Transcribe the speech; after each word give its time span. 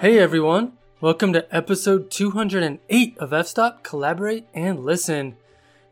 Hey 0.00 0.20
everyone, 0.20 0.74
welcome 1.00 1.32
to 1.32 1.52
episode 1.52 2.08
208 2.12 3.18
of 3.18 3.32
F 3.32 3.46
Stop 3.48 3.82
Collaborate 3.82 4.46
and 4.54 4.84
Listen. 4.84 5.36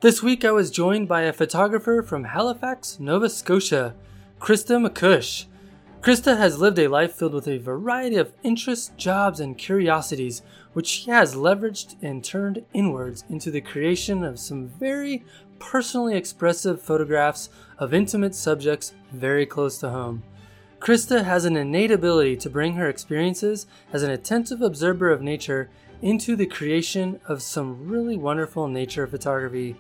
This 0.01 0.23
week 0.23 0.45
I 0.45 0.53
was 0.53 0.71
joined 0.71 1.09
by 1.09 1.23
a 1.23 1.33
photographer 1.33 2.05
from 2.05 2.23
Halifax, 2.23 3.01
Nova 3.01 3.29
Scotia, 3.29 3.97
Krista 4.39 4.79
McCush. 4.79 5.47
Krista 6.03 6.39
has 6.39 6.61
lived 6.61 6.79
a 6.79 6.87
life 6.87 7.15
filled 7.15 7.35
with 7.35 7.49
a 7.49 7.59
variety 7.59 8.15
of 8.15 8.33
interests, 8.45 8.93
jobs, 8.97 9.41
and 9.41 9.59
curiosities, 9.59 10.41
which 10.73 10.87
she 10.87 11.11
has 11.11 11.35
leveraged 11.35 11.97
and 12.01 12.23
turned 12.23 12.65
inwards 12.73 13.25
into 13.29 13.51
the 13.51 13.61
creation 13.61 14.23
of 14.23 14.39
some 14.39 14.69
very 14.69 15.25
personally 15.59 16.17
expressive 16.17 16.81
photographs 16.81 17.49
of 17.77 17.93
intimate 17.93 18.37
subjects 18.37 18.95
very 19.11 19.47
close 19.47 19.79
to 19.79 19.91
home. 19.91 20.23
Krista 20.79 21.25
has 21.25 21.45
an 21.45 21.57
innate 21.57 21.91
ability 21.91 22.37
to 22.37 22.51
bring 22.51 22.75
her 22.75 22.89
experiences 22.89 23.67
as 23.93 24.03
an 24.03 24.11
attentive 24.11 24.61
observer 24.61 25.11
of 25.11 25.23
nature 25.23 25.71
into 26.03 26.37
the 26.37 26.47
creation 26.47 27.19
of 27.27 27.43
some 27.43 27.89
really 27.89 28.17
wonderful 28.17 28.69
nature 28.69 29.07
photography. 29.07 29.77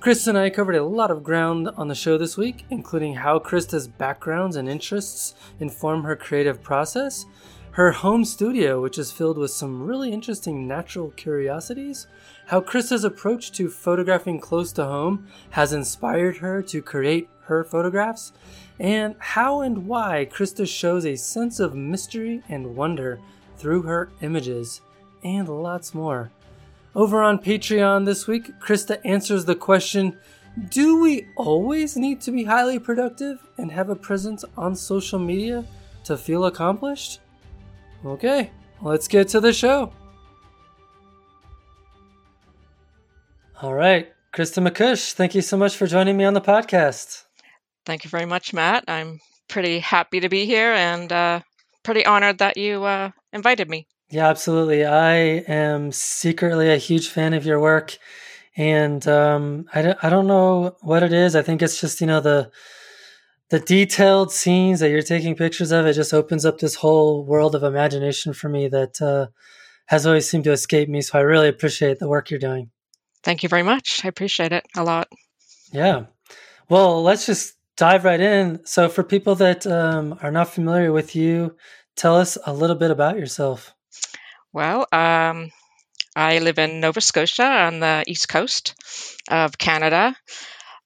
Krista 0.00 0.28
and 0.28 0.38
I 0.38 0.50
covered 0.50 0.74
a 0.74 0.84
lot 0.84 1.10
of 1.10 1.22
ground 1.22 1.68
on 1.76 1.86
the 1.88 1.94
show 1.94 2.18
this 2.18 2.36
week, 2.36 2.64
including 2.70 3.14
how 3.14 3.38
Krista's 3.38 3.86
backgrounds 3.86 4.56
and 4.56 4.68
interests 4.68 5.34
inform 5.60 6.02
her 6.02 6.16
creative 6.16 6.62
process, 6.62 7.26
her 7.72 7.92
home 7.92 8.24
studio, 8.24 8.82
which 8.82 8.98
is 8.98 9.12
filled 9.12 9.38
with 9.38 9.50
some 9.50 9.82
really 9.82 10.12
interesting 10.12 10.66
natural 10.66 11.10
curiosities, 11.10 12.06
how 12.46 12.60
Krista's 12.60 13.04
approach 13.04 13.52
to 13.52 13.70
photographing 13.70 14.40
close 14.40 14.72
to 14.72 14.84
home 14.84 15.28
has 15.50 15.72
inspired 15.72 16.38
her 16.38 16.62
to 16.62 16.82
create 16.82 17.28
her 17.44 17.62
photographs, 17.62 18.32
and 18.78 19.14
how 19.18 19.60
and 19.60 19.86
why 19.86 20.28
Krista 20.30 20.66
shows 20.66 21.04
a 21.04 21.16
sense 21.16 21.60
of 21.60 21.74
mystery 21.74 22.42
and 22.48 22.76
wonder 22.76 23.20
through 23.56 23.82
her 23.82 24.10
images, 24.20 24.80
and 25.22 25.48
lots 25.48 25.94
more. 25.94 26.30
Over 26.94 27.22
on 27.22 27.38
Patreon 27.38 28.04
this 28.04 28.26
week, 28.26 28.50
Krista 28.60 28.98
answers 29.04 29.44
the 29.44 29.54
question 29.54 30.18
Do 30.68 31.00
we 31.00 31.28
always 31.36 31.96
need 31.96 32.20
to 32.22 32.32
be 32.32 32.44
highly 32.44 32.78
productive 32.78 33.38
and 33.56 33.70
have 33.70 33.88
a 33.88 33.96
presence 33.96 34.44
on 34.56 34.74
social 34.74 35.18
media 35.18 35.64
to 36.04 36.16
feel 36.16 36.46
accomplished? 36.46 37.20
Okay, 38.04 38.50
let's 38.82 39.06
get 39.06 39.28
to 39.28 39.40
the 39.40 39.52
show. 39.52 39.92
All 43.62 43.74
right, 43.74 44.12
Krista 44.32 44.66
McCush, 44.66 45.12
thank 45.12 45.36
you 45.36 45.40
so 45.40 45.56
much 45.56 45.76
for 45.76 45.86
joining 45.86 46.16
me 46.16 46.24
on 46.24 46.34
the 46.34 46.40
podcast. 46.40 47.22
Thank 47.84 48.04
you 48.04 48.10
very 48.10 48.26
much, 48.26 48.52
Matt. 48.52 48.84
I'm 48.88 49.20
pretty 49.48 49.80
happy 49.80 50.20
to 50.20 50.28
be 50.28 50.46
here 50.46 50.72
and 50.72 51.12
uh, 51.12 51.40
pretty 51.82 52.06
honored 52.06 52.38
that 52.38 52.56
you 52.56 52.84
uh, 52.84 53.10
invited 53.32 53.68
me. 53.68 53.86
Yeah, 54.10 54.28
absolutely. 54.28 54.84
I 54.84 55.14
am 55.48 55.90
secretly 55.90 56.70
a 56.70 56.76
huge 56.76 57.08
fan 57.08 57.34
of 57.34 57.46
your 57.46 57.60
work. 57.60 57.96
And 58.56 59.06
um, 59.08 59.66
I, 59.72 59.82
don't, 59.82 59.98
I 60.02 60.10
don't 60.10 60.26
know 60.26 60.76
what 60.82 61.02
it 61.02 61.12
is. 61.12 61.34
I 61.34 61.42
think 61.42 61.62
it's 61.62 61.80
just, 61.80 62.00
you 62.00 62.06
know, 62.06 62.20
the 62.20 62.50
the 63.48 63.60
detailed 63.60 64.32
scenes 64.32 64.80
that 64.80 64.88
you're 64.88 65.02
taking 65.02 65.34
pictures 65.34 65.72
of. 65.72 65.84
It 65.84 65.92
just 65.92 66.14
opens 66.14 66.46
up 66.46 66.58
this 66.58 66.76
whole 66.76 67.22
world 67.22 67.54
of 67.54 67.62
imagination 67.62 68.32
for 68.32 68.48
me 68.48 68.66
that 68.68 69.00
uh, 69.02 69.26
has 69.86 70.06
always 70.06 70.26
seemed 70.26 70.44
to 70.44 70.52
escape 70.52 70.88
me. 70.88 71.02
So 71.02 71.18
I 71.18 71.22
really 71.22 71.48
appreciate 71.48 71.98
the 71.98 72.08
work 72.08 72.30
you're 72.30 72.40
doing. 72.40 72.70
Thank 73.22 73.42
you 73.42 73.50
very 73.50 73.62
much. 73.62 74.04
I 74.04 74.08
appreciate 74.08 74.52
it 74.52 74.64
a 74.74 74.82
lot. 74.82 75.08
Yeah. 75.70 76.04
Well, 76.70 77.02
let's 77.02 77.26
just 77.26 77.56
dive 77.82 78.04
right 78.04 78.20
in. 78.20 78.60
So, 78.64 78.88
for 78.88 79.02
people 79.02 79.34
that 79.34 79.66
um, 79.66 80.16
are 80.22 80.30
not 80.30 80.48
familiar 80.48 80.92
with 80.92 81.16
you, 81.16 81.56
tell 81.96 82.14
us 82.16 82.38
a 82.46 82.54
little 82.54 82.76
bit 82.76 82.92
about 82.92 83.18
yourself. 83.18 83.74
Well, 84.52 84.86
um, 84.92 85.50
I 86.14 86.38
live 86.38 86.60
in 86.60 86.78
Nova 86.78 87.00
Scotia 87.00 87.44
on 87.44 87.80
the 87.80 88.04
east 88.06 88.28
coast 88.28 88.76
of 89.28 89.58
Canada. 89.58 90.14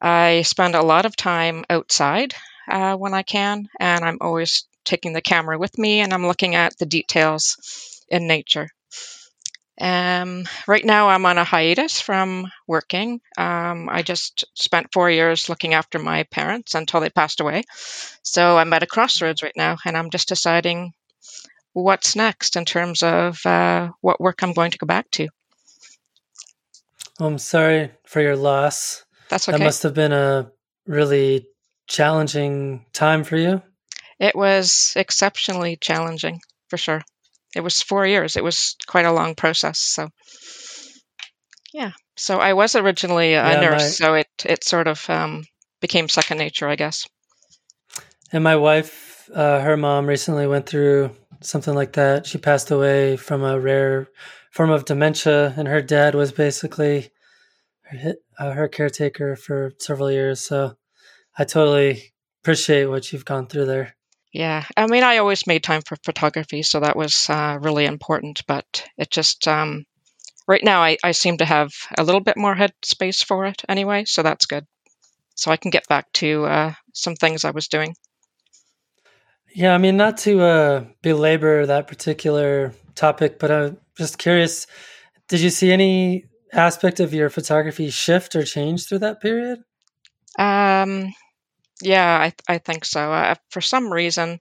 I 0.01 0.41
spend 0.41 0.75
a 0.75 0.81
lot 0.81 1.05
of 1.05 1.15
time 1.17 1.67
outside 1.69 2.33
uh, 2.67 2.97
when 2.97 3.13
I 3.13 3.25
can, 3.25 3.69
and 3.79 4.03
I'm 4.03 4.19
always 4.23 4.65
taking 4.87 5.13
the 5.13 5.21
camera 5.21 5.59
with 5.59 5.77
me 5.77 6.01
and 6.01 6.15
I'm 6.15 6.27
looking 6.27 6.55
at 6.55 6.79
the 6.79 6.87
details 6.87 7.59
in 8.09 8.27
nature. 8.27 8.71
Um, 9.79 10.45
right 10.67 10.85
now, 10.85 11.09
I'm 11.09 11.27
on 11.27 11.39
a 11.39 11.45
hiatus 11.45 12.01
from 12.01 12.51
working. 12.67 13.21
Um, 13.37 13.89
I 13.91 14.03
just 14.03 14.45
spent 14.55 14.93
four 14.93 15.11
years 15.11 15.49
looking 15.49 15.75
after 15.75 15.99
my 15.99 16.23
parents 16.25 16.75
until 16.75 17.01
they 17.01 17.11
passed 17.11 17.41
away. 17.41 17.65
So 18.23 18.57
I'm 18.57 18.73
at 18.73 18.83
a 18.83 18.87
crossroads 18.87 19.43
right 19.43 19.57
now, 19.57 19.77
and 19.85 19.97
I'm 19.97 20.11
just 20.11 20.29
deciding 20.29 20.93
what's 21.75 22.17
next 22.17 22.57
in 22.57 22.65
terms 22.65 23.03
of 23.03 23.45
uh, 23.45 23.91
what 24.01 24.21
work 24.21 24.43
I'm 24.43 24.55
going 24.55 24.71
to 24.71 24.79
go 24.79 24.87
back 24.87 25.11
to. 25.13 25.29
I'm 27.21 27.39
sorry 27.39 27.91
for 28.07 28.23
your 28.23 28.37
loss. 28.37 29.05
That's 29.29 29.49
okay. 29.49 29.59
That 29.59 29.65
must 29.65 29.83
have 29.83 29.95
been 29.95 30.13
a 30.13 30.51
really 30.87 31.47
challenging 31.87 32.87
time 32.95 33.25
for 33.25 33.37
you. 33.37 33.63
It 34.19 34.35
was 34.35 34.95
exceptionally 34.97 35.77
challenging, 35.77 36.41
for 36.69 36.79
sure 36.79 37.03
it 37.55 37.61
was 37.61 37.83
four 37.83 38.07
years. 38.07 38.37
It 38.37 38.45
was 38.45 38.77
quite 38.87 39.07
a 39.07 39.13
long 39.13 39.35
process. 39.35 39.79
So, 39.79 40.09
yeah. 41.73 41.93
So 42.17 42.39
I 42.39 42.55
was 42.55 42.75
originally 42.75 43.35
a 43.35 43.51
yeah, 43.51 43.61
nurse, 43.61 44.01
my, 44.01 44.07
so 44.07 44.15
it 44.15 44.29
it 44.45 44.65
sort 44.65 44.89
of 44.89 45.09
um, 45.11 45.45
became 45.81 46.09
second 46.09 46.39
nature, 46.39 46.69
I 46.69 46.77
guess. 46.77 47.07
And 48.33 48.43
my 48.43 48.57
wife, 48.57 49.29
uh, 49.35 49.61
her 49.61 49.77
mom, 49.77 50.07
recently 50.07 50.47
went 50.47 50.67
through 50.67 51.11
something 51.43 51.75
like 51.75 51.93
that. 51.93 52.27
She 52.27 52.39
passed 52.39 52.71
away 52.71 53.17
from 53.17 53.43
a 53.43 53.61
rare 53.61 54.09
form 54.51 54.71
of 54.71 54.87
dementia, 54.87 55.53
and 55.57 55.69
her 55.69 55.83
dad 55.83 56.15
was 56.15 56.33
basically 56.33 57.11
her, 57.83 58.15
uh, 58.39 58.53
her 58.53 58.69
caretaker 58.69 59.37
for 59.37 59.73
several 59.79 60.11
years. 60.11 60.41
So 60.41 60.77
I 61.39 61.45
totally 61.45 62.15
appreciate 62.43 62.87
what 62.87 63.13
you've 63.13 63.25
gone 63.25 63.47
through 63.47 63.67
there. 63.67 63.96
Yeah, 64.37 64.65
I 64.77 64.87
mean, 64.87 65.03
I 65.03 65.17
always 65.17 65.47
made 65.47 65.63
time 65.63 65.81
for 65.81 65.97
photography, 66.05 66.63
so 66.63 66.81
that 66.81 66.95
was 66.95 67.31
uh, 67.31 67.57
really 67.59 67.87
important. 67.87 68.43
But 68.47 68.87
it 68.99 69.11
just 69.11 69.49
um, 69.49 69.87
right 70.47 70.63
now, 70.63 70.83
I, 70.83 70.99
I 71.03 71.13
seem 71.13 71.39
to 71.39 71.47
have 71.47 71.73
a 71.97 72.05
little 72.05 72.21
bit 72.21 72.37
more 72.37 72.55
head 72.55 72.75
space 72.85 73.23
for 73.23 73.47
it 73.47 73.63
anyway, 73.67 74.05
so 74.05 74.23
that's 74.23 74.45
good. 74.45 74.67
So 75.37 75.51
I 75.51 75.57
can 75.57 75.71
get 75.71 75.89
back 75.89 76.13
to 76.21 76.45
uh, 76.45 76.75
some 76.93 77.15
things 77.15 77.47
I 77.47 77.53
was 77.53 77.69
doing. 77.69 77.95
Yeah, 79.55 79.75
I 79.75 79.79
mean, 79.79 79.97
not 79.97 80.19
to 80.19 80.43
uh, 80.43 80.85
belabor 81.01 81.65
that 81.65 81.89
particular 81.89 82.75
topic, 82.95 83.39
but 83.39 83.51
I'm 83.51 83.79
just 83.97 84.19
curious. 84.19 84.67
Did 85.29 85.41
you 85.41 85.49
see 85.49 85.73
any 85.73 86.27
aspect 86.53 87.01
of 87.01 87.15
your 87.15 87.31
photography 87.31 87.89
shift 87.89 88.37
or 88.37 88.43
change 88.43 88.87
through 88.87 88.99
that 88.99 89.23
period? 89.23 89.61
Um, 90.39 91.15
yeah, 91.81 92.17
I, 92.19 92.33
I 92.49 92.59
think 92.59 92.85
so. 92.85 93.13
Uh, 93.13 93.35
for 93.51 93.61
some 93.61 93.93
reason, 93.93 94.41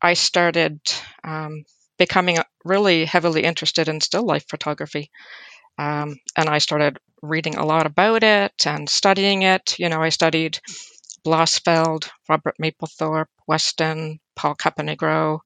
I 0.00 0.14
started 0.14 0.80
um, 1.22 1.64
becoming 1.98 2.38
really 2.64 3.04
heavily 3.04 3.44
interested 3.44 3.88
in 3.88 4.00
still 4.00 4.24
life 4.24 4.46
photography. 4.48 5.10
Um, 5.78 6.16
and 6.36 6.48
I 6.48 6.58
started 6.58 6.98
reading 7.22 7.56
a 7.56 7.66
lot 7.66 7.86
about 7.86 8.22
it 8.22 8.66
and 8.66 8.88
studying 8.88 9.42
it. 9.42 9.78
You 9.78 9.88
know, 9.88 10.02
I 10.02 10.10
studied 10.10 10.58
Blossfeldt, 11.26 12.10
Robert 12.28 12.54
Mapplethorpe, 12.62 13.28
Weston, 13.46 14.20
Paul 14.36 14.54
Caponigro. 14.54 15.40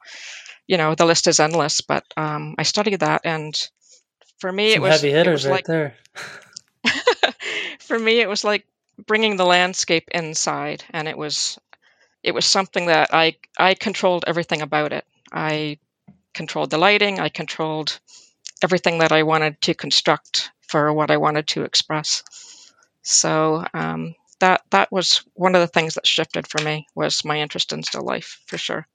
You 0.66 0.76
know, 0.76 0.94
the 0.94 1.06
list 1.06 1.26
is 1.26 1.40
endless, 1.40 1.80
but 1.80 2.04
um, 2.16 2.54
I 2.58 2.62
studied 2.64 3.00
that. 3.00 3.22
And 3.24 3.58
for 4.38 4.52
me, 4.52 4.74
Some 4.74 4.84
it 4.84 4.88
was 4.88 5.00
heavy 5.00 5.12
hitters 5.12 5.44
was 5.44 5.46
right 5.46 5.52
like, 5.52 5.66
there. 5.66 5.96
for 7.80 7.98
me, 7.98 8.20
it 8.20 8.28
was 8.28 8.44
like 8.44 8.66
bringing 9.06 9.36
the 9.36 9.46
landscape 9.46 10.08
inside, 10.12 10.84
and 10.90 11.08
it 11.08 11.16
was 11.16 11.58
it 12.22 12.34
was 12.34 12.44
something 12.44 12.86
that 12.86 13.12
I 13.12 13.36
I 13.58 13.74
controlled 13.74 14.24
everything 14.26 14.62
about 14.62 14.92
it. 14.92 15.04
I 15.32 15.78
controlled 16.34 16.70
the 16.70 16.78
lighting. 16.78 17.20
I 17.20 17.28
controlled 17.28 17.98
everything 18.62 18.98
that 18.98 19.12
I 19.12 19.22
wanted 19.22 19.60
to 19.62 19.74
construct 19.74 20.50
for 20.68 20.92
what 20.92 21.10
I 21.10 21.16
wanted 21.16 21.46
to 21.48 21.62
express. 21.62 22.22
So 23.02 23.64
um, 23.72 24.14
that 24.40 24.62
that 24.70 24.92
was 24.92 25.22
one 25.34 25.54
of 25.54 25.60
the 25.60 25.66
things 25.66 25.94
that 25.94 26.06
shifted 26.06 26.46
for 26.46 26.62
me 26.62 26.86
was 26.94 27.24
my 27.24 27.40
interest 27.40 27.72
in 27.72 27.82
still 27.82 28.04
life 28.04 28.40
for 28.46 28.58
sure. 28.58 28.86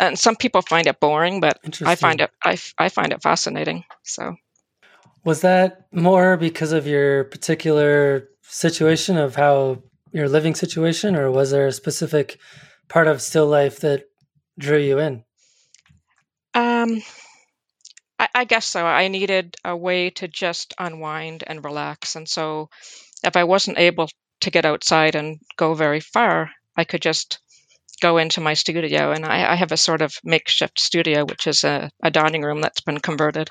And 0.00 0.18
some 0.18 0.36
people 0.36 0.62
find 0.62 0.86
it 0.86 1.00
boring, 1.00 1.40
but 1.40 1.58
I 1.84 1.94
find 1.94 2.20
it 2.20 2.30
I, 2.44 2.58
I 2.78 2.88
find 2.88 3.12
it 3.12 3.22
fascinating. 3.22 3.84
So 4.02 4.36
was 5.24 5.40
that 5.42 5.86
more 5.92 6.36
because 6.36 6.72
of 6.72 6.86
your 6.86 7.24
particular 7.24 8.28
situation 8.48 9.16
of 9.16 9.36
how 9.36 9.82
your 10.12 10.28
living 10.28 10.54
situation, 10.54 11.14
or 11.14 11.30
was 11.30 11.50
there 11.50 11.66
a 11.66 11.72
specific 11.72 12.38
part 12.88 13.06
of 13.06 13.20
still 13.20 13.46
life 13.46 13.80
that 13.80 14.04
drew 14.58 14.78
you 14.78 14.98
in? 14.98 15.24
Um, 16.54 17.02
I, 18.18 18.28
I 18.34 18.44
guess 18.44 18.66
so. 18.66 18.84
I 18.84 19.08
needed 19.08 19.56
a 19.64 19.76
way 19.76 20.10
to 20.10 20.28
just 20.28 20.74
unwind 20.78 21.44
and 21.46 21.64
relax, 21.64 22.16
and 22.16 22.28
so 22.28 22.70
if 23.22 23.36
I 23.36 23.44
wasn't 23.44 23.78
able 23.78 24.08
to 24.40 24.50
get 24.50 24.64
outside 24.64 25.14
and 25.14 25.38
go 25.56 25.74
very 25.74 26.00
far, 26.00 26.50
I 26.76 26.84
could 26.84 27.02
just 27.02 27.40
go 28.00 28.16
into 28.16 28.40
my 28.40 28.54
studio, 28.54 29.12
and 29.12 29.24
I, 29.24 29.52
I 29.52 29.54
have 29.56 29.72
a 29.72 29.76
sort 29.76 30.02
of 30.02 30.14
makeshift 30.24 30.80
studio, 30.80 31.24
which 31.24 31.46
is 31.46 31.64
a, 31.64 31.90
a 32.02 32.10
dining 32.10 32.42
room 32.42 32.60
that's 32.60 32.80
been 32.80 32.98
converted. 32.98 33.50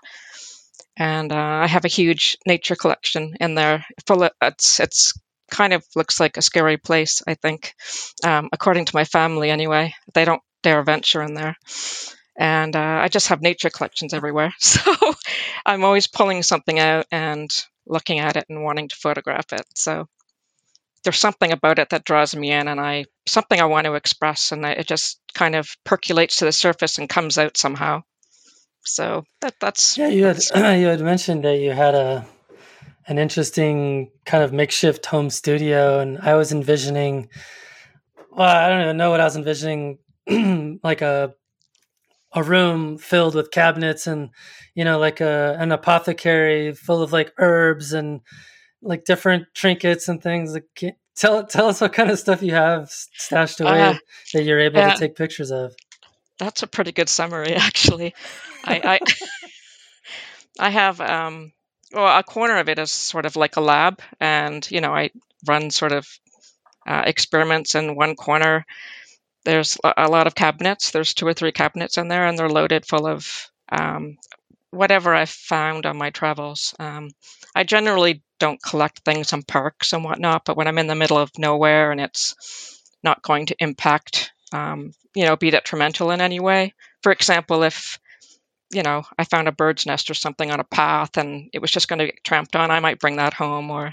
And 0.97 1.31
uh, 1.31 1.35
I 1.37 1.67
have 1.67 1.85
a 1.85 1.89
huge 1.89 2.37
nature 2.45 2.75
collection 2.75 3.35
in 3.39 3.55
there. 3.55 3.85
Full 4.07 4.27
it's 4.41 4.79
it's 4.79 5.13
kind 5.51 5.73
of 5.73 5.85
looks 5.95 6.19
like 6.19 6.37
a 6.37 6.41
scary 6.41 6.77
place. 6.77 7.21
I 7.27 7.35
think, 7.35 7.73
um, 8.25 8.49
according 8.51 8.85
to 8.85 8.95
my 8.95 9.05
family, 9.05 9.49
anyway. 9.49 9.93
They 10.13 10.25
don't 10.25 10.41
dare 10.63 10.83
venture 10.83 11.21
in 11.21 11.35
there 11.35 11.55
and 12.37 12.75
uh, 12.75 12.99
I 13.03 13.07
just 13.07 13.27
have 13.29 13.41
nature 13.41 13.69
collections 13.69 14.13
everywhere. 14.13 14.53
So 14.59 15.13
I'm 15.65 15.83
always 15.83 16.07
pulling 16.07 16.43
something 16.43 16.79
out 16.79 17.05
and 17.11 17.49
looking 17.87 18.19
at 18.19 18.37
it 18.37 18.45
and 18.49 18.63
wanting 18.63 18.89
to 18.89 18.95
photograph 18.95 19.51
it. 19.53 19.65
So 19.75 20.07
there's 21.03 21.19
something 21.19 21.51
about 21.51 21.79
it 21.79 21.89
that 21.89 22.05
draws 22.05 22.35
me 22.35 22.51
in, 22.51 22.67
and 22.67 22.79
I 22.79 23.05
something 23.27 23.59
I 23.59 23.65
want 23.65 23.85
to 23.85 23.95
express, 23.95 24.51
and 24.51 24.65
it 24.65 24.87
just 24.87 25.19
kind 25.33 25.55
of 25.55 25.69
percolates 25.85 26.37
to 26.37 26.45
the 26.45 26.51
surface 26.51 26.97
and 26.97 27.09
comes 27.09 27.37
out 27.37 27.57
somehow. 27.57 28.03
So 28.83 29.23
that 29.41 29.55
that's 29.59 29.97
yeah. 29.97 30.07
You 30.07 30.25
had 30.25 30.37
you 30.55 30.87
had 30.87 31.01
mentioned 31.01 31.43
that 31.43 31.59
you 31.59 31.71
had 31.71 31.95
a 31.95 32.25
an 33.07 33.17
interesting 33.17 34.11
kind 34.25 34.43
of 34.43 34.51
makeshift 34.51 35.05
home 35.05 35.29
studio, 35.29 35.99
and 35.99 36.19
I 36.19 36.35
was 36.35 36.51
envisioning. 36.51 37.29
Well, 38.31 38.47
I 38.47 38.69
don't 38.69 38.81
even 38.81 38.97
know 38.97 39.09
what 39.09 39.19
I 39.19 39.25
was 39.25 39.35
envisioning, 39.35 39.97
like 40.83 41.01
a 41.01 41.33
a 42.33 42.43
room 42.43 42.97
filled 42.97 43.35
with 43.35 43.51
cabinets 43.51 44.05
and 44.05 44.29
you 44.75 44.83
know 44.83 44.99
like 44.99 45.21
a 45.21 45.55
an 45.59 45.71
apothecary 45.71 46.73
full 46.73 47.01
of 47.01 47.11
like 47.11 47.33
herbs 47.37 47.93
and 47.93 48.21
like 48.81 49.05
different 49.05 49.47
trinkets 49.55 50.07
and 50.07 50.21
things 50.21 50.53
like 50.53 50.95
tell 51.15 51.45
tell 51.45 51.67
us 51.67 51.81
what 51.81 51.93
kind 51.93 52.11
of 52.11 52.19
stuff 52.19 52.43
you 52.43 52.53
have 52.53 52.89
stashed 52.89 53.59
away 53.59 53.81
uh, 53.81 53.93
that 54.33 54.43
you're 54.43 54.59
able 54.59 54.81
to 54.81 54.95
take 54.97 55.15
pictures 55.15 55.51
of 55.51 55.73
that's 56.37 56.63
a 56.63 56.67
pretty 56.67 56.91
good 56.91 57.09
summary 57.09 57.53
actually 57.55 58.13
i 58.63 58.99
i 58.99 58.99
i 60.59 60.69
have 60.69 60.99
um 61.01 61.51
well 61.93 62.19
a 62.19 62.23
corner 62.23 62.57
of 62.57 62.69
it 62.69 62.79
is 62.79 62.91
sort 62.91 63.25
of 63.25 63.35
like 63.35 63.57
a 63.57 63.61
lab 63.61 63.99
and 64.19 64.69
you 64.71 64.81
know 64.81 64.93
i 64.93 65.09
run 65.47 65.69
sort 65.69 65.91
of 65.91 66.07
uh, 66.87 67.03
experiments 67.05 67.75
in 67.75 67.95
one 67.95 68.15
corner 68.15 68.65
there's 69.47 69.77
a 69.81 70.09
lot 70.09 70.27
of 70.27 70.35
cabinets. 70.35 70.91
There's 70.91 71.13
two 71.13 71.25
or 71.25 71.33
three 71.33 71.53
cabinets 71.53 71.97
in 71.97 72.09
there, 72.09 72.27
and 72.27 72.37
they're 72.37 72.49
loaded 72.49 72.85
full 72.85 73.07
of 73.07 73.49
um, 73.69 74.17
whatever 74.71 75.15
I've 75.15 75.29
found 75.29 75.85
on 75.85 75.97
my 75.97 76.09
travels. 76.09 76.75
Um, 76.79 77.11
I 77.55 77.63
generally 77.63 78.21
don't 78.41 78.61
collect 78.61 79.05
things 79.05 79.31
in 79.31 79.43
parks 79.43 79.93
and 79.93 80.03
whatnot, 80.03 80.43
but 80.43 80.57
when 80.57 80.67
I'm 80.67 80.77
in 80.77 80.87
the 80.87 80.95
middle 80.95 81.17
of 81.17 81.31
nowhere 81.37 81.91
and 81.93 82.01
it's 82.01 82.83
not 83.03 83.21
going 83.21 83.45
to 83.45 83.55
impact, 83.59 84.33
um, 84.51 84.91
you 85.17 85.25
know, 85.25 85.35
be 85.35 85.49
detrimental 85.49 86.11
in 86.11 86.21
any 86.21 86.39
way. 86.39 86.75
For 87.01 87.11
example, 87.11 87.63
if 87.63 87.97
you 88.71 88.83
know, 88.83 89.03
I 89.17 89.23
found 89.23 89.47
a 89.47 89.51
bird's 89.51 89.87
nest 89.87 90.11
or 90.11 90.13
something 90.13 90.51
on 90.51 90.59
a 90.59 90.63
path 90.63 91.17
and 91.17 91.49
it 91.53 91.59
was 91.59 91.71
just 91.71 91.87
going 91.87 91.97
to 91.99 92.05
get 92.05 92.23
tramped 92.23 92.55
on, 92.55 92.69
I 92.69 92.79
might 92.79 92.99
bring 92.99 93.15
that 93.15 93.33
home. 93.33 93.71
Or, 93.71 93.89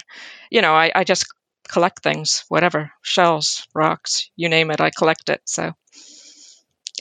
you 0.51 0.61
know, 0.61 0.75
I, 0.75 0.93
I 0.95 1.05
just 1.05 1.33
collect 1.67 2.03
things, 2.03 2.45
whatever, 2.49 2.93
shells, 3.01 3.67
rocks, 3.75 4.29
you 4.37 4.51
name 4.51 4.71
it, 4.71 4.83
I 4.83 4.91
collect 4.91 5.31
it. 5.31 5.41
So 5.47 5.73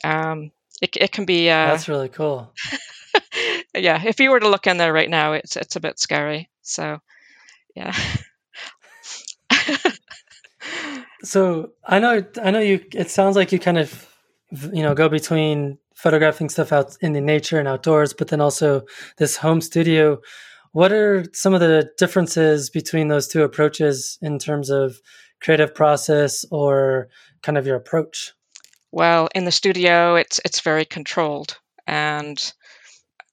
um, 0.06 0.52
it, 0.82 0.96
it 0.96 1.12
can 1.12 1.26
be. 1.26 1.50
Uh, 1.50 1.66
That's 1.66 1.90
really 1.90 2.10
cool. 2.10 2.54
yeah, 3.76 4.02
if 4.06 4.22
you 4.22 4.30
were 4.30 4.40
to 4.40 4.50
look 4.50 4.68
in 4.68 4.78
there 4.78 4.94
right 4.94 5.10
now, 5.10 5.34
it's 5.34 5.58
it's 5.58 5.76
a 5.76 5.82
bit 5.82 6.00
scary. 6.00 6.50
So 6.62 7.00
yeah. 7.76 7.94
so 11.24 11.72
I 11.84 12.00
know 12.00 12.24
I 12.42 12.52
know 12.52 12.60
you. 12.60 12.86
It 12.94 13.10
sounds 13.10 13.36
like 13.36 13.52
you 13.52 13.60
kind 13.60 13.80
of 13.80 14.13
you 14.74 14.84
know 14.84 14.94
go 14.94 15.10
between 15.10 15.78
photographing 15.96 16.50
stuff 16.50 16.72
out 16.72 16.98
in 17.02 17.14
the 17.14 17.22
nature 17.22 17.60
and 17.60 17.68
outdoors, 17.68 18.14
but 18.14 18.28
then 18.30 18.42
also 18.42 18.84
this 19.18 19.38
home 19.38 19.62
studio 19.62 20.20
what 20.74 20.92
are 20.92 21.24
some 21.34 21.54
of 21.54 21.60
the 21.60 21.92
differences 21.98 22.72
between 22.72 23.08
those 23.08 23.28
two 23.28 23.44
approaches 23.44 24.18
in 24.22 24.40
terms 24.40 24.72
of 24.72 25.00
creative 25.40 25.74
process 25.74 26.46
or 26.50 27.10
kind 27.44 27.58
of 27.58 27.68
your 27.68 27.76
approach? 27.76 28.34
Well, 28.92 29.30
in 29.34 29.46
the 29.46 29.52
studio, 29.52 30.16
it's 30.16 30.40
it's 30.44 30.62
very 30.62 30.86
controlled, 30.86 31.60
and 31.88 32.40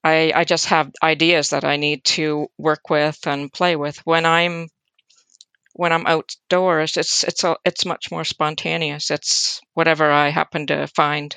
I 0.05 0.33
I 0.35 0.45
just 0.45 0.67
have 0.67 0.93
ideas 1.03 1.51
that 1.51 1.65
I 1.65 1.77
need 1.77 2.05
to 2.17 2.49
work 2.59 2.91
with 2.91 3.27
and 3.27 3.53
play 3.53 3.75
with. 3.75 3.99
When 4.05 4.27
I'm 4.27 4.69
when 5.75 5.93
I'm 5.93 6.07
outdoors, 6.07 6.97
it's 6.97 7.25
it's 7.25 7.45
a, 7.45 7.57
it's 7.65 7.87
much 7.87 8.11
more 8.11 8.25
spontaneous. 8.25 9.11
It's 9.11 9.61
whatever 9.75 10.11
I 10.11 10.31
happen 10.31 10.67
to 10.69 10.87
find, 10.89 11.37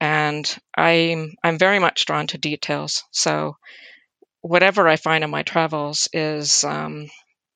and 0.00 0.44
I'm 0.76 1.34
I'm 1.44 1.58
very 1.58 1.78
much 1.78 2.06
drawn 2.06 2.26
to 2.28 2.38
details. 2.38 3.04
So 3.12 3.56
whatever 4.42 4.88
I 4.88 4.96
find 4.96 5.24
in 5.24 5.30
my 5.30 5.42
travels 5.42 6.08
is 6.12 6.64
um, 6.64 7.08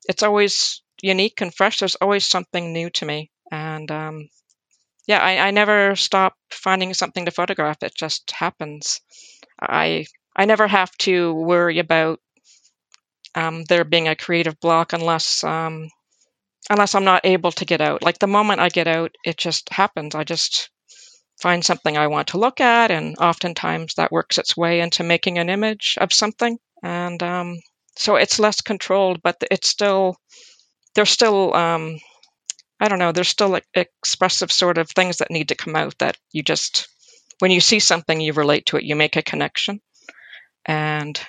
it's 0.09 0.23
always 0.23 0.83
unique 1.03 1.41
and 1.41 1.55
fresh. 1.55 1.81
There's 1.81 1.97
always 1.97 2.27
something 2.27 2.73
new 2.73 2.91
to 2.91 3.07
me, 3.07 3.31
and 3.53 3.91
um, 3.91 4.29
yeah, 5.07 5.19
I, 5.21 5.49
I 5.49 5.51
never 5.51 5.97
stop 5.97 6.37
finding 6.51 6.95
something 6.95 7.25
to 7.27 7.31
photograph. 7.31 7.83
It 7.83 7.95
just 7.97 8.31
happens. 8.31 9.01
I 9.61 10.07
I 10.37 10.47
never 10.47 10.69
have 10.69 10.93
to 11.01 11.35
worry 11.35 11.79
about 11.81 12.21
um, 13.35 13.65
there 13.65 13.85
being 13.85 14.09
a 14.09 14.17
creative 14.17 14.59
block 14.61 14.93
unless 14.93 15.45
um, 15.45 15.89
unless 16.71 16.95
I'm 16.95 17.05
not 17.05 17.25
able 17.25 17.53
to 17.53 17.65
get 17.65 17.81
out. 17.81 18.03
Like 18.03 18.19
the 18.19 18.27
moment 18.27 18.61
I 18.61 18.69
get 18.69 18.89
out, 18.89 19.13
it 19.25 19.37
just 19.37 19.69
happens. 19.71 20.15
I 20.15 20.25
just 20.25 20.71
find 21.41 21.65
something 21.65 21.97
I 21.97 22.07
want 22.07 22.29
to 22.29 22.39
look 22.39 22.61
at, 22.61 22.91
and 22.91 23.17
oftentimes 23.19 23.95
that 23.95 24.13
works 24.13 24.39
its 24.39 24.57
way 24.57 24.81
into 24.81 25.03
making 25.03 25.39
an 25.39 25.51
image 25.51 25.99
of 26.01 26.13
something 26.13 26.59
and 26.83 27.23
um, 27.23 27.59
so 27.97 28.17
it's 28.17 28.39
less 28.39 28.61
controlled, 28.61 29.23
but 29.23 29.37
it's 29.51 29.69
still 29.69 30.17
there's 30.95 31.11
still 31.11 31.55
um, 31.55 31.99
I 32.81 32.89
don't 32.89 32.99
know 32.99 33.13
there's 33.13 33.29
still 33.29 33.59
expressive 33.75 34.51
sort 34.51 34.79
of 34.79 34.91
things 34.91 35.19
that 35.19 35.31
need 35.31 35.49
to 35.49 35.55
come 35.55 35.77
out 35.77 35.97
that 35.99 36.17
you 36.33 36.43
just 36.43 36.89
when 37.39 37.51
you 37.51 37.61
see 37.61 37.81
something 37.81 38.21
you 38.21 38.33
relate 38.33 38.67
to 38.67 38.77
it 38.77 38.85
you 38.85 38.97
make 38.97 39.17
a 39.17 39.23
connection 39.23 39.81
and 40.67 41.21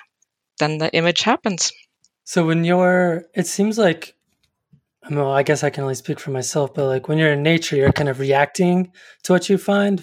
then 0.58 0.78
the 0.78 0.92
image 0.94 1.22
happens. 1.22 1.72
So 2.24 2.46
when 2.46 2.64
you're, 2.64 3.24
it 3.34 3.46
seems 3.46 3.78
like, 3.78 4.14
well, 5.10 5.30
I 5.30 5.42
guess 5.42 5.62
I 5.62 5.70
can 5.70 5.82
only 5.84 5.94
speak 5.94 6.18
for 6.18 6.30
myself, 6.30 6.74
but 6.74 6.86
like 6.86 7.08
when 7.08 7.18
you're 7.18 7.32
in 7.32 7.42
nature, 7.42 7.76
you're 7.76 7.92
kind 7.92 8.08
of 8.08 8.18
reacting 8.18 8.90
to 9.24 9.32
what 9.32 9.48
you 9.48 9.58
find 9.58 10.02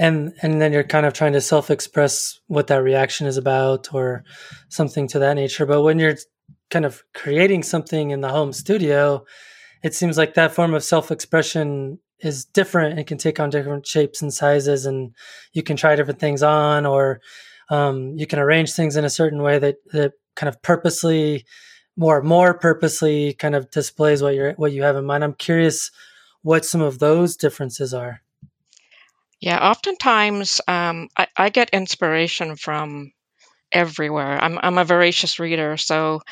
and 0.00 0.32
and 0.42 0.60
then 0.60 0.72
you're 0.72 0.84
kind 0.84 1.06
of 1.06 1.12
trying 1.12 1.32
to 1.32 1.40
self-express 1.40 2.38
what 2.46 2.68
that 2.68 2.82
reaction 2.82 3.26
is 3.26 3.36
about 3.36 3.92
or 3.92 4.22
something 4.68 5.08
to 5.08 5.18
that 5.18 5.34
nature. 5.34 5.66
But 5.66 5.82
when 5.82 5.98
you're 5.98 6.16
kind 6.70 6.84
of 6.84 7.02
creating 7.14 7.62
something 7.62 8.10
in 8.10 8.20
the 8.20 8.28
home 8.28 8.52
studio 8.52 9.24
it 9.82 9.94
seems 9.94 10.18
like 10.18 10.34
that 10.34 10.52
form 10.52 10.74
of 10.74 10.82
self-expression 10.82 11.98
is 12.20 12.44
different 12.44 12.98
and 12.98 13.06
can 13.06 13.18
take 13.18 13.38
on 13.38 13.50
different 13.50 13.86
shapes 13.86 14.20
and 14.20 14.34
sizes 14.34 14.86
and 14.86 15.14
you 15.52 15.62
can 15.62 15.76
try 15.76 15.94
different 15.94 16.18
things 16.18 16.42
on 16.42 16.84
or 16.84 17.20
um, 17.70 18.14
you 18.16 18.26
can 18.26 18.38
arrange 18.38 18.72
things 18.72 18.96
in 18.96 19.04
a 19.04 19.10
certain 19.10 19.42
way 19.42 19.58
that 19.58 19.76
that 19.92 20.12
kind 20.38 20.48
of 20.48 20.60
purposely 20.62 21.44
more 21.96 22.22
more 22.22 22.54
purposely 22.54 23.34
kind 23.34 23.54
of 23.54 23.70
displays 23.70 24.22
what 24.22 24.34
you're 24.34 24.52
what 24.54 24.72
you 24.72 24.82
have 24.82 24.96
in 24.96 25.04
mind 25.04 25.24
i'm 25.24 25.34
curious 25.34 25.90
what 26.42 26.64
some 26.64 26.80
of 26.80 26.98
those 26.98 27.36
differences 27.36 27.92
are 27.92 28.22
yeah, 29.40 29.70
oftentimes 29.70 30.60
um, 30.66 31.08
I, 31.16 31.28
I 31.36 31.48
get 31.50 31.70
inspiration 31.70 32.56
from 32.56 33.12
everywhere. 33.70 34.42
I'm 34.42 34.58
I'm 34.60 34.78
a 34.78 34.84
voracious 34.84 35.38
reader, 35.38 35.76
so 35.76 36.22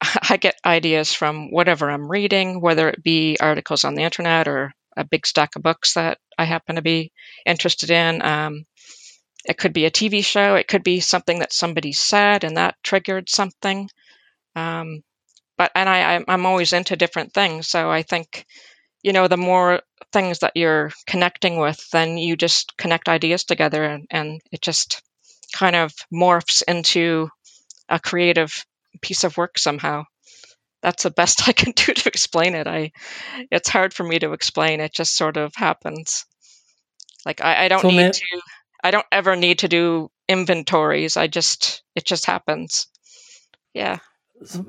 I 0.30 0.36
get 0.38 0.56
ideas 0.64 1.12
from 1.12 1.52
whatever 1.52 1.88
I'm 1.90 2.10
reading, 2.10 2.60
whether 2.60 2.88
it 2.88 3.02
be 3.02 3.36
articles 3.40 3.84
on 3.84 3.94
the 3.94 4.02
internet 4.02 4.48
or 4.48 4.72
a 4.96 5.04
big 5.04 5.26
stack 5.26 5.54
of 5.54 5.62
books 5.62 5.94
that 5.94 6.18
I 6.36 6.44
happen 6.44 6.76
to 6.76 6.82
be 6.82 7.12
interested 7.46 7.90
in. 7.90 8.22
Um, 8.22 8.64
it 9.48 9.58
could 9.58 9.72
be 9.72 9.86
a 9.86 9.90
TV 9.90 10.24
show. 10.24 10.54
It 10.54 10.68
could 10.68 10.84
be 10.84 11.00
something 11.00 11.40
that 11.40 11.52
somebody 11.52 11.92
said 11.92 12.44
and 12.44 12.56
that 12.56 12.76
triggered 12.82 13.28
something. 13.28 13.88
Um, 14.54 15.02
but 15.56 15.72
and 15.74 15.88
I 15.88 16.22
I'm 16.28 16.46
always 16.46 16.72
into 16.72 16.96
different 16.96 17.32
things, 17.32 17.68
so 17.68 17.90
I 17.90 18.02
think 18.02 18.46
you 19.02 19.12
know, 19.12 19.28
the 19.28 19.36
more 19.36 19.80
things 20.12 20.40
that 20.40 20.52
you're 20.54 20.90
connecting 21.06 21.58
with, 21.58 21.88
then 21.90 22.18
you 22.18 22.36
just 22.36 22.76
connect 22.76 23.08
ideas 23.08 23.44
together 23.44 23.84
and, 23.84 24.06
and 24.10 24.40
it 24.50 24.60
just 24.60 25.02
kind 25.52 25.76
of 25.76 25.92
morphs 26.12 26.62
into 26.66 27.28
a 27.88 28.00
creative 28.00 28.64
piece 29.00 29.24
of 29.24 29.36
work 29.36 29.58
somehow. 29.58 30.04
That's 30.82 31.04
the 31.04 31.10
best 31.16 31.48
I 31.48 31.52
can 31.52 31.72
do 31.72 31.94
to 31.94 32.08
explain 32.08 32.54
it. 32.54 32.66
I 32.66 32.92
it's 33.50 33.68
hard 33.68 33.94
for 33.94 34.04
me 34.04 34.18
to 34.18 34.32
explain. 34.32 34.80
It 34.80 34.92
just 34.92 35.16
sort 35.16 35.36
of 35.36 35.54
happens. 35.54 36.24
Like 37.24 37.42
I, 37.42 37.64
I 37.64 37.68
don't 37.68 37.82
so 37.82 37.90
need 37.90 38.12
to 38.12 38.40
I 38.82 38.90
don't 38.90 39.06
ever 39.10 39.36
need 39.36 39.60
to 39.60 39.68
do 39.68 40.10
inventories. 40.28 41.16
I 41.16 41.26
just 41.26 41.82
it 41.94 42.04
just 42.04 42.26
happens. 42.26 42.86
Yeah. 43.74 43.98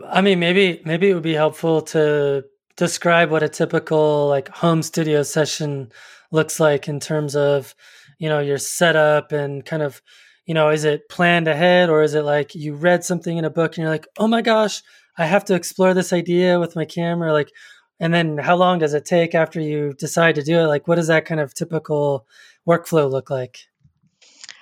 I 0.07 0.21
mean 0.21 0.39
maybe 0.39 0.81
maybe 0.85 1.09
it 1.09 1.13
would 1.13 1.23
be 1.23 1.33
helpful 1.33 1.81
to 1.93 2.43
describe 2.75 3.29
what 3.29 3.43
a 3.43 3.49
typical 3.49 4.27
like 4.27 4.47
home 4.49 4.81
studio 4.81 5.21
session 5.21 5.91
looks 6.31 6.59
like 6.59 6.87
in 6.87 6.99
terms 6.99 7.35
of 7.35 7.75
you 8.19 8.29
know 8.29 8.39
your 8.39 8.57
setup 8.57 9.31
and 9.31 9.65
kind 9.65 9.83
of 9.83 10.01
you 10.45 10.53
know 10.53 10.69
is 10.69 10.85
it 10.85 11.09
planned 11.09 11.47
ahead 11.47 11.89
or 11.89 12.03
is 12.03 12.13
it 12.13 12.23
like 12.23 12.55
you 12.55 12.73
read 12.73 13.03
something 13.03 13.37
in 13.37 13.45
a 13.45 13.49
book 13.49 13.75
and 13.75 13.83
you're 13.83 13.91
like 13.91 14.07
oh 14.17 14.27
my 14.27 14.41
gosh 14.41 14.81
i 15.17 15.25
have 15.25 15.43
to 15.45 15.55
explore 15.55 15.93
this 15.93 16.13
idea 16.13 16.59
with 16.59 16.75
my 16.75 16.85
camera 16.85 17.33
like 17.33 17.51
and 17.99 18.13
then 18.13 18.37
how 18.37 18.55
long 18.55 18.79
does 18.79 18.93
it 18.93 19.05
take 19.05 19.35
after 19.35 19.59
you 19.59 19.93
decide 19.99 20.35
to 20.35 20.43
do 20.43 20.59
it 20.59 20.67
like 20.67 20.87
what 20.87 20.95
does 20.95 21.07
that 21.07 21.25
kind 21.25 21.41
of 21.41 21.53
typical 21.53 22.25
workflow 22.67 23.09
look 23.09 23.29
like 23.29 23.68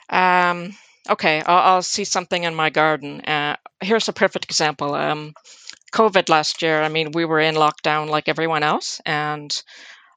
um, 0.09 0.75
okay 1.09 1.41
I'll, 1.41 1.75
I'll, 1.75 1.81
see 1.81 2.03
something 2.03 2.43
in 2.43 2.55
my 2.55 2.69
garden. 2.69 3.21
Uh, 3.21 3.55
here's 3.81 4.09
a 4.09 4.13
perfect 4.13 4.45
example. 4.45 4.93
Um, 4.93 5.33
covid 5.93 6.27
last 6.27 6.61
year 6.61 6.81
i 6.81 6.89
mean 6.89 7.13
we 7.13 7.23
were 7.23 7.39
in 7.39 7.55
lockdown 7.55 8.09
like 8.09 8.27
everyone 8.27 8.61
else 8.61 8.99
and 9.05 9.63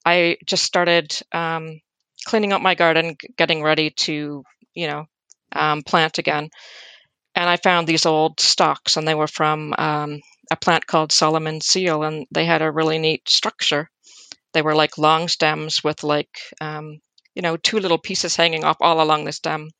i 0.04 0.36
just 0.44 0.64
started 0.64 1.16
um, 1.30 1.80
cleaning 2.26 2.52
up 2.52 2.60
my 2.60 2.74
garden 2.74 3.16
getting 3.36 3.62
ready 3.62 3.90
to 3.90 4.42
you 4.74 4.86
know 4.86 5.06
um, 5.52 5.82
plant 5.82 6.18
again. 6.18 6.48
And 7.34 7.48
i 7.48 7.56
found 7.56 7.86
these 7.86 8.06
old 8.06 8.40
stalks 8.40 8.96
and 8.96 9.06
they 9.06 9.14
were 9.14 9.28
from 9.28 9.74
um, 9.78 10.20
a 10.50 10.56
plant 10.56 10.86
called 10.86 11.12
Solomon 11.12 11.60
seal, 11.60 12.02
and 12.02 12.26
they 12.32 12.44
had 12.44 12.62
a 12.62 12.72
really 12.72 12.98
neat 12.98 13.28
structure. 13.28 13.88
They 14.52 14.62
were 14.62 14.74
like 14.74 14.98
long 14.98 15.28
stems 15.28 15.84
with 15.84 16.02
like 16.02 16.40
um, 16.60 17.00
you 17.34 17.42
know 17.42 17.56
two 17.56 17.78
little 17.78 17.98
pieces 17.98 18.36
hanging 18.36 18.64
up 18.64 18.78
all 18.80 19.00
along 19.02 19.24
the 19.24 19.32
stem, 19.32 19.70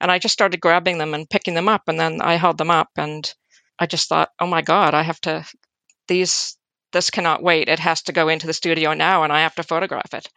and 0.00 0.10
I 0.10 0.18
just 0.18 0.32
started 0.32 0.60
grabbing 0.60 0.98
them 0.98 1.14
and 1.14 1.28
picking 1.28 1.54
them 1.54 1.68
up, 1.68 1.82
and 1.88 1.98
then 1.98 2.20
I 2.20 2.34
held 2.36 2.58
them 2.58 2.70
up, 2.70 2.88
and 2.96 3.32
I 3.78 3.86
just 3.86 4.08
thought, 4.08 4.30
oh 4.40 4.46
my 4.46 4.62
god, 4.62 4.94
I 4.94 5.02
have 5.02 5.20
to 5.22 5.46
these 6.08 6.56
this 6.92 7.10
cannot 7.10 7.42
wait. 7.42 7.68
It 7.68 7.78
has 7.78 8.02
to 8.02 8.12
go 8.12 8.28
into 8.28 8.46
the 8.46 8.52
studio 8.52 8.94
now, 8.94 9.22
and 9.22 9.32
I 9.32 9.40
have 9.42 9.54
to 9.56 9.62
photograph 9.62 10.12
it. 10.12 10.28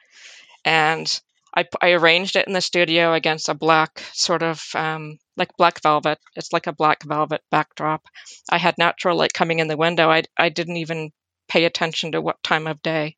And 0.66 1.08
I, 1.56 1.66
I 1.82 1.92
arranged 1.92 2.36
it 2.36 2.48
in 2.48 2.54
the 2.54 2.62
studio 2.62 3.14
against 3.14 3.50
a 3.50 3.54
black 3.54 4.04
sort 4.14 4.44
of 4.44 4.64
um, 4.76 5.18
like 5.38 5.56
black 5.58 5.82
velvet. 5.82 6.20
It's 6.36 6.54
like 6.54 6.68
a 6.68 6.74
black 6.74 7.04
velvet 7.04 7.42
backdrop. 7.52 8.04
I 8.50 8.58
had 8.58 8.78
natural 8.78 9.18
light 9.18 9.34
coming 9.34 9.60
in 9.60 9.68
the 9.68 9.78
window. 9.78 10.10
I, 10.10 10.24
I 10.38 10.50
didn't 10.50 10.78
even 10.78 11.12
pay 11.48 11.66
attention 11.66 12.14
to 12.14 12.22
what 12.22 12.42
time 12.44 12.68
of 12.68 12.82
day. 12.82 13.18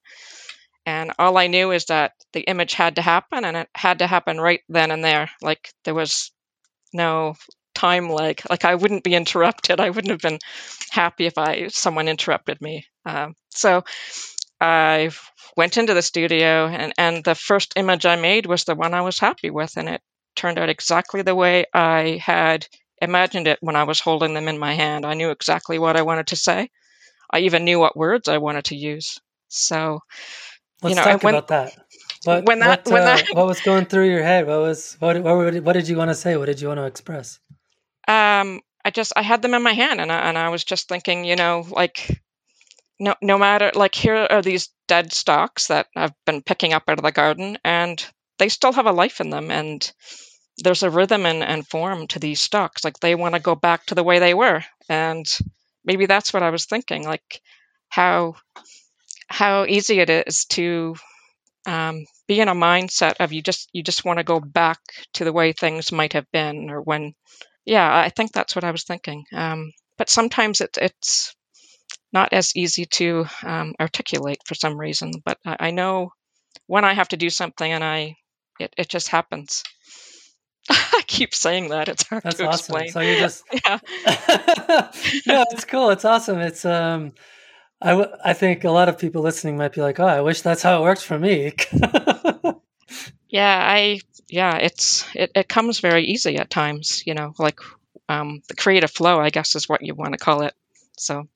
And 0.86 1.12
all 1.18 1.38
I 1.38 1.48
knew 1.48 1.72
is 1.72 1.86
that 1.86 2.14
the 2.34 2.42
image 2.42 2.74
had 2.74 2.98
to 2.98 3.02
happen 3.02 3.44
and 3.44 3.58
it 3.58 3.70
had 3.76 4.00
to 4.00 4.08
happen 4.08 4.40
right 4.40 4.62
then 4.70 4.92
and 4.92 5.04
there. 5.04 5.30
Like 5.42 5.74
there 5.84 5.96
was 5.96 6.32
no 6.94 7.36
time 7.74 8.10
lag. 8.10 8.42
Like 8.50 8.66
I 8.66 8.76
wouldn't 8.76 9.04
be 9.04 9.16
interrupted. 9.16 9.80
I 9.80 9.90
wouldn't 9.90 10.12
have 10.12 10.22
been 10.22 10.40
happy 10.92 11.26
if 11.26 11.38
I 11.38 11.68
someone 11.68 12.08
interrupted 12.08 12.62
me. 12.62 12.86
Um, 13.06 13.36
so 13.50 13.84
I 14.62 15.12
went 15.58 15.78
into 15.78 15.94
the 15.94 16.02
studio 16.02 16.68
and, 16.68 16.94
and 16.98 17.24
the 17.24 17.36
first 17.36 17.74
image 17.76 18.06
I 18.06 18.16
made 18.16 18.46
was 18.46 18.64
the 18.64 18.76
one 18.76 18.94
I 18.94 19.02
was 19.02 19.20
happy 19.20 19.50
with 19.50 19.78
and 19.78 19.90
it 19.90 20.02
turned 20.36 20.60
out 20.60 20.70
exactly 20.70 21.22
the 21.22 21.36
way 21.36 21.66
I 21.74 22.20
had 22.24 22.68
imagined 23.02 23.48
it 23.48 23.60
when 23.62 23.76
I 23.76 23.84
was 23.84 24.00
holding 24.00 24.34
them 24.34 24.48
in 24.48 24.58
my 24.58 24.74
hand. 24.74 25.06
I 25.06 25.14
knew 25.14 25.32
exactly 25.32 25.80
what 25.80 25.98
I 25.98 26.04
wanted 26.04 26.28
to 26.28 26.36
say. 26.36 26.70
I 27.32 27.40
even 27.40 27.66
knew 27.66 27.80
what 27.80 27.98
words 27.98 28.28
I 28.28 28.38
wanted 28.38 28.66
to 28.66 28.76
use. 28.76 29.20
So 29.48 30.00
Let's 30.82 30.92
you 30.92 30.96
know, 30.96 31.12
talk 31.12 31.24
when, 31.24 31.36
about 31.36 31.48
that. 31.50 31.78
What, 32.26 32.46
when 32.46 32.60
that, 32.60 32.86
what, 32.86 32.94
when 32.94 33.02
uh, 33.04 33.06
that, 33.06 33.28
what 33.34 33.48
was 33.48 33.62
going 33.62 33.86
through 33.86 34.10
your 34.10 34.24
head? 34.24 34.48
What 34.48 34.60
was 34.60 34.98
what, 35.00 35.22
what? 35.22 35.64
What 35.64 35.74
did 35.74 35.88
you 35.88 35.98
want 35.98 36.10
to 36.10 36.16
say? 36.16 36.38
What 36.38 36.46
did 36.46 36.60
you 36.60 36.68
want 36.68 36.80
to 36.80 36.86
express? 36.86 37.40
Um, 38.08 38.62
I 38.84 38.92
just 38.92 39.14
I 39.16 39.22
had 39.22 39.42
them 39.42 39.54
in 39.54 39.64
my 39.64 39.74
hand, 39.74 40.02
and 40.02 40.12
I, 40.12 40.30
and 40.30 40.38
I 40.38 40.50
was 40.50 40.64
just 40.64 40.88
thinking, 40.88 41.26
you 41.26 41.36
know, 41.36 41.66
like 41.70 42.22
no 43.00 43.16
no 43.22 43.38
matter 43.38 43.72
like 43.76 43.96
here 43.96 44.28
are 44.30 44.42
these 44.42 44.70
dead 44.88 45.14
stalks 45.14 45.68
that 45.68 45.88
I've 45.96 46.14
been 46.26 46.42
picking 46.42 46.74
up 46.74 46.84
out 46.88 46.98
of 46.98 47.04
the 47.04 47.12
garden 47.12 47.58
and 47.64 48.06
they 48.38 48.50
still 48.50 48.74
have 48.74 48.86
a 48.86 48.92
life 48.92 49.20
in 49.20 49.30
them 49.30 49.52
and 49.52 49.92
there's 50.58 50.84
a 50.84 50.90
rhythm 50.90 51.26
and, 51.26 51.44
and 51.44 51.68
form 51.68 52.08
to 52.08 52.20
these 52.20 52.40
stalks 52.40 52.84
like 52.84 53.00
they 53.00 53.16
want 53.16 53.36
to 53.36 53.42
go 53.42 53.56
back 53.56 53.86
to 53.88 53.96
the 53.96 54.04
way 54.04 54.20
they 54.20 54.34
were 54.34 54.64
and 54.88 55.40
maybe 55.84 56.06
that's 56.06 56.34
what 56.34 56.44
I 56.44 56.50
was 56.52 56.66
thinking 56.66 57.04
like 57.04 57.42
how 57.90 58.36
how 59.28 59.66
easy 59.66 60.00
it 60.00 60.10
is 60.10 60.46
to 60.46 60.96
um, 61.66 62.06
be 62.28 62.40
in 62.40 62.48
a 62.48 62.56
mindset 62.56 63.16
of 63.20 63.34
you 63.34 63.42
just 63.42 63.70
you 63.74 63.82
just 63.84 64.06
want 64.06 64.20
to 64.20 64.24
go 64.24 64.40
back 64.40 64.80
to 65.14 65.24
the 65.24 65.34
way 65.34 65.52
things 65.52 65.92
might 65.92 66.14
have 66.14 66.30
been 66.32 66.70
or 66.70 66.82
when 66.82 67.14
yeah 67.66 67.96
I 67.98 68.10
think 68.10 68.32
that's 68.32 68.56
what 68.56 68.64
I 68.64 68.72
was 68.72 68.84
thinking 68.84 69.24
um, 69.34 69.72
but 69.98 70.10
sometimes 70.10 70.62
it, 70.62 70.78
it's 70.80 71.36
not 72.16 72.34
as 72.34 72.56
easy 72.56 72.86
to 72.86 73.26
um, 73.44 73.74
articulate 73.80 74.40
for 74.46 74.56
some 74.56 74.80
reason. 74.80 75.12
But 75.24 75.38
I, 75.46 75.58
I, 75.60 75.72
know 75.72 76.12
when 76.66 76.86
I 76.86 76.94
have 76.94 77.10
to 77.10 77.18
do 77.18 77.30
something 77.30 77.70
and 77.70 77.84
I, 77.84 78.16
it, 78.60 78.74
it 78.78 78.90
just 78.90 79.10
happens. 79.10 79.64
I 80.70 81.02
keep 81.06 81.36
saying 81.36 81.70
that. 81.70 81.90
It's 81.90 82.08
hard 82.08 82.24
That's 82.24 82.38
to 82.38 82.48
awesome. 82.48 82.78
explain. 82.78 82.90
So 82.90 83.02
you 83.02 83.20
just, 83.20 83.44
yeah. 83.66 83.80
no, 85.28 85.46
it's 85.52 85.66
cool. 85.66 85.90
It's 85.90 86.06
awesome. 86.06 86.40
It's, 86.40 86.66
um, 86.66 87.12
I, 87.82 87.90
w- 87.92 88.12
I 88.24 88.34
think 88.34 88.64
a 88.64 88.72
lot 88.72 88.90
of 88.90 88.98
people 88.98 89.22
listening 89.22 89.58
might 89.58 89.74
be 89.74 89.82
like, 89.82 90.00
oh, 90.00 90.06
I 90.06 90.22
wish 90.22 90.42
that's 90.42 90.64
how 90.64 90.80
it 90.80 90.84
works 90.84 91.04
for 91.04 91.20
me. 91.20 91.54
yeah, 93.30 93.60
I, 93.64 94.00
yeah, 94.28 94.58
it's, 94.58 95.06
it, 95.14 95.32
it 95.36 95.50
comes 95.50 95.80
very 95.80 96.06
easy 96.06 96.38
at 96.38 96.50
times, 96.50 97.04
you 97.06 97.14
know, 97.14 97.34
like, 97.38 97.60
um, 98.08 98.42
the 98.48 98.56
creative 98.56 98.92
flow, 98.92 99.20
I 99.20 99.30
guess 99.30 99.56
is 99.56 99.68
what 99.68 99.82
you 99.82 99.96
want 99.96 100.14
to 100.14 100.20
call 100.20 100.44
it. 100.44 100.54
So 100.98 101.28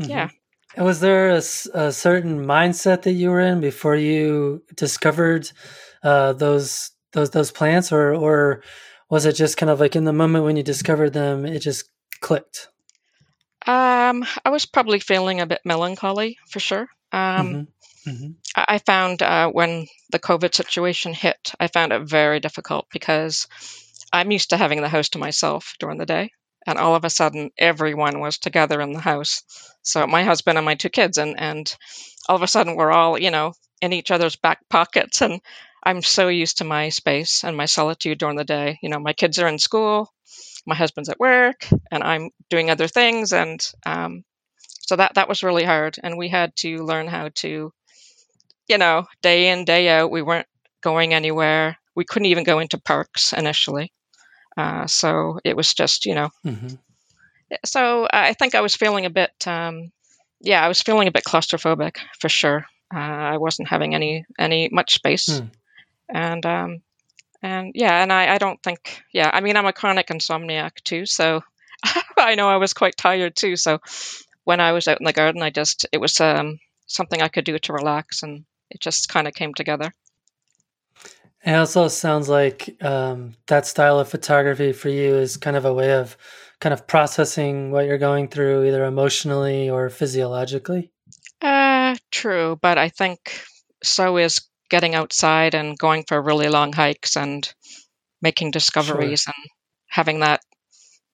Mm-hmm. 0.00 0.10
Yeah. 0.10 0.28
And 0.76 0.86
was 0.86 1.00
there 1.00 1.30
a, 1.30 1.42
a, 1.74 1.92
certain 1.92 2.44
mindset 2.44 3.02
that 3.02 3.12
you 3.12 3.30
were 3.30 3.40
in 3.40 3.60
before 3.60 3.96
you 3.96 4.62
discovered 4.76 5.50
uh, 6.02 6.32
those 6.32 6.92
those 7.12 7.30
those 7.30 7.50
plants, 7.50 7.90
or 7.90 8.14
or 8.14 8.62
was 9.08 9.26
it 9.26 9.32
just 9.32 9.56
kind 9.56 9.68
of 9.70 9.80
like 9.80 9.96
in 9.96 10.04
the 10.04 10.12
moment 10.12 10.44
when 10.44 10.56
you 10.56 10.62
discovered 10.62 11.12
them, 11.12 11.44
it 11.44 11.58
just 11.58 11.90
clicked? 12.20 12.68
Um, 13.66 14.24
I 14.44 14.50
was 14.50 14.66
probably 14.66 15.00
feeling 15.00 15.40
a 15.40 15.46
bit 15.46 15.60
melancholy 15.64 16.38
for 16.48 16.60
sure. 16.60 16.88
Um, 17.12 17.68
mm-hmm. 18.06 18.10
Mm-hmm. 18.10 18.30
I 18.56 18.78
found 18.78 19.22
uh, 19.22 19.50
when 19.50 19.86
the 20.10 20.18
COVID 20.18 20.54
situation 20.54 21.12
hit, 21.12 21.52
I 21.60 21.66
found 21.66 21.92
it 21.92 22.02
very 22.02 22.40
difficult 22.40 22.86
because 22.90 23.46
I'm 24.12 24.30
used 24.30 24.50
to 24.50 24.56
having 24.56 24.80
the 24.80 24.88
house 24.88 25.10
to 25.10 25.18
myself 25.18 25.74
during 25.78 25.98
the 25.98 26.06
day 26.06 26.30
and 26.66 26.78
all 26.78 26.94
of 26.94 27.04
a 27.04 27.10
sudden 27.10 27.50
everyone 27.58 28.20
was 28.20 28.38
together 28.38 28.80
in 28.80 28.92
the 28.92 29.00
house 29.00 29.42
so 29.82 30.06
my 30.06 30.22
husband 30.22 30.58
and 30.58 30.64
my 30.64 30.74
two 30.74 30.88
kids 30.88 31.18
and 31.18 31.38
and 31.38 31.76
all 32.28 32.36
of 32.36 32.42
a 32.42 32.46
sudden 32.46 32.76
we're 32.76 32.92
all 32.92 33.18
you 33.18 33.30
know 33.30 33.52
in 33.80 33.92
each 33.92 34.10
other's 34.10 34.36
back 34.36 34.60
pockets 34.68 35.22
and 35.22 35.40
i'm 35.82 36.02
so 36.02 36.28
used 36.28 36.58
to 36.58 36.64
my 36.64 36.88
space 36.88 37.44
and 37.44 37.56
my 37.56 37.66
solitude 37.66 38.18
during 38.18 38.36
the 38.36 38.44
day 38.44 38.78
you 38.82 38.88
know 38.88 38.98
my 38.98 39.12
kids 39.12 39.38
are 39.38 39.48
in 39.48 39.58
school 39.58 40.12
my 40.66 40.74
husband's 40.74 41.08
at 41.08 41.20
work 41.20 41.66
and 41.90 42.02
i'm 42.02 42.30
doing 42.48 42.70
other 42.70 42.88
things 42.88 43.32
and 43.32 43.70
um, 43.86 44.24
so 44.80 44.96
that 44.96 45.14
that 45.14 45.28
was 45.28 45.42
really 45.42 45.64
hard 45.64 45.96
and 46.02 46.18
we 46.18 46.28
had 46.28 46.54
to 46.56 46.78
learn 46.78 47.06
how 47.06 47.30
to 47.34 47.72
you 48.68 48.78
know 48.78 49.06
day 49.22 49.48
in 49.48 49.64
day 49.64 49.88
out 49.88 50.10
we 50.10 50.22
weren't 50.22 50.48
going 50.82 51.14
anywhere 51.14 51.76
we 51.94 52.04
couldn't 52.04 52.26
even 52.26 52.44
go 52.44 52.58
into 52.58 52.78
parks 52.78 53.32
initially 53.32 53.92
uh, 54.56 54.86
so 54.86 55.38
it 55.44 55.56
was 55.56 55.72
just, 55.74 56.06
you 56.06 56.14
know. 56.14 56.30
Mm-hmm. 56.46 56.74
So 57.64 58.06
I 58.10 58.34
think 58.34 58.54
I 58.54 58.60
was 58.60 58.76
feeling 58.76 59.06
a 59.06 59.10
bit, 59.10 59.32
um, 59.46 59.90
yeah, 60.40 60.64
I 60.64 60.68
was 60.68 60.82
feeling 60.82 61.08
a 61.08 61.12
bit 61.12 61.24
claustrophobic 61.24 61.98
for 62.20 62.28
sure. 62.28 62.66
Uh, 62.94 62.98
I 62.98 63.36
wasn't 63.38 63.68
having 63.68 63.94
any 63.94 64.24
any 64.38 64.68
much 64.72 64.94
space, 64.94 65.28
mm. 65.28 65.48
and 66.12 66.44
um, 66.44 66.82
and 67.42 67.72
yeah, 67.74 68.02
and 68.02 68.12
I, 68.12 68.34
I 68.34 68.38
don't 68.38 68.62
think, 68.62 69.02
yeah, 69.12 69.30
I 69.32 69.40
mean, 69.40 69.56
I'm 69.56 69.66
a 69.66 69.72
chronic 69.72 70.08
insomniac 70.08 70.82
too, 70.84 71.06
so 71.06 71.42
I 72.18 72.34
know 72.34 72.48
I 72.48 72.56
was 72.56 72.74
quite 72.74 72.96
tired 72.96 73.36
too. 73.36 73.56
So 73.56 73.78
when 74.44 74.60
I 74.60 74.72
was 74.72 74.88
out 74.88 75.00
in 75.00 75.06
the 75.06 75.12
garden, 75.12 75.42
I 75.42 75.50
just 75.50 75.86
it 75.92 75.98
was 75.98 76.20
um, 76.20 76.58
something 76.86 77.20
I 77.22 77.28
could 77.28 77.44
do 77.44 77.58
to 77.58 77.72
relax, 77.72 78.22
and 78.22 78.44
it 78.70 78.80
just 78.80 79.08
kind 79.08 79.26
of 79.26 79.34
came 79.34 79.54
together. 79.54 79.92
It 81.44 81.54
also 81.54 81.88
sounds 81.88 82.28
like 82.28 82.76
um, 82.82 83.34
that 83.46 83.66
style 83.66 83.98
of 83.98 84.08
photography 84.08 84.72
for 84.72 84.90
you 84.90 85.14
is 85.14 85.38
kind 85.38 85.56
of 85.56 85.64
a 85.64 85.72
way 85.72 85.94
of 85.94 86.16
kind 86.60 86.74
of 86.74 86.86
processing 86.86 87.70
what 87.70 87.86
you're 87.86 87.96
going 87.96 88.28
through, 88.28 88.66
either 88.66 88.84
emotionally 88.84 89.70
or 89.70 89.88
physiologically. 89.88 90.92
Uh, 91.40 91.96
true, 92.10 92.58
but 92.60 92.76
I 92.76 92.90
think 92.90 93.42
so 93.82 94.18
is 94.18 94.42
getting 94.70 94.94
outside 94.94 95.54
and 95.54 95.78
going 95.78 96.04
for 96.04 96.22
really 96.22 96.48
long 96.48 96.72
hikes 96.72 97.16
and 97.16 97.52
making 98.22 98.52
discoveries 98.52 99.22
sure. 99.22 99.34
and 99.36 99.50
having 99.88 100.20
that 100.20 100.40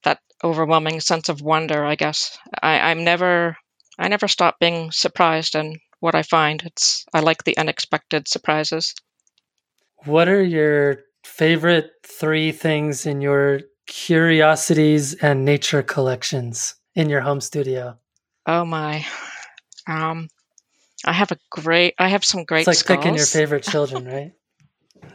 that 0.04 0.20
overwhelming 0.44 1.00
sense 1.00 1.28
of 1.28 1.40
wonder. 1.40 1.84
I 1.84 1.96
guess 1.96 2.38
I, 2.62 2.78
I'm 2.78 3.02
never 3.02 3.56
I 3.98 4.08
never 4.08 4.28
stop 4.28 4.60
being 4.60 4.92
surprised 4.92 5.56
and 5.56 5.78
what 6.00 6.14
I 6.14 6.22
find. 6.22 6.62
It's 6.62 7.04
I 7.12 7.20
like 7.20 7.44
the 7.44 7.56
unexpected 7.56 8.28
surprises. 8.28 8.94
What 10.04 10.28
are 10.28 10.42
your 10.42 10.98
favorite 11.24 11.90
three 12.04 12.52
things 12.52 13.06
in 13.06 13.20
your 13.20 13.62
curiosities 13.86 15.14
and 15.14 15.44
nature 15.44 15.82
collections 15.82 16.74
in 16.94 17.08
your 17.08 17.22
home 17.22 17.40
studio? 17.40 17.98
Oh 18.46 18.64
my. 18.64 19.04
Um 19.88 20.28
I 21.06 21.12
have 21.12 21.32
a 21.32 21.38
great. 21.50 21.94
I 21.98 22.08
have 22.08 22.24
some 22.24 22.44
great. 22.44 22.62
Skulls. 22.62 22.80
It's 22.80 22.88
like 22.88 22.98
skulls. 22.98 23.04
picking 23.04 23.16
your 23.16 23.26
favorite 23.26 23.62
children, 23.64 24.04
right? 24.12 24.32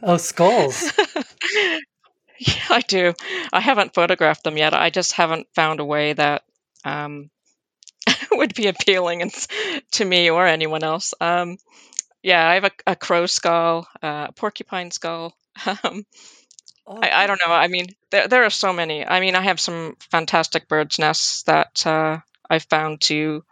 oh, 0.03 0.17
skulls. 0.17 0.91
yeah, 2.39 2.63
I 2.69 2.81
do. 2.87 3.13
I 3.51 3.59
haven't 3.59 3.93
photographed 3.93 4.43
them 4.43 4.57
yet. 4.57 4.73
I 4.73 4.89
just 4.89 5.13
haven't 5.13 5.47
found 5.53 5.79
a 5.79 5.85
way 5.85 6.13
that 6.13 6.43
um, 6.85 7.29
would 8.31 8.55
be 8.55 8.67
appealing 8.67 9.21
and, 9.21 9.47
to 9.93 10.05
me 10.05 10.29
or 10.29 10.45
anyone 10.45 10.83
else. 10.83 11.13
Um, 11.19 11.57
yeah, 12.23 12.47
I 12.47 12.55
have 12.55 12.65
a, 12.65 12.71
a 12.87 12.95
crow 12.95 13.25
skull, 13.25 13.87
uh, 14.01 14.27
a 14.29 14.33
porcupine 14.33 14.91
skull. 14.91 15.35
Um, 15.83 16.05
Oh, 16.87 16.99
I, 17.01 17.23
I 17.23 17.27
don't 17.27 17.39
know. 17.45 17.53
I 17.53 17.67
mean, 17.67 17.87
there 18.09 18.27
there 18.27 18.43
are 18.43 18.49
so 18.49 18.73
many. 18.73 19.05
I 19.05 19.19
mean, 19.19 19.35
I 19.35 19.41
have 19.41 19.59
some 19.59 19.95
fantastic 20.11 20.67
birds' 20.67 20.99
nests 20.99 21.43
that 21.43 21.85
uh, 21.85 22.19
I've 22.49 22.63
found 22.63 23.01
too, 23.01 23.43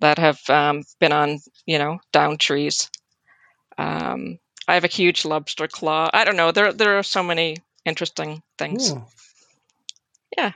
that 0.00 0.18
have 0.18 0.40
um, 0.48 0.82
been 1.00 1.12
on 1.12 1.38
you 1.66 1.78
know 1.78 1.98
down 2.12 2.38
trees. 2.38 2.90
Um, 3.78 4.38
I 4.68 4.74
have 4.74 4.84
a 4.84 4.88
huge 4.88 5.24
lobster 5.24 5.68
claw. 5.68 6.10
I 6.12 6.24
don't 6.24 6.36
know. 6.36 6.52
There 6.52 6.72
there 6.72 6.98
are 6.98 7.02
so 7.02 7.22
many 7.22 7.58
interesting 7.84 8.42
things. 8.58 8.92
Ooh. 8.92 9.04
Yeah. 10.36 10.52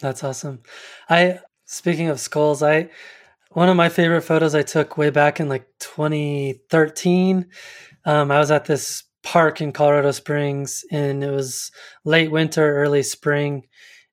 That's 0.00 0.24
awesome. 0.24 0.60
I 1.08 1.40
speaking 1.64 2.08
of 2.08 2.20
skulls, 2.20 2.62
I 2.62 2.90
one 3.50 3.68
of 3.68 3.76
my 3.76 3.88
favorite 3.88 4.22
photos 4.22 4.54
I 4.54 4.62
took 4.62 4.96
way 4.96 5.10
back 5.10 5.40
in 5.40 5.48
like 5.48 5.66
2013. 5.78 7.46
Um, 8.04 8.30
I 8.30 8.38
was 8.38 8.50
at 8.50 8.64
this 8.64 9.04
park 9.22 9.60
in 9.60 9.72
Colorado 9.72 10.10
Springs, 10.10 10.84
and 10.90 11.22
it 11.22 11.30
was 11.30 11.70
late 12.04 12.30
winter, 12.30 12.76
early 12.76 13.02
spring, 13.02 13.66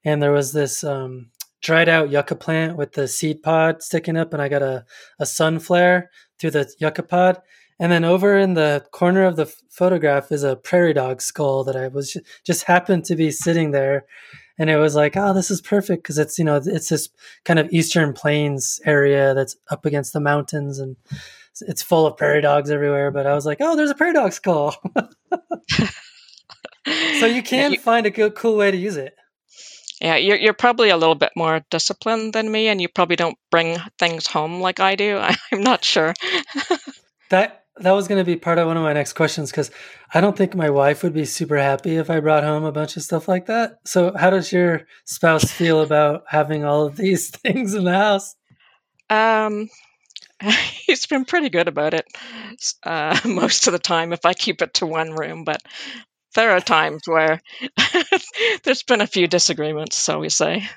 and 0.03 0.21
there 0.21 0.31
was 0.31 0.53
this 0.53 0.83
um, 0.83 1.31
dried 1.61 1.89
out 1.89 2.09
yucca 2.09 2.35
plant 2.35 2.77
with 2.77 2.93
the 2.93 3.07
seed 3.07 3.43
pod 3.43 3.83
sticking 3.83 4.17
up, 4.17 4.33
and 4.33 4.41
I 4.41 4.49
got 4.49 4.61
a, 4.61 4.85
a 5.19 5.25
sun 5.25 5.59
flare 5.59 6.09
through 6.39 6.51
the 6.51 6.71
yucca 6.79 7.03
pod. 7.03 7.41
And 7.81 7.91
then 7.91 8.03
over 8.03 8.37
in 8.37 8.55
the 8.55 8.85
corner 8.91 9.23
of 9.23 9.37
the 9.37 9.43
f- 9.45 9.55
photograph 9.69 10.33
is 10.33 10.43
a 10.43 10.57
prairie 10.57 10.91
dog 10.93 11.21
skull 11.21 11.63
that 11.63 11.77
I 11.77 11.87
was 11.87 12.11
ju- 12.11 12.19
just 12.45 12.65
happened 12.65 13.05
to 13.05 13.15
be 13.15 13.31
sitting 13.31 13.71
there, 13.71 14.05
and 14.57 14.69
it 14.69 14.75
was 14.77 14.95
like, 14.95 15.15
oh, 15.15 15.33
this 15.33 15.49
is 15.49 15.61
perfect 15.61 16.03
because 16.03 16.17
it's 16.17 16.37
you 16.37 16.43
know 16.43 16.57
it's 16.63 16.89
this 16.89 17.07
kind 17.45 17.57
of 17.59 17.69
eastern 17.71 18.11
plains 18.13 18.81
area 18.85 19.33
that's 19.33 19.55
up 19.71 19.85
against 19.85 20.11
the 20.13 20.19
mountains 20.19 20.79
and 20.79 20.97
it's- 21.61 21.81
full 21.81 22.05
of 22.05 22.17
prairie 22.17 22.41
dogs 22.41 22.69
everywhere. 22.69 23.11
But 23.11 23.25
I 23.27 23.33
was 23.33 23.45
like, 23.45 23.59
oh, 23.61 23.75
there's 23.77 23.91
a 23.91 23.95
prairie 23.95 24.13
dog 24.13 24.33
skull. 24.33 24.75
so 27.19 27.25
you 27.25 27.43
can 27.43 27.73
you- 27.73 27.79
find 27.79 28.05
a 28.05 28.09
good, 28.11 28.35
cool 28.35 28.55
way 28.57 28.71
to 28.71 28.77
use 28.77 28.97
it. 28.97 29.13
Yeah, 30.01 30.15
you're 30.15 30.37
you're 30.37 30.53
probably 30.53 30.89
a 30.89 30.97
little 30.97 31.15
bit 31.15 31.31
more 31.35 31.61
disciplined 31.69 32.33
than 32.33 32.51
me, 32.51 32.67
and 32.67 32.81
you 32.81 32.87
probably 32.87 33.15
don't 33.15 33.37
bring 33.51 33.77
things 33.97 34.27
home 34.27 34.61
like 34.61 34.79
I 34.79 34.95
do. 34.95 35.19
I'm 35.51 35.61
not 35.61 35.83
sure. 35.83 36.13
That 37.29 37.59
that 37.79 37.91
was 37.91 38.07
going 38.07 38.19
to 38.19 38.25
be 38.25 38.35
part 38.35 38.57
of 38.57 38.67
one 38.67 38.77
of 38.77 38.83
my 38.83 38.93
next 38.93 39.13
questions 39.13 39.51
because 39.51 39.71
I 40.13 40.21
don't 40.21 40.35
think 40.35 40.55
my 40.55 40.69
wife 40.69 41.03
would 41.03 41.13
be 41.13 41.25
super 41.25 41.57
happy 41.57 41.95
if 41.95 42.09
I 42.09 42.19
brought 42.19 42.43
home 42.43 42.63
a 42.63 42.71
bunch 42.71 42.97
of 42.97 43.03
stuff 43.03 43.27
like 43.27 43.45
that. 43.45 43.77
So, 43.85 44.13
how 44.17 44.29
does 44.29 44.51
your 44.51 44.81
spouse 45.05 45.45
feel 45.45 45.81
about 45.83 46.23
having 46.27 46.65
all 46.65 46.85
of 46.85 46.97
these 46.97 47.29
things 47.29 47.73
in 47.73 47.85
the 47.85 47.93
house? 47.93 48.35
Um, 49.09 49.69
he's 50.85 51.05
been 51.05 51.25
pretty 51.25 51.49
good 51.49 51.67
about 51.67 51.93
it 51.93 52.05
uh, 52.83 53.17
most 53.25 53.67
of 53.67 53.73
the 53.73 53.79
time 53.79 54.13
if 54.13 54.25
I 54.25 54.33
keep 54.33 54.61
it 54.61 54.75
to 54.75 54.85
one 54.85 55.11
room, 55.11 55.43
but 55.43 55.61
there 56.39 56.51
are 56.51 56.61
times 56.61 57.01
where 57.05 57.41
there's 58.63 58.83
been 58.83 59.01
a 59.01 59.07
few 59.07 59.27
disagreements, 59.27 59.97
so 59.97 60.19
we 60.19 60.29
say. 60.29 60.67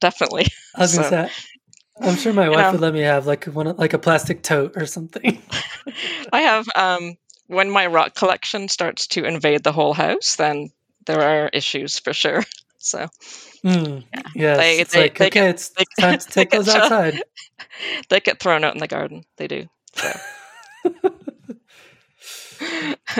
Definitely. 0.00 0.46
I 0.74 0.80
was 0.80 0.94
So, 0.94 1.02
say, 1.02 1.30
I'm 2.00 2.16
sure 2.16 2.32
my 2.32 2.48
wife 2.48 2.58
know. 2.58 2.72
would 2.72 2.80
let 2.80 2.92
me 2.92 3.02
have 3.02 3.24
like 3.24 3.44
one, 3.44 3.76
like 3.76 3.92
a 3.92 3.98
plastic 3.98 4.42
tote 4.42 4.72
or 4.76 4.84
something. 4.86 5.40
I 6.32 6.40
have, 6.40 6.66
um, 6.74 7.16
when 7.46 7.70
my 7.70 7.86
rock 7.86 8.16
collection 8.16 8.66
starts 8.68 9.06
to 9.08 9.24
invade 9.24 9.62
the 9.62 9.70
whole 9.70 9.94
house, 9.94 10.34
then 10.34 10.72
there 11.06 11.20
are 11.22 11.48
issues 11.52 11.98
for 12.00 12.12
sure. 12.12 12.42
So 12.84 13.06
Mm, 13.64 14.02
yes, 14.34 14.58
They- 14.58 14.80
it's 14.80 14.92
they- 14.92 15.02
like 15.02 15.16
they 15.18 15.26
okay, 15.28 15.40
get- 15.42 15.50
it's 15.50 15.68
they- 15.68 15.84
time 16.00 16.18
to 16.18 16.26
take 16.26 16.50
those 16.50 16.68
outside. 16.68 17.22
they 18.08 18.18
get 18.18 18.40
thrown 18.40 18.64
out 18.64 18.74
in 18.74 18.80
the 18.80 18.88
garden. 18.88 19.22
They 19.36 19.46
do. 19.46 19.68
So. 19.94 20.10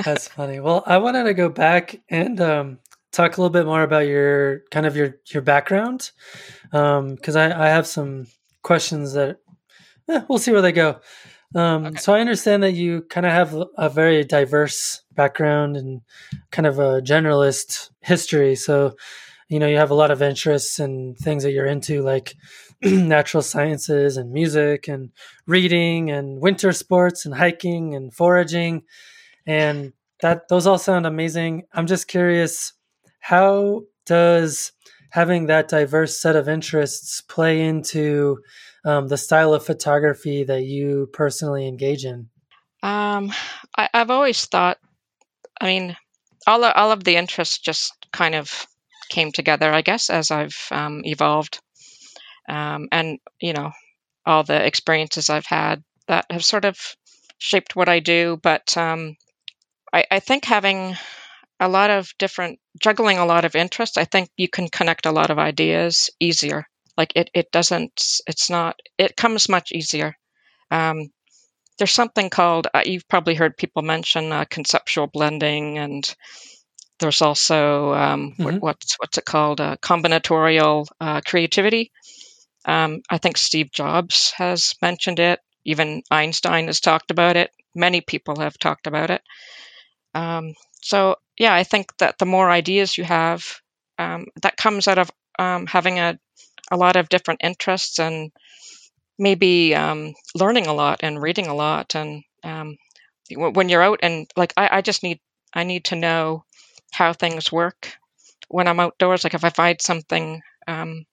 That's 0.05 0.28
funny. 0.28 0.61
Well, 0.61 0.83
I 0.87 0.98
wanted 0.98 1.24
to 1.24 1.35
go 1.35 1.48
back 1.48 2.00
and 2.09 2.40
um, 2.40 2.78
talk 3.12 3.37
a 3.37 3.40
little 3.40 3.52
bit 3.52 3.66
more 3.66 3.83
about 3.83 4.07
your 4.07 4.61
kind 4.70 4.87
of 4.87 4.96
your 4.96 5.16
your 5.33 5.42
background 5.42 6.11
because 6.70 7.37
I, 7.37 7.66
I 7.66 7.68
have 7.68 7.87
some 7.87 8.26
questions 8.62 9.12
that 9.14 9.38
eh, 10.09 10.22
we'll 10.28 10.38
see 10.38 10.52
where 10.52 10.62
they 10.62 10.72
go. 10.72 11.00
Um, 11.55 11.87
Okay. 11.87 11.98
So 11.98 12.14
I 12.14 12.20
understand 12.20 12.62
that 12.62 12.72
you 12.72 13.02
kind 13.02 13.26
of 13.26 13.33
have 13.33 13.55
a 13.76 13.90
very 13.90 14.24
diverse 14.24 15.02
background 15.12 15.76
and 15.76 16.00
kind 16.50 16.66
of 16.66 16.78
a 16.78 17.02
generalist 17.02 17.90
history. 18.00 18.55
So 18.55 18.96
you 19.48 19.59
know 19.59 19.66
you 19.66 19.76
have 19.76 19.90
a 19.90 19.94
lot 19.94 20.11
of 20.11 20.22
interests 20.22 20.78
and 20.78 21.16
things 21.18 21.42
that 21.42 21.52
you're 21.52 21.66
into, 21.66 22.00
like 22.02 22.37
natural 22.83 23.42
sciences 23.42 24.16
and 24.16 24.33
music 24.33 24.88
and 24.88 25.11
reading 25.46 26.11
and 26.11 26.40
winter 26.40 26.72
sports 26.72 27.26
and 27.26 27.35
hiking 27.35 27.94
and 27.94 28.14
foraging 28.14 28.85
and 29.46 29.92
that 30.20 30.48
those 30.48 30.66
all 30.66 30.78
sound 30.78 31.07
amazing. 31.07 31.64
I'm 31.72 31.87
just 31.87 32.09
curious, 32.09 32.72
how 33.20 33.83
does 34.07 34.72
having 35.11 35.46
that 35.46 35.68
diverse 35.68 36.18
set 36.18 36.37
of 36.37 36.48
interests 36.48 37.20
play 37.20 37.61
into 37.61 38.38
um, 38.85 39.09
the 39.09 39.16
style 39.16 39.52
of 39.55 39.64
photography 39.64 40.44
that 40.44 40.62
you 40.62 41.09
personally 41.12 41.68
engage 41.68 42.05
in? 42.05 42.28
Um, 42.83 43.33
I, 43.76 43.88
I've 43.92 44.11
always 44.11 44.44
thought, 44.46 44.78
I 45.61 45.66
mean, 45.66 45.96
all, 46.46 46.64
all 46.64 46.90
of 46.90 47.05
the 47.05 47.16
interests 47.16 47.59
just 47.59 47.92
kind 48.12 48.35
of 48.35 48.66
came 49.09 49.31
together, 49.31 49.72
I 49.72 49.83
guess, 49.83 50.11
as 50.11 50.31
I've 50.31 50.57
um, 50.70 51.02
evolved. 51.05 51.61
Um, 52.48 52.88
and, 52.90 53.18
you 53.40 53.52
know, 53.52 53.70
all 54.26 54.42
the 54.42 54.64
experiences 54.66 55.31
I've 55.31 55.46
had 55.46 55.85
that 56.09 56.26
have 56.31 56.44
sort 56.44 56.64
of 56.64 56.76
shaped 57.38 57.76
what 57.76 57.88
I 57.88 58.00
do. 58.00 58.40
But 58.42 58.76
um, 58.76 59.16
I, 59.92 60.05
I 60.11 60.20
think 60.20 60.44
having 60.44 60.96
a 61.61 61.68
lot 61.68 61.90
of 61.90 62.12
different, 62.18 62.59
juggling 62.81 63.18
a 63.18 63.26
lot 63.26 63.44
of 63.44 63.57
interests, 63.57 63.96
I 63.98 64.05
think 64.05 64.31
you 64.37 64.48
can 64.48 64.68
connect 64.68 65.07
a 65.07 65.12
lot 65.12 65.31
of 65.31 65.38
ideas 65.38 66.11
easier. 66.20 66.66
Like 66.96 67.12
it, 67.16 67.31
it 67.35 67.50
doesn't, 67.52 68.20
it's 68.26 68.50
not, 68.50 68.78
it 68.98 69.16
comes 69.16 69.48
much 69.48 69.72
easier. 69.72 70.16
Um, 70.70 71.11
there's 71.78 71.92
something 71.92 72.31
called 72.31 72.68
uh, 72.74 72.83
you've 72.87 73.09
probably 73.09 73.35
heard 73.35 73.57
people 73.57 73.83
mention 73.83 74.33
uh, 74.33 74.44
conceptual 74.50 75.09
blending 75.09 75.78
and 75.78 76.14
there's 77.00 77.22
also 77.22 77.92
um, 77.94 78.35
Mhm. 78.38 78.44
what, 78.44 78.62
what's 78.62 78.96
what's 78.98 79.18
it 79.18 79.24
called 79.24 79.61
uh, 79.61 79.76
combinatorial 79.83 80.87
uh, 81.00 81.20
creativity 81.26 81.92
um, 82.66 83.00
i 83.11 83.18
think 83.18 83.37
steve 83.37 83.70
jobs 83.72 84.33
has 84.37 84.74
mentioned 84.83 85.18
it 85.20 85.40
even 85.64 86.02
einstein 86.11 86.66
has 86.66 86.81
talked 86.81 87.11
about 87.11 87.37
it 87.37 87.50
many 87.74 88.00
people 88.00 88.40
have 88.40 88.59
talked 88.59 88.87
about 88.87 89.11
it 89.11 89.22
um, 90.14 90.55
so 90.81 91.16
yeah 91.38 91.55
i 91.55 91.62
think 91.64 91.96
that 91.98 92.18
the 92.18 92.27
more 92.27 92.51
ideas 92.51 92.96
you 92.96 93.05
have 93.05 93.61
um, 93.98 94.27
that 94.42 94.57
comes 94.57 94.88
out 94.88 94.98
of 94.98 95.11
um, 95.38 95.66
having 95.66 95.98
a, 95.98 96.18
a 96.70 96.77
lot 96.77 96.96
of 96.96 97.09
different 97.09 97.40
interests 97.42 97.98
and 97.98 98.33
maybe 99.18 99.75
um, 99.75 100.14
learning 100.35 100.66
a 100.66 100.75
lot 100.75 101.01
and 101.03 101.22
reading 101.22 101.46
a 101.46 101.55
lot 101.55 101.94
and 101.94 102.22
um, 102.44 102.77
when 103.31 103.68
you're 103.68 103.83
out 103.83 104.01
and 104.03 104.27
like 104.37 104.53
I, 104.57 104.79
I 104.79 104.81
just 104.83 105.03
need 105.03 105.20
i 105.55 105.64
need 105.64 105.85
to 105.87 105.96
know 105.96 106.44
how 106.92 107.12
things 107.12 107.51
work 107.53 107.96
when 108.48 108.68
i'm 108.68 108.81
outdoors. 108.81 109.25
Like 109.25 109.35
if 109.35 109.44
i 109.44 109.51
find 109.51 109.81
something 109.81 110.42
um, 110.66 111.05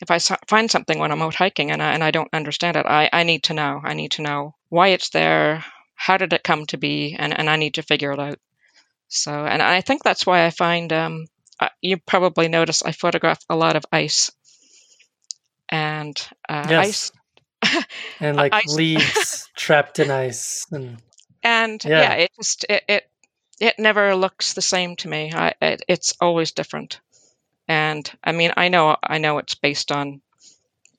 if 0.00 0.10
i 0.10 0.18
find 0.48 0.70
something 0.70 0.98
when 0.98 1.12
i'm 1.12 1.22
out 1.22 1.34
hiking 1.34 1.70
and 1.70 1.82
I, 1.82 1.92
and 1.92 2.04
I 2.04 2.10
don't 2.10 2.32
understand 2.32 2.76
it 2.76 2.86
I, 2.86 3.10
I 3.12 3.22
need 3.24 3.44
to 3.44 3.54
know. 3.54 3.80
I 3.82 3.94
need 3.94 4.12
to 4.12 4.22
know 4.22 4.54
why 4.68 4.88
it's 4.88 5.10
there 5.10 5.64
how 5.94 6.16
did 6.18 6.32
it 6.32 6.44
come 6.44 6.66
to 6.66 6.76
be 6.76 7.16
and, 7.18 7.36
and 7.36 7.48
i 7.48 7.56
need 7.56 7.74
to 7.74 7.82
figure 7.82 8.12
it 8.12 8.20
out 8.20 8.38
so 9.08 9.32
and 9.46 9.62
i 9.62 9.80
think 9.80 10.02
that's 10.02 10.26
why 10.26 10.44
i 10.46 10.50
find 10.50 10.92
um, 10.92 11.26
uh, 11.60 11.68
you 11.80 11.96
probably 11.96 12.48
notice 12.48 12.82
i 12.82 12.92
photograph 12.92 13.40
a 13.48 13.56
lot 13.56 13.76
of 13.76 13.84
ice 13.92 14.30
and 15.68 16.28
uh, 16.48 16.66
Yes. 16.70 17.10
ice 17.62 17.84
And 18.20 18.36
like 18.36 18.52
ice- 18.52 18.76
leaves 18.76 19.48
trapped 19.56 19.98
in 19.98 20.10
ice. 20.10 20.66
And 20.72 21.02
and 21.42 21.84
Yeah. 21.84 22.00
yeah, 22.00 22.12
it 22.14 22.30
just 22.36 22.64
it, 22.68 22.82
it 22.88 23.10
it 23.60 23.78
never 23.78 24.14
looks 24.14 24.52
the 24.54 24.62
same 24.62 24.96
to 24.96 25.08
me. 25.08 25.32
I 25.34 25.54
it, 25.60 25.82
it's 25.88 26.14
always 26.20 26.52
different, 26.52 27.00
and 27.68 28.10
I 28.22 28.32
mean 28.32 28.52
I 28.56 28.68
know 28.68 28.96
I 29.02 29.18
know 29.18 29.38
it's 29.38 29.54
based 29.54 29.92
on 29.92 30.20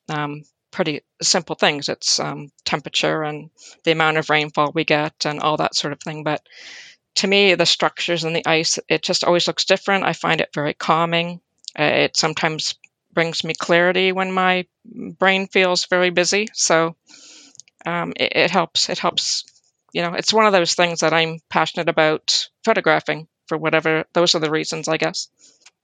um, 0.09 0.43
pretty 0.71 1.01
simple 1.21 1.55
things. 1.55 1.89
It's 1.89 2.19
um, 2.19 2.51
temperature 2.65 3.23
and 3.23 3.49
the 3.83 3.91
amount 3.91 4.17
of 4.17 4.29
rainfall 4.29 4.71
we 4.73 4.83
get 4.85 5.25
and 5.25 5.39
all 5.39 5.57
that 5.57 5.75
sort 5.75 5.93
of 5.93 5.99
thing. 5.99 6.23
But 6.23 6.41
to 7.17 7.27
me, 7.27 7.55
the 7.55 7.65
structures 7.65 8.23
and 8.23 8.35
the 8.35 8.45
ice, 8.45 8.79
it 8.87 9.01
just 9.01 9.23
always 9.23 9.47
looks 9.47 9.65
different. 9.65 10.03
I 10.03 10.13
find 10.13 10.41
it 10.41 10.49
very 10.53 10.73
calming. 10.73 11.41
Uh, 11.77 11.83
it 11.83 12.17
sometimes 12.17 12.75
brings 13.13 13.43
me 13.43 13.53
clarity 13.53 14.11
when 14.11 14.31
my 14.31 14.65
brain 14.85 15.47
feels 15.47 15.85
very 15.85 16.11
busy. 16.11 16.47
So 16.53 16.95
um, 17.85 18.13
it, 18.15 18.33
it 18.35 18.51
helps. 18.51 18.89
It 18.89 18.99
helps. 18.99 19.43
You 19.93 20.03
know, 20.03 20.13
it's 20.13 20.33
one 20.33 20.45
of 20.45 20.53
those 20.53 20.75
things 20.75 20.99
that 20.99 21.13
I'm 21.13 21.39
passionate 21.49 21.89
about 21.89 22.47
photographing 22.63 23.27
for 23.47 23.57
whatever. 23.57 24.05
Those 24.13 24.35
are 24.35 24.39
the 24.39 24.51
reasons, 24.51 24.87
I 24.87 24.97
guess. 24.97 25.29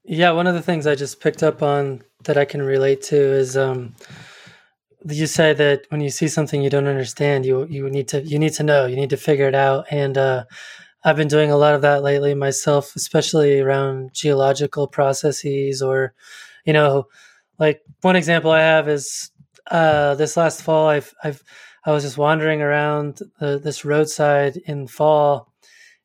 Yeah, 0.03 0.31
one 0.31 0.47
of 0.47 0.53
the 0.53 0.61
things 0.61 0.85
I 0.85 0.95
just 0.95 1.21
picked 1.21 1.41
up 1.41 1.63
on 1.63 2.03
that 2.25 2.37
I 2.37 2.45
can 2.45 2.61
relate 2.61 3.01
to 3.03 3.15
is 3.15 3.55
um, 3.55 3.95
you 5.07 5.27
say 5.27 5.53
that 5.53 5.85
when 5.89 6.01
you 6.01 6.09
see 6.09 6.27
something 6.27 6.61
you 6.61 6.69
don't 6.69 6.87
understand, 6.87 7.45
you 7.45 7.65
you 7.69 7.89
need 7.89 8.09
to 8.09 8.21
you 8.21 8.37
need 8.37 8.53
to 8.53 8.63
know, 8.63 8.85
you 8.85 8.97
need 8.97 9.09
to 9.11 9.17
figure 9.17 9.47
it 9.47 9.55
out, 9.55 9.85
and 9.89 10.17
uh, 10.17 10.43
I've 11.03 11.17
been 11.17 11.27
doing 11.27 11.51
a 11.51 11.57
lot 11.57 11.75
of 11.75 11.81
that 11.81 12.03
lately 12.03 12.33
myself, 12.33 12.95
especially 12.95 13.59
around 13.59 14.13
geological 14.13 14.87
processes 14.87 15.81
or, 15.81 16.13
you 16.65 16.73
know, 16.73 17.07
like 17.59 17.81
one 18.01 18.15
example 18.15 18.51
I 18.51 18.61
have 18.61 18.87
is 18.87 19.31
uh, 19.69 20.15
this 20.15 20.37
last 20.37 20.63
fall. 20.63 20.87
I've 20.87 21.13
I've 21.23 21.43
I 21.85 21.91
was 21.91 22.03
just 22.03 22.17
wandering 22.17 22.61
around 22.61 23.19
this 23.39 23.85
roadside 23.85 24.57
in 24.65 24.87
fall, 24.87 25.51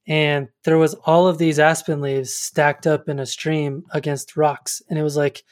and 0.07 0.49
there 0.65 0.79
was 0.79 0.95
all 1.07 1.27
of 1.29 1.39
these 1.39 1.59
aspen 1.59 2.01
leaves 2.01 2.33
stacked 2.35 2.87
up 2.87 3.09
in 3.09 3.19
a 3.19 3.27
stream 3.27 3.85
against 3.93 4.37
rocks, 4.37 4.83
and 4.89 4.99
it 4.99 5.03
was 5.03 5.17
like 5.17 5.45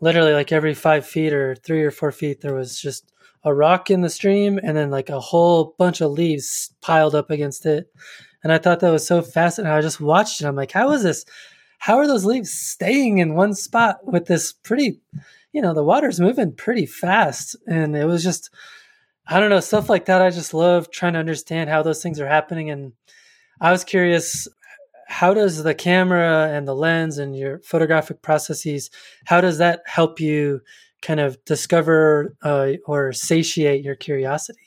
literally 0.00 0.32
like 0.32 0.52
every 0.52 0.74
five 0.74 1.06
feet 1.06 1.32
or 1.32 1.54
three 1.54 1.82
or 1.82 1.90
four 1.90 2.12
feet 2.12 2.40
there 2.40 2.54
was 2.54 2.78
just 2.78 3.12
a 3.44 3.54
rock 3.54 3.90
in 3.90 4.00
the 4.00 4.10
stream 4.10 4.58
and 4.62 4.76
then 4.76 4.90
like 4.90 5.08
a 5.08 5.20
whole 5.20 5.74
bunch 5.78 6.00
of 6.00 6.10
leaves 6.10 6.74
piled 6.80 7.14
up 7.14 7.30
against 7.30 7.66
it 7.66 7.86
and 8.44 8.52
I 8.52 8.58
thought 8.58 8.80
that 8.80 8.92
was 8.92 9.06
so 9.06 9.22
fascinating. 9.22 9.76
I 9.76 9.80
just 9.80 10.00
watched 10.00 10.40
it. 10.40 10.46
I'm 10.46 10.54
like, 10.54 10.70
how 10.70 10.92
is 10.92 11.02
this? 11.02 11.24
How 11.78 11.96
are 11.96 12.06
those 12.06 12.26
leaves 12.26 12.52
staying 12.52 13.18
in 13.18 13.34
one 13.34 13.54
spot 13.54 13.96
with 14.04 14.26
this 14.26 14.52
pretty, 14.52 15.00
you 15.52 15.62
know, 15.62 15.74
the 15.74 15.82
water's 15.82 16.20
moving 16.20 16.52
pretty 16.52 16.86
fast. 16.86 17.56
And 17.66 17.96
it 17.96 18.04
was 18.04 18.22
just, 18.22 18.50
I 19.26 19.40
don't 19.40 19.50
know, 19.50 19.60
stuff 19.60 19.88
like 19.88 20.04
that. 20.06 20.22
I 20.22 20.30
just 20.30 20.52
love 20.54 20.90
trying 20.90 21.14
to 21.14 21.18
understand 21.18 21.70
how 21.70 21.82
those 21.82 22.02
things 22.02 22.20
are 22.20 22.28
happening. 22.28 22.70
And 22.70 22.92
I 23.60 23.72
was 23.72 23.82
curious, 23.82 24.46
how 25.08 25.32
does 25.32 25.62
the 25.62 25.74
camera 25.74 26.48
and 26.52 26.68
the 26.68 26.74
lens 26.74 27.18
and 27.18 27.36
your 27.36 27.60
photographic 27.60 28.20
processes, 28.20 28.90
how 29.24 29.40
does 29.40 29.58
that 29.58 29.82
help 29.86 30.20
you 30.20 30.60
kind 31.00 31.20
of 31.20 31.42
discover 31.44 32.36
uh, 32.42 32.72
or 32.86 33.12
satiate 33.12 33.84
your 33.84 33.94
curiosity? 33.94 34.60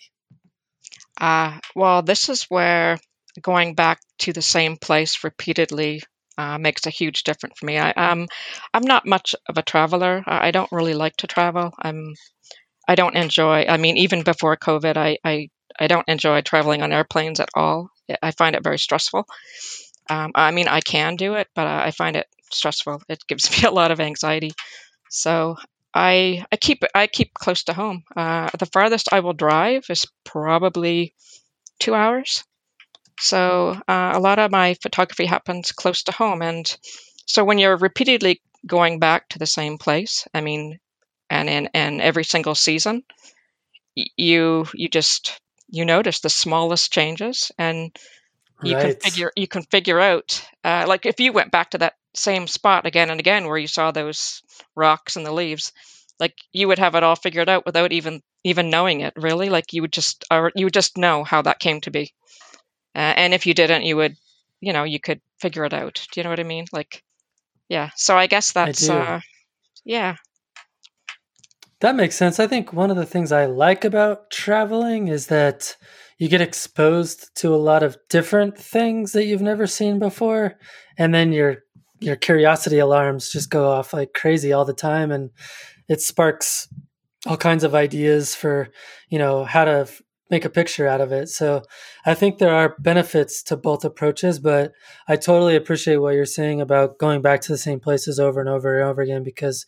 Uh, 1.19 1.59
well, 1.75 2.03
this 2.03 2.29
is 2.29 2.43
where 2.43 2.97
going 3.41 3.75
back 3.75 3.99
to 4.19 4.33
the 4.33 4.41
same 4.41 4.77
place 4.77 5.23
repeatedly 5.23 6.01
uh, 6.37 6.57
makes 6.57 6.85
a 6.85 6.91
huge 6.91 7.23
difference 7.23 7.55
for 7.59 7.65
me. 7.65 7.77
I, 7.77 7.91
um, 7.91 8.27
I'm 8.73 8.83
not 8.83 9.05
much 9.05 9.35
of 9.49 9.57
a 9.57 9.63
traveler. 9.63 10.23
I 10.27 10.51
don't 10.51 10.71
really 10.71 10.93
like 10.93 11.17
to 11.17 11.27
travel. 11.27 11.73
I'm, 11.79 12.13
I 12.87 12.95
don't 12.95 13.15
enjoy. 13.15 13.65
I 13.67 13.77
mean, 13.77 13.97
even 13.97 14.23
before 14.23 14.55
COVID, 14.55 14.97
I, 14.97 15.17
I, 15.23 15.49
I 15.79 15.87
don't 15.87 16.07
enjoy 16.07 16.41
traveling 16.41 16.83
on 16.83 16.93
airplanes 16.93 17.39
at 17.39 17.49
all. 17.55 17.89
I 18.21 18.31
find 18.31 18.55
it 18.55 18.63
very 18.63 18.79
stressful. 18.79 19.25
Um, 20.09 20.31
I 20.35 20.51
mean, 20.51 20.67
I 20.67 20.81
can 20.81 21.15
do 21.15 21.35
it, 21.35 21.47
but 21.55 21.67
I 21.67 21.91
find 21.91 22.15
it 22.15 22.27
stressful. 22.51 23.01
It 23.09 23.23
gives 23.27 23.51
me 23.63 23.67
a 23.67 23.71
lot 23.71 23.91
of 23.91 23.99
anxiety. 23.99 24.51
So 25.09 25.57
I, 25.93 26.45
I 26.51 26.57
keep 26.57 26.83
I 26.93 27.07
keep 27.07 27.33
close 27.33 27.63
to 27.65 27.73
home. 27.73 28.03
Uh, 28.15 28.49
the 28.57 28.67
farthest 28.67 29.09
I 29.11 29.21
will 29.21 29.33
drive 29.33 29.85
is 29.89 30.05
probably 30.25 31.13
two 31.79 31.95
hours. 31.95 32.43
So 33.19 33.79
uh, 33.87 34.11
a 34.15 34.19
lot 34.19 34.39
of 34.39 34.51
my 34.51 34.75
photography 34.75 35.25
happens 35.25 35.71
close 35.71 36.03
to 36.03 36.11
home. 36.11 36.41
And 36.41 36.65
so 37.25 37.43
when 37.43 37.59
you're 37.59 37.77
repeatedly 37.77 38.41
going 38.65 38.99
back 38.99 39.29
to 39.29 39.39
the 39.39 39.45
same 39.45 39.77
place, 39.77 40.27
I 40.33 40.41
mean, 40.41 40.79
and 41.29 41.49
in 41.49 41.69
and 41.73 42.01
every 42.01 42.23
single 42.23 42.55
season, 42.55 43.03
you 43.95 44.65
you 44.73 44.89
just 44.89 45.39
you 45.69 45.85
notice 45.85 46.19
the 46.19 46.29
smallest 46.29 46.91
changes, 46.91 47.51
and 47.57 47.95
you 48.61 48.75
right. 48.75 48.77
can 48.77 48.93
figure 49.03 49.31
you 49.35 49.47
can 49.47 49.63
figure 49.63 49.99
out 49.99 50.43
uh, 50.63 50.85
like 50.87 51.05
if 51.05 51.19
you 51.19 51.33
went 51.33 51.51
back 51.51 51.71
to 51.71 51.79
that 51.79 51.95
same 52.15 52.47
spot 52.47 52.85
again 52.85 53.09
and 53.09 53.19
again 53.19 53.45
where 53.47 53.57
you 53.57 53.67
saw 53.67 53.91
those 53.91 54.41
rocks 54.75 55.15
and 55.15 55.25
the 55.25 55.31
leaves, 55.31 55.71
like 56.19 56.35
you 56.53 56.67
would 56.67 56.79
have 56.79 56.95
it 56.95 57.03
all 57.03 57.15
figured 57.15 57.49
out 57.49 57.65
without 57.65 57.91
even 57.91 58.21
even 58.43 58.69
knowing 58.69 59.01
it. 59.01 59.13
Really, 59.17 59.49
like 59.49 59.73
you 59.73 59.81
would 59.81 59.93
just 59.93 60.25
or 60.31 60.51
you 60.55 60.65
would 60.65 60.73
just 60.73 60.97
know 60.97 61.23
how 61.23 61.41
that 61.43 61.59
came 61.59 61.81
to 61.81 61.91
be. 61.91 62.13
Uh, 62.97 63.13
and 63.15 63.33
if 63.35 63.45
you 63.45 63.53
didn't, 63.53 63.83
you 63.83 63.95
would, 63.95 64.17
you 64.59 64.73
know, 64.73 64.83
you 64.83 64.99
could 64.99 65.21
figure 65.39 65.63
it 65.65 65.73
out. 65.73 66.07
Do 66.11 66.19
you 66.19 66.23
know 66.23 66.31
what 66.31 66.39
I 66.39 66.43
mean? 66.43 66.65
Like, 66.73 67.03
yeah. 67.69 67.91
So 67.95 68.17
I 68.17 68.25
guess 68.25 68.53
that's, 68.53 68.89
I 68.89 68.97
uh, 68.97 69.19
yeah. 69.85 70.15
That 71.81 71.95
makes 71.95 72.15
sense. 72.15 72.39
I 72.39 72.47
think 72.47 72.73
one 72.73 72.89
of 72.89 72.97
the 72.97 73.05
things 73.05 73.31
I 73.31 73.45
like 73.45 73.85
about 73.85 74.31
traveling 74.31 75.09
is 75.09 75.27
that 75.27 75.77
you 76.17 76.27
get 76.27 76.41
exposed 76.41 77.35
to 77.35 77.53
a 77.53 77.57
lot 77.57 77.83
of 77.83 77.97
different 78.09 78.57
things 78.57 79.11
that 79.11 79.25
you've 79.25 79.43
never 79.43 79.67
seen 79.67 79.99
before, 79.99 80.57
and 80.97 81.13
then 81.13 81.31
your 81.31 81.57
your 81.99 82.15
curiosity 82.15 82.79
alarms 82.79 83.31
just 83.31 83.51
go 83.51 83.69
off 83.69 83.93
like 83.93 84.13
crazy 84.13 84.51
all 84.51 84.65
the 84.65 84.73
time, 84.73 85.11
and 85.11 85.29
it 85.87 86.01
sparks 86.01 86.67
all 87.27 87.37
kinds 87.37 87.63
of 87.63 87.75
ideas 87.75 88.33
for 88.33 88.69
you 89.09 89.19
know 89.19 89.45
how 89.45 89.65
to 89.65 89.87
make 90.29 90.45
a 90.45 90.49
picture 90.49 90.87
out 90.87 91.01
of 91.01 91.11
it. 91.11 91.29
So 91.29 91.63
I 92.05 92.13
think 92.13 92.37
there 92.37 92.53
are 92.53 92.75
benefits 92.79 93.41
to 93.43 93.57
both 93.57 93.85
approaches, 93.85 94.39
but 94.39 94.73
I 95.07 95.15
totally 95.15 95.55
appreciate 95.55 95.97
what 95.97 96.15
you're 96.15 96.25
saying 96.25 96.61
about 96.61 96.97
going 96.97 97.21
back 97.21 97.41
to 97.41 97.51
the 97.51 97.57
same 97.57 97.79
places 97.79 98.19
over 98.19 98.39
and 98.39 98.49
over 98.49 98.79
and 98.79 98.89
over 98.89 99.01
again 99.01 99.23
because 99.23 99.65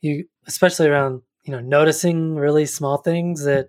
you, 0.00 0.26
especially 0.46 0.88
around, 0.88 1.22
you 1.44 1.52
know, 1.52 1.60
noticing 1.60 2.36
really 2.36 2.66
small 2.66 2.98
things 2.98 3.44
that, 3.44 3.68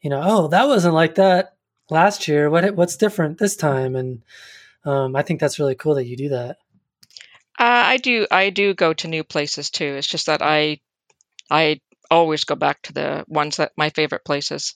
you 0.00 0.10
know, 0.10 0.20
oh, 0.22 0.48
that 0.48 0.66
wasn't 0.66 0.94
like 0.94 1.14
that 1.16 1.56
last 1.90 2.28
year. 2.28 2.50
What 2.50 2.74
what's 2.74 2.96
different 2.96 3.38
this 3.38 3.56
time? 3.56 3.96
And 3.96 4.22
um, 4.84 5.14
I 5.16 5.22
think 5.22 5.40
that's 5.40 5.58
really 5.58 5.74
cool 5.74 5.94
that 5.94 6.06
you 6.06 6.16
do 6.16 6.30
that. 6.30 6.56
Uh, 7.58 7.84
I 7.86 7.96
do. 7.98 8.26
I 8.30 8.50
do 8.50 8.74
go 8.74 8.92
to 8.94 9.08
new 9.08 9.22
places 9.22 9.70
too. 9.70 9.84
It's 9.84 10.06
just 10.06 10.26
that 10.26 10.42
I, 10.42 10.80
I 11.50 11.80
always 12.10 12.44
go 12.44 12.54
back 12.56 12.82
to 12.82 12.92
the 12.92 13.24
ones 13.28 13.58
that 13.58 13.72
my 13.76 13.90
favorite 13.90 14.24
places 14.24 14.74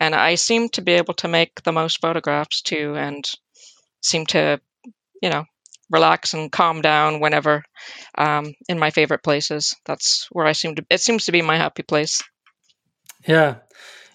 and 0.00 0.14
I 0.14 0.34
seem 0.34 0.68
to 0.70 0.82
be 0.82 0.92
able 0.92 1.14
to 1.14 1.28
make 1.28 1.62
the 1.62 1.72
most 1.72 2.00
photographs 2.00 2.62
too, 2.62 2.94
and 2.96 3.24
seem 4.02 4.26
to, 4.26 4.60
you 5.22 5.30
know, 5.30 5.44
relax 5.90 6.34
and 6.34 6.50
calm 6.50 6.82
down 6.82 7.20
whenever 7.20 7.62
um, 8.16 8.54
in 8.68 8.78
my 8.78 8.90
favorite 8.90 9.22
places. 9.22 9.74
That's 9.84 10.26
where 10.30 10.46
I 10.46 10.52
seem 10.52 10.74
to. 10.76 10.86
It 10.90 11.00
seems 11.00 11.26
to 11.26 11.32
be 11.32 11.42
my 11.42 11.56
happy 11.56 11.82
place. 11.82 12.22
Yeah, 13.26 13.56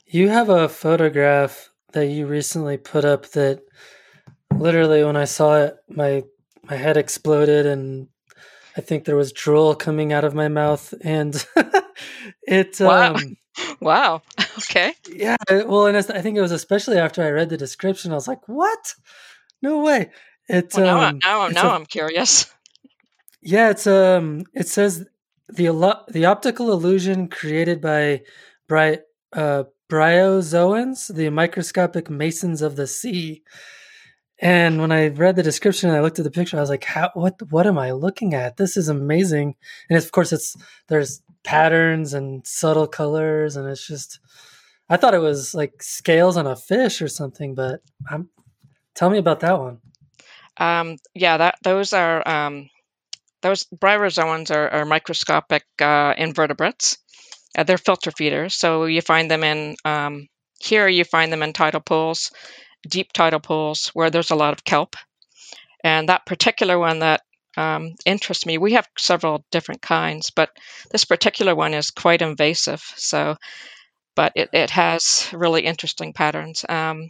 you 0.06 0.30
have 0.30 0.50
a 0.50 0.70
photograph 0.70 1.70
that 1.94 2.08
you 2.08 2.28
recently 2.28 2.78
put 2.78 3.06
up 3.06 3.28
that 3.32 3.62
literally 4.56 5.04
when 5.04 5.17
I 5.17 5.26
saw 5.26 5.63
it, 5.63 5.78
my 5.89 6.24
my 6.63 6.76
head 6.76 6.98
exploded 6.98 7.65
and 7.65 8.08
I 8.78 8.82
think 8.82 9.04
there 9.04 9.15
was 9.15 9.34
drool 9.34 9.76
coming 9.76 10.13
out 10.13 10.24
of 10.24 10.34
my 10.34 10.48
mouth 10.48 10.94
and 11.02 11.46
it 12.44 12.80
wow. 12.80 13.15
um 13.15 13.38
wow. 13.82 14.22
Okay. 14.57 14.93
Yeah. 15.09 15.37
Well, 15.49 15.87
and 15.87 15.97
I 15.97 16.01
think 16.01 16.37
it 16.37 16.41
was 16.41 16.51
especially 16.51 16.97
after 16.97 17.23
I 17.23 17.29
read 17.29 17.49
the 17.49 17.57
description, 17.57 18.11
I 18.11 18.15
was 18.15 18.27
like, 18.27 18.47
"What? 18.47 18.95
No 19.61 19.79
way!" 19.79 20.11
It's 20.47 20.75
well, 20.75 20.85
now, 20.85 21.07
um, 21.07 21.19
now, 21.23 21.45
it's 21.45 21.55
now 21.55 21.69
a, 21.69 21.75
I'm 21.75 21.85
curious. 21.85 22.51
Yeah, 23.43 23.71
it's 23.71 23.87
um, 23.87 24.43
it 24.53 24.67
says 24.67 25.07
the 25.49 25.97
the 26.09 26.25
optical 26.25 26.71
illusion 26.71 27.27
created 27.27 27.81
by 27.81 28.21
bright 28.67 29.01
uh, 29.33 29.63
bryozoans, 29.89 31.11
the 31.11 31.29
microscopic 31.31 32.07
masons 32.07 32.61
of 32.61 32.75
the 32.75 32.85
sea. 32.85 33.41
And 34.39 34.79
when 34.79 34.91
I 34.91 35.07
read 35.07 35.35
the 35.35 35.43
description 35.43 35.89
and 35.89 35.97
I 35.97 36.01
looked 36.01 36.19
at 36.19 36.25
the 36.25 36.31
picture, 36.31 36.57
I 36.57 36.61
was 36.61 36.69
like, 36.69 36.83
"How? 36.83 37.09
What? 37.15 37.41
What 37.49 37.65
am 37.65 37.79
I 37.79 37.91
looking 37.91 38.35
at? 38.35 38.57
This 38.57 38.77
is 38.77 38.89
amazing!" 38.89 39.55
And 39.89 39.97
of 39.97 40.11
course, 40.11 40.31
it's 40.31 40.55
there's 40.87 41.23
patterns 41.43 42.13
and 42.13 42.45
subtle 42.45 42.88
colors, 42.88 43.56
and 43.56 43.67
it's 43.67 43.86
just. 43.86 44.19
I 44.89 44.97
thought 44.97 45.13
it 45.13 45.19
was 45.19 45.54
like 45.54 45.82
scales 45.82 46.36
on 46.36 46.47
a 46.47 46.56
fish 46.56 47.01
or 47.01 47.08
something, 47.08 47.56
but 47.56 47.80
I'm, 48.10 48.30
tell 48.93 49.10
me 49.10 49.19
about 49.19 49.39
that 49.39 49.58
one. 49.58 49.80
Um, 50.58 50.97
yeah, 51.13 51.38
that 51.38 51.56
those 51.63 51.93
are 51.93 52.27
um, 52.27 52.69
those 53.41 53.65
bryozoans 53.73 54.54
are, 54.54 54.69
are 54.69 54.86
microscopic 54.86 55.63
uh, 55.82 56.13
invertebrates. 56.17 56.97
Uh, 57.58 57.63
they're 57.63 57.77
filter 57.77 58.12
feeders, 58.12 58.56
so 58.56 58.86
you 58.86 59.01
find 59.01 59.32
them 59.32 59.43
in 59.43 59.77
um, 59.86 60.27
here. 60.60 60.88
You 60.89 61.06
find 61.06 61.32
them 61.32 61.41
in 61.41 61.54
tidal 61.54 61.82
pools 61.82 62.32
deep 62.88 63.13
tidal 63.13 63.39
pools 63.39 63.88
where 63.93 64.10
there's 64.10 64.32
a 64.32 64.36
lot 64.36 64.54
of 64.54 64.63
kelp. 64.63 64.95
And 65.84 66.10
that 66.10 66.25
particular 66.25 66.77
one 66.77 66.99
that 66.99 67.21
um, 67.57 67.95
interests 68.05 68.45
me, 68.45 68.57
we 68.57 68.73
have 68.73 68.87
several 68.97 69.45
different 69.51 69.81
kinds, 69.81 70.29
but 70.29 70.49
this 70.91 71.05
particular 71.05 71.55
one 71.55 71.73
is 71.73 71.91
quite 71.91 72.21
invasive. 72.21 72.81
So, 72.95 73.35
but 74.15 74.33
it, 74.35 74.49
it 74.53 74.69
has 74.71 75.29
really 75.33 75.65
interesting 75.65 76.13
patterns. 76.13 76.65
Um, 76.67 77.09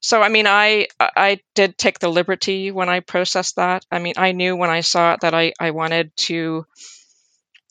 so, 0.00 0.20
I 0.20 0.28
mean, 0.28 0.46
I 0.46 0.88
I 1.00 1.40
did 1.54 1.78
take 1.78 1.98
the 1.98 2.10
liberty 2.10 2.70
when 2.70 2.90
I 2.90 3.00
processed 3.00 3.56
that. 3.56 3.86
I 3.90 3.98
mean, 3.98 4.14
I 4.18 4.32
knew 4.32 4.54
when 4.54 4.68
I 4.68 4.80
saw 4.80 5.14
it 5.14 5.20
that 5.20 5.34
I 5.34 5.52
I 5.58 5.70
wanted 5.70 6.14
to. 6.28 6.66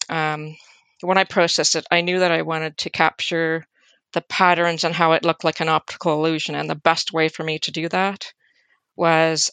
Um, 0.10 0.56
when 1.02 1.18
I 1.18 1.26
processed 1.26 1.76
it, 1.76 1.86
I 1.92 2.02
knew 2.02 2.20
that 2.20 2.32
I 2.32 2.42
wanted 2.42 2.78
to 2.80 2.90
capture 2.90 3.66
the 4.14 4.22
patterns 4.22 4.84
and 4.84 4.96
how 4.96 5.12
it 5.12 5.26
looked 5.26 5.44
like 5.44 5.60
an 5.60 5.70
optical 5.70 6.14
illusion. 6.14 6.56
And 6.56 6.70
the 6.70 6.76
best 6.76 7.14
way 7.14 7.30
for 7.30 7.44
me 7.44 7.60
to 7.60 7.72
do 7.72 7.90
that 7.90 8.32
was 8.96 9.52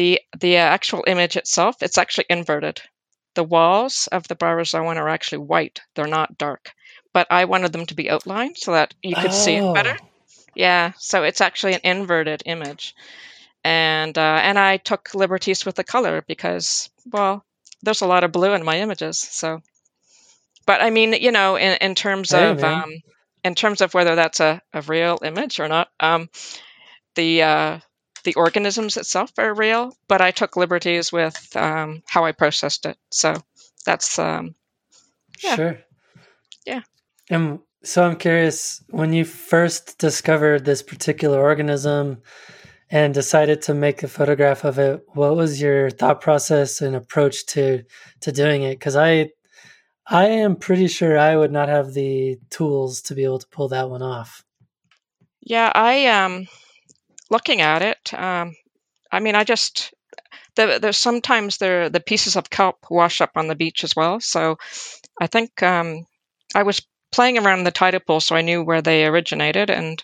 the 0.00 0.20
the 0.40 0.56
actual 0.56 1.04
image 1.06 1.36
itself. 1.36 1.82
It's 1.82 1.98
actually 1.98 2.24
inverted. 2.30 2.80
The 3.34 3.44
walls 3.44 4.08
of 4.10 4.26
the 4.28 4.34
Bryozoan 4.34 4.96
are 4.96 5.10
actually 5.10 5.44
white; 5.44 5.80
they're 5.94 6.06
not 6.18 6.38
dark. 6.38 6.72
But 7.12 7.26
I 7.30 7.44
wanted 7.44 7.72
them 7.72 7.84
to 7.86 7.94
be 7.94 8.08
outlined 8.08 8.56
so 8.56 8.72
that 8.72 8.94
you 9.02 9.14
could 9.14 9.34
see 9.34 9.56
it 9.56 9.74
better. 9.74 9.94
Oh, 10.00 10.06
Yeah, 10.54 10.92
so 10.98 11.22
it's 11.22 11.42
actually 11.42 11.74
an 11.74 11.80
inverted 11.84 12.42
image, 12.46 12.94
and 13.62 14.16
uh, 14.16 14.40
and 14.42 14.58
I 14.58 14.78
took 14.78 15.14
liberties 15.14 15.66
with 15.66 15.76
the 15.76 15.84
color 15.84 16.22
because 16.26 16.88
well, 17.12 17.44
there's 17.82 18.00
a 18.02 18.06
lot 18.06 18.24
of 18.24 18.32
blue 18.32 18.54
in 18.54 18.64
my 18.64 18.80
images. 18.80 19.18
So, 19.18 19.60
but 20.66 20.80
I 20.80 20.88
mean, 20.90 21.12
you 21.12 21.30
know, 21.32 21.56
in 21.56 21.76
in 21.82 21.94
terms 21.94 22.30
hey, 22.30 22.50
of 22.50 22.64
um, 22.64 22.90
in 23.44 23.54
terms 23.54 23.82
of 23.82 23.92
whether 23.92 24.14
that's 24.14 24.40
a, 24.40 24.62
a 24.72 24.80
real 24.82 25.18
image 25.22 25.60
or 25.60 25.68
not, 25.68 25.88
um, 26.00 26.30
the 27.16 27.42
uh, 27.42 27.80
the 28.24 28.34
organisms 28.34 28.96
itself 28.96 29.32
are 29.38 29.54
real, 29.54 29.96
but 30.08 30.20
I 30.20 30.30
took 30.30 30.56
liberties 30.56 31.12
with 31.12 31.56
um, 31.56 32.02
how 32.06 32.24
I 32.24 32.32
processed 32.32 32.86
it. 32.86 32.96
So 33.10 33.34
that's 33.84 34.18
um, 34.18 34.54
yeah, 35.42 35.56
Sure. 35.56 35.78
yeah. 36.66 36.82
And 37.28 37.60
so 37.82 38.04
I'm 38.04 38.16
curious 38.16 38.82
when 38.90 39.12
you 39.12 39.24
first 39.24 39.98
discovered 39.98 40.64
this 40.64 40.82
particular 40.82 41.40
organism 41.40 42.18
and 42.90 43.14
decided 43.14 43.62
to 43.62 43.74
make 43.74 44.02
a 44.02 44.08
photograph 44.08 44.64
of 44.64 44.78
it, 44.78 45.02
what 45.14 45.36
was 45.36 45.62
your 45.62 45.90
thought 45.90 46.20
process 46.20 46.80
and 46.80 46.96
approach 46.96 47.46
to 47.46 47.84
to 48.20 48.32
doing 48.32 48.62
it? 48.62 48.78
Because 48.78 48.96
I 48.96 49.30
I 50.06 50.26
am 50.26 50.56
pretty 50.56 50.88
sure 50.88 51.16
I 51.16 51.36
would 51.36 51.52
not 51.52 51.68
have 51.68 51.94
the 51.94 52.38
tools 52.50 53.00
to 53.02 53.14
be 53.14 53.24
able 53.24 53.38
to 53.38 53.48
pull 53.48 53.68
that 53.68 53.88
one 53.88 54.02
off. 54.02 54.44
Yeah, 55.40 55.70
I 55.74 56.06
um 56.06 56.48
looking 57.30 57.60
at 57.60 57.82
it. 57.82 58.12
Um, 58.14 58.54
I 59.12 59.20
mean, 59.20 59.34
I 59.34 59.44
just 59.44 59.92
the, 60.56 60.78
there's 60.80 60.96
sometimes 60.96 61.58
the 61.58 61.90
the 61.92 62.00
pieces 62.00 62.36
of 62.36 62.50
kelp 62.50 62.78
wash 62.90 63.20
up 63.20 63.32
on 63.36 63.48
the 63.48 63.54
beach 63.54 63.84
as 63.84 63.94
well. 63.96 64.20
So 64.20 64.56
I 65.20 65.26
think 65.26 65.62
um, 65.62 66.06
I 66.54 66.62
was 66.64 66.82
playing 67.12 67.38
around 67.38 67.64
the 67.64 67.70
tidal 67.70 68.00
pool, 68.00 68.20
so 68.20 68.36
I 68.36 68.42
knew 68.42 68.62
where 68.62 68.82
they 68.82 69.06
originated, 69.06 69.70
and 69.70 70.02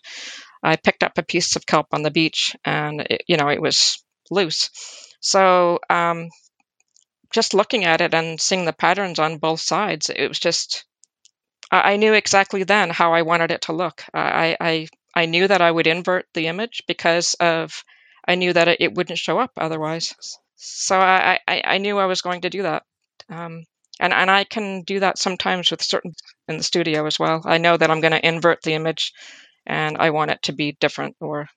I 0.62 0.76
picked 0.76 1.02
up 1.02 1.18
a 1.18 1.22
piece 1.22 1.56
of 1.56 1.66
kelp 1.66 1.88
on 1.92 2.02
the 2.02 2.10
beach, 2.10 2.56
and 2.64 3.00
it, 3.02 3.22
you 3.28 3.36
know 3.36 3.48
it 3.48 3.62
was 3.62 4.02
loose. 4.30 4.70
So 5.20 5.80
um, 5.90 6.28
just 7.32 7.54
looking 7.54 7.84
at 7.84 8.00
it 8.00 8.14
and 8.14 8.40
seeing 8.40 8.64
the 8.64 8.72
patterns 8.72 9.18
on 9.18 9.38
both 9.38 9.60
sides, 9.60 10.10
it 10.10 10.28
was 10.28 10.38
just 10.38 10.84
I, 11.70 11.92
I 11.92 11.96
knew 11.96 12.12
exactly 12.14 12.64
then 12.64 12.90
how 12.90 13.12
I 13.12 13.22
wanted 13.22 13.50
it 13.50 13.62
to 13.62 13.72
look. 13.72 14.04
I, 14.14 14.56
I 14.60 14.88
I 15.16 15.24
knew 15.24 15.48
that 15.48 15.62
I 15.62 15.70
would 15.70 15.86
invert 15.86 16.26
the 16.34 16.46
image 16.46 16.82
because 16.86 17.34
of 17.40 17.82
I 18.28 18.34
knew 18.34 18.52
that 18.52 18.68
it, 18.68 18.94
wouldn't 18.94 19.18
show 19.18 19.38
up 19.38 19.52
otherwise. 19.56 20.14
So 20.56 21.00
I, 21.00 21.38
I, 21.48 21.62
I 21.64 21.78
knew 21.78 21.96
I 21.98 22.04
was 22.04 22.20
going 22.20 22.42
to 22.42 22.50
do 22.50 22.62
that. 22.64 22.82
Um, 23.30 23.64
and, 23.98 24.12
and 24.12 24.30
I 24.30 24.44
can 24.44 24.82
do 24.82 25.00
that 25.00 25.18
sometimes 25.18 25.70
with 25.70 25.82
certain 25.82 26.12
in 26.48 26.58
the 26.58 26.62
studio 26.62 27.06
as 27.06 27.18
well. 27.18 27.40
I 27.46 27.56
know 27.56 27.76
that 27.76 27.90
I'm 27.90 28.02
going 28.02 28.12
to 28.12 28.28
invert 28.28 28.60
the 28.62 28.74
image 28.74 29.12
and 29.64 29.96
I 29.96 30.10
want 30.10 30.32
it 30.32 30.42
to 30.42 30.52
be 30.52 30.76
different 30.80 31.16
or 31.18 31.48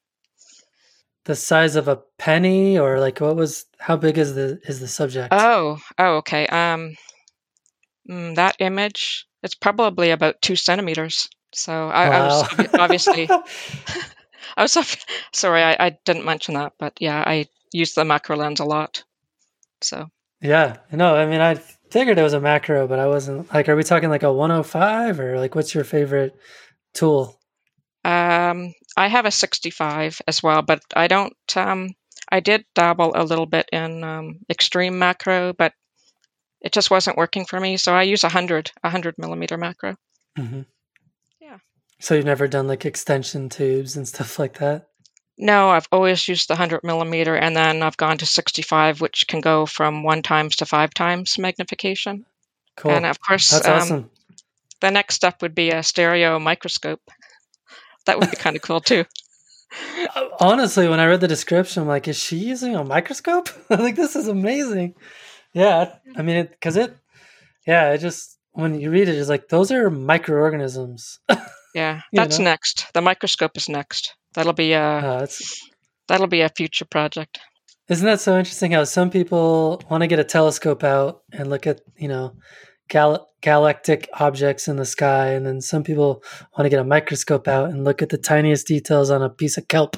The 1.26 1.36
size 1.36 1.76
of 1.76 1.90
a 1.90 2.00
penny, 2.18 2.80
or 2.80 3.00
like 3.00 3.20
what 3.20 3.36
was? 3.36 3.66
How 3.78 3.98
big 3.98 4.18
is 4.18 4.36
the 4.36 4.60
is 4.64 4.80
the 4.80 4.88
subject? 4.88 5.34
oh 5.34 5.80
oh 5.98 6.18
okay 6.18 6.48
um 6.48 6.96
mm, 8.10 8.36
that 8.36 8.56
image 8.60 9.28
it's 9.44 9.56
probably 9.56 10.12
about 10.12 10.42
two 10.42 10.56
centimeters. 10.56 11.30
So 11.54 11.90
I, 11.90 12.08
I 12.08 12.22
was 12.22 12.70
obviously 12.80 13.28
I 14.58 14.62
was 14.62 14.78
sorry 15.34 15.64
I, 15.64 15.76
I 15.80 15.98
didn't 16.06 16.26
mention 16.26 16.56
that, 16.56 16.74
but 16.80 16.94
yeah 17.00 17.24
I 17.26 17.46
use 17.72 17.94
the 17.94 18.06
macro 18.06 18.38
lens 18.38 18.60
a 18.60 18.66
lot. 18.66 19.04
So 19.82 20.08
yeah. 20.42 20.78
No, 20.92 21.16
I 21.16 21.26
mean 21.26 21.42
I 21.42 21.56
figured 21.90 22.18
it 22.18 22.24
was 22.24 22.34
a 22.34 22.40
macro, 22.40 22.88
but 22.88 23.00
I 23.00 23.08
wasn't 23.08 23.52
like. 23.54 23.68
Are 23.70 23.76
we 23.76 23.84
talking 23.84 24.10
like 24.10 24.24
a 24.24 24.32
105 24.32 25.20
or 25.20 25.38
like 25.40 25.56
what's 25.56 25.74
your 25.74 25.84
favorite 25.84 26.36
tool? 26.94 27.40
Um, 28.06 28.74
I 28.96 29.08
have 29.08 29.26
a 29.26 29.32
65 29.32 30.22
as 30.28 30.42
well, 30.42 30.62
but 30.62 30.82
I 30.96 31.08
don't. 31.08 31.36
Um, 31.56 31.90
I 32.32 32.40
did 32.40 32.66
dabble 32.76 33.14
a 33.16 33.24
little 33.24 33.46
bit 33.46 33.68
in 33.72 34.04
um, 34.04 34.40
extreme 34.50 35.00
macro, 35.00 35.54
but 35.54 35.74
it 36.62 36.72
just 36.72 36.92
wasn't 36.92 37.18
working 37.18 37.46
for 37.46 37.60
me. 37.60 37.78
So 37.78 37.94
I 37.94 38.04
use 38.04 38.24
a 38.24 38.28
100, 38.28 38.72
a 38.84 38.88
100 38.88 39.16
millimeter 39.18 39.58
macro. 39.58 39.96
hmm 40.38 40.62
Yeah. 40.62 40.64
So 42.00 42.16
you've 42.16 42.26
never 42.26 42.48
done 42.48 42.68
like 42.68 42.86
extension 42.86 43.50
tubes 43.50 43.98
and 43.98 44.08
stuff 44.08 44.40
like 44.40 44.60
that? 44.60 44.88
No, 45.38 45.70
I've 45.70 45.88
always 45.92 46.28
used 46.28 46.50
the 46.50 46.54
100 46.54 46.84
millimeter, 46.84 47.34
and 47.36 47.56
then 47.56 47.82
I've 47.82 47.96
gone 47.96 48.18
to 48.18 48.26
65, 48.26 49.00
which 49.00 49.26
can 49.28 49.40
go 49.40 49.66
from 49.66 50.04
one 50.04 50.22
times 50.22 50.58
to 50.58 50.66
five 50.66 50.94
times 50.94 51.38
magnification. 51.38 52.26
Cool. 52.76 52.92
And 52.92 53.06
of 53.06 53.20
course, 53.22 53.50
That's 53.52 53.68
um, 53.68 53.74
awesome. 53.74 54.12
the 54.82 54.92
next 54.92 55.16
step 55.16 55.42
would 55.42 55.56
be 55.56 55.72
a 55.72 55.82
stereo 55.82 56.40
microscope. 56.40 57.02
That 58.06 58.20
would 58.20 58.32
be 58.32 58.38
kind 58.38 58.58
of 58.58 58.62
cool 58.62 58.82
too. 58.82 59.06
Honestly, 60.40 60.90
when 60.90 61.00
I 61.00 61.06
read 61.06 61.22
the 61.22 61.28
description, 61.28 61.84
I'm 61.84 61.88
like, 61.88 62.08
is 62.08 62.18
she 62.20 62.38
using 62.38 62.76
a 62.76 62.84
microscope? 62.84 63.50
I'm 63.70 63.80
like, 63.80 63.96
this 63.96 64.16
is 64.16 64.28
amazing. 64.28 64.96
Yeah. 65.54 65.96
I 66.18 66.22
mean, 66.22 66.48
because 66.50 66.76
it, 66.76 66.98
yeah, 67.66 67.92
it 67.92 68.00
just, 68.00 68.38
when 68.52 68.80
you 68.80 68.92
read 68.92 69.08
it, 69.08 69.16
it's 69.16 69.30
like, 69.30 69.48
those 69.48 69.72
are 69.72 69.90
microorganisms. 69.90 71.20
Yeah, 71.76 72.02
you 72.12 72.18
that's 72.20 72.40
know? 72.40 72.46
next. 72.46 72.86
The 72.94 73.02
microscope 73.02 73.56
is 73.56 73.70
next. 73.70 74.16
That'll 74.34 74.54
be 74.54 74.74
a 74.74 74.82
Uh, 74.82 75.28
that'll 76.08 76.28
be 76.28 76.42
a 76.42 76.50
future 76.50 76.86
project. 76.86 77.40
isn't 77.90 78.06
that 78.06 78.22
so 78.22 78.38
interesting 78.38 78.72
how 78.72 78.84
some 78.84 79.10
people 79.10 79.82
want 79.90 80.02
to 80.02 80.08
get 80.08 80.20
a 80.20 80.24
telescope 80.24 80.84
out 80.84 81.22
and 81.32 81.50
look 81.50 81.66
at, 81.68 81.82
you 81.98 82.08
know, 82.08 82.36
gal- 82.88 83.28
galactic 83.42 84.08
objects 84.20 84.68
in 84.68 84.76
the 84.78 84.86
sky, 84.86 85.28
and 85.34 85.46
then 85.46 85.62
some 85.62 85.84
people 85.84 86.24
want 86.58 86.66
to 86.66 86.70
get 86.70 86.80
a 86.80 86.84
microscope 86.84 87.48
out 87.48 87.70
and 87.70 87.84
look 87.84 88.02
at 88.02 88.10
the 88.10 88.18
tiniest 88.18 88.68
details 88.68 89.10
on 89.10 89.22
a 89.24 89.30
piece 89.30 89.58
of 89.58 89.68
kelp. 89.68 89.98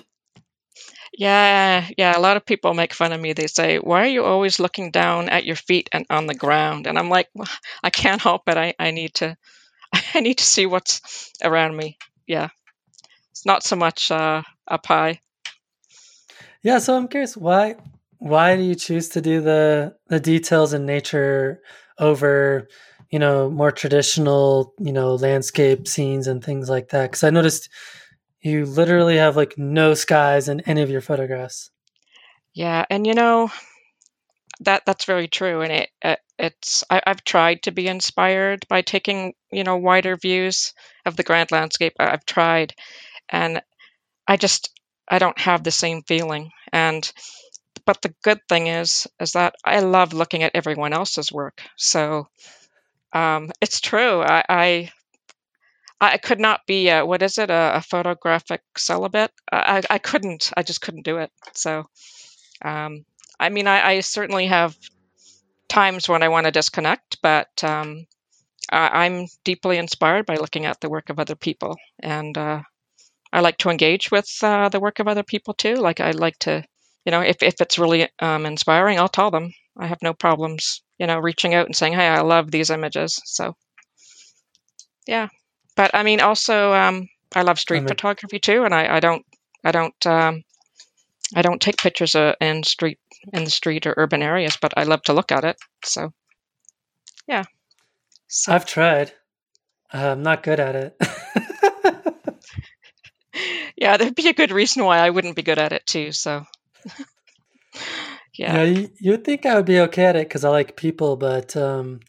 Yeah, 1.13 1.87
yeah. 1.97 2.17
A 2.17 2.21
lot 2.21 2.37
of 2.37 2.45
people 2.45 2.73
make 2.73 2.93
fun 2.93 3.11
of 3.11 3.19
me. 3.19 3.33
They 3.33 3.47
say, 3.47 3.77
"Why 3.79 4.03
are 4.03 4.07
you 4.15 4.23
always 4.23 4.59
looking 4.59 4.91
down 4.91 5.27
at 5.29 5.43
your 5.45 5.57
feet 5.57 5.89
and 5.91 6.05
on 6.09 6.25
the 6.27 6.33
ground?" 6.35 6.87
And 6.87 6.97
I'm 6.97 7.09
like, 7.09 7.27
well, 7.33 7.49
"I 7.83 7.89
can't 7.89 8.21
help 8.21 8.43
it. 8.47 8.57
I, 8.57 8.73
I 8.79 8.91
need 8.91 9.13
to, 9.15 9.35
I 10.15 10.21
need 10.21 10.37
to 10.37 10.45
see 10.45 10.65
what's 10.65 11.31
around 11.43 11.75
me." 11.75 11.97
Yeah, 12.27 12.49
it's 13.31 13.45
not 13.45 13.63
so 13.63 13.75
much 13.75 14.11
uh, 14.11 14.43
up 14.67 14.85
high. 14.85 15.21
Yeah, 16.63 16.77
so 16.77 16.95
I'm 16.95 17.07
curious 17.07 17.35
why 17.35 17.75
why 18.19 18.55
do 18.55 18.61
you 18.61 18.75
choose 18.75 19.09
to 19.09 19.21
do 19.21 19.41
the 19.41 19.95
the 20.07 20.19
details 20.19 20.73
in 20.73 20.85
nature 20.85 21.61
over, 21.97 22.67
you 23.09 23.19
know, 23.19 23.49
more 23.49 23.71
traditional, 23.71 24.73
you 24.79 24.93
know, 24.93 25.15
landscape 25.15 25.87
scenes 25.87 26.27
and 26.27 26.43
things 26.43 26.69
like 26.69 26.89
that? 26.89 27.11
Cuz 27.13 27.23
I 27.23 27.31
noticed 27.31 27.69
you 28.41 28.65
literally 28.65 29.17
have 29.17 29.35
like 29.35 29.57
no 29.57 29.93
skies 29.93 30.47
in 30.47 30.61
any 30.61 30.81
of 30.81 30.89
your 30.89 31.01
photographs. 31.01 31.71
Yeah, 32.53 32.85
and 32.89 33.07
you 33.07 33.13
know 33.13 33.49
that 34.61 34.83
that's 34.85 35.05
very 35.05 35.27
true. 35.27 35.61
And 35.61 35.71
it, 35.71 35.89
it 36.03 36.19
it's 36.39 36.83
I, 36.89 37.01
I've 37.05 37.23
tried 37.23 37.63
to 37.63 37.71
be 37.71 37.87
inspired 37.87 38.67
by 38.67 38.81
taking 38.81 39.33
you 39.51 39.63
know 39.63 39.77
wider 39.77 40.15
views 40.17 40.73
of 41.05 41.15
the 41.15 41.23
grand 41.23 41.51
landscape. 41.51 41.93
I- 41.99 42.11
I've 42.13 42.25
tried, 42.25 42.73
and 43.29 43.61
I 44.27 44.37
just 44.37 44.71
I 45.09 45.19
don't 45.19 45.39
have 45.39 45.63
the 45.63 45.71
same 45.71 46.03
feeling. 46.03 46.51
And 46.73 47.11
but 47.85 48.01
the 48.01 48.15
good 48.23 48.39
thing 48.49 48.67
is 48.67 49.07
is 49.19 49.33
that 49.33 49.55
I 49.65 49.79
love 49.81 50.13
looking 50.13 50.43
at 50.43 50.55
everyone 50.55 50.93
else's 50.93 51.31
work. 51.31 51.61
So 51.77 52.27
um, 53.13 53.51
it's 53.61 53.81
true. 53.81 54.21
I, 54.21 54.43
I 54.49 54.91
I 56.01 56.17
could 56.17 56.39
not 56.39 56.65
be 56.65 56.89
a, 56.89 57.05
what 57.05 57.21
is 57.21 57.37
it 57.37 57.49
a, 57.49 57.75
a 57.75 57.81
photographic 57.81 58.61
celibate. 58.77 59.31
I 59.51 59.81
I 59.89 59.97
couldn't. 59.99 60.51
I 60.57 60.63
just 60.63 60.81
couldn't 60.81 61.03
do 61.05 61.17
it. 61.17 61.31
So 61.53 61.85
um, 62.63 63.05
I 63.41 63.49
mean 63.49 63.67
I, 63.67 63.85
I 63.85 63.99
certainly 64.01 64.47
have 64.47 64.77
times 65.67 66.07
when 66.07 66.21
I 66.21 66.29
want 66.29 66.45
to 66.45 66.51
disconnect, 66.51 67.17
but 67.23 67.63
um, 67.63 68.05
I, 68.71 69.05
I'm 69.05 69.25
deeply 69.43 69.77
inspired 69.77 70.25
by 70.25 70.35
looking 70.35 70.65
at 70.65 70.79
the 70.79 70.89
work 70.89 71.09
of 71.09 71.19
other 71.19 71.35
people, 71.35 71.75
and 71.99 72.37
uh, 72.37 72.61
I 73.33 73.39
like 73.39 73.57
to 73.59 73.69
engage 73.69 74.11
with 74.11 74.29
uh, 74.43 74.69
the 74.69 74.79
work 74.79 74.99
of 74.99 75.07
other 75.07 75.23
people 75.23 75.53
too. 75.53 75.75
Like 75.75 75.99
I 75.99 76.11
like 76.11 76.37
to, 76.39 76.63
you 77.05 77.11
know, 77.11 77.21
if 77.21 77.41
if 77.41 77.55
it's 77.59 77.79
really 77.79 78.09
um, 78.19 78.45
inspiring, 78.45 78.99
I'll 78.99 79.09
tell 79.09 79.31
them. 79.31 79.53
I 79.77 79.87
have 79.87 80.01
no 80.03 80.13
problems, 80.13 80.81
you 80.99 81.07
know, 81.07 81.17
reaching 81.17 81.55
out 81.55 81.65
and 81.65 81.75
saying, 81.75 81.93
"Hey, 81.93 82.07
I 82.07 82.21
love 82.21 82.51
these 82.51 82.69
images." 82.69 83.19
So 83.25 83.55
yeah, 85.07 85.29
but 85.75 85.91
I 85.95 86.03
mean, 86.03 86.19
also 86.19 86.73
um, 86.73 87.07
I 87.33 87.41
love 87.41 87.57
I 87.57 87.61
street 87.61 87.79
mean, 87.79 87.87
photography 87.87 88.39
too, 88.39 88.63
and 88.65 88.75
I, 88.75 88.97
I 88.97 88.99
don't 88.99 89.25
I 89.63 89.71
don't 89.71 90.05
um, 90.05 90.43
I 91.35 91.41
don't 91.41 91.61
take 91.61 91.77
pictures 91.77 92.13
uh, 92.15 92.35
in 92.41 92.63
street 92.63 92.99
in 93.33 93.43
the 93.43 93.49
street 93.49 93.85
or 93.85 93.93
urban 93.97 94.21
areas, 94.21 94.57
but 94.61 94.73
I 94.77 94.83
love 94.83 95.01
to 95.03 95.13
look 95.13 95.31
at 95.31 95.43
it. 95.43 95.57
So 95.85 96.11
yeah, 97.27 97.43
so 98.33 98.53
I've 98.53 98.65
tried. 98.65 99.11
Uh, 99.93 100.11
I'm 100.11 100.23
not 100.23 100.41
good 100.41 100.61
at 100.61 100.75
it. 100.75 100.95
yeah, 103.75 103.97
there'd 103.97 104.15
be 104.15 104.29
a 104.29 104.33
good 104.33 104.51
reason 104.51 104.85
why 104.85 104.99
I 104.99 105.09
wouldn't 105.09 105.35
be 105.35 105.41
good 105.41 105.59
at 105.59 105.73
it 105.73 105.85
too. 105.85 106.13
So, 106.13 106.45
yeah, 108.37 108.63
you, 108.63 108.89
you 109.01 109.11
would 109.11 109.25
think 109.25 109.45
I 109.45 109.55
would 109.55 109.65
be 109.65 109.81
okay 109.81 110.05
at 110.05 110.15
it 110.15 110.29
because 110.29 110.45
I 110.45 110.49
like 110.49 110.77
people, 110.77 111.17
but 111.17 111.57
um, 111.57 111.99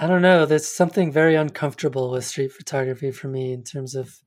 I 0.00 0.08
don't 0.08 0.20
know. 0.20 0.46
There's 0.46 0.66
something 0.66 1.12
very 1.12 1.36
uncomfortable 1.36 2.10
with 2.10 2.24
street 2.24 2.50
photography 2.50 3.12
for 3.12 3.28
me 3.28 3.52
in 3.52 3.62
terms 3.62 3.94
of, 3.94 4.18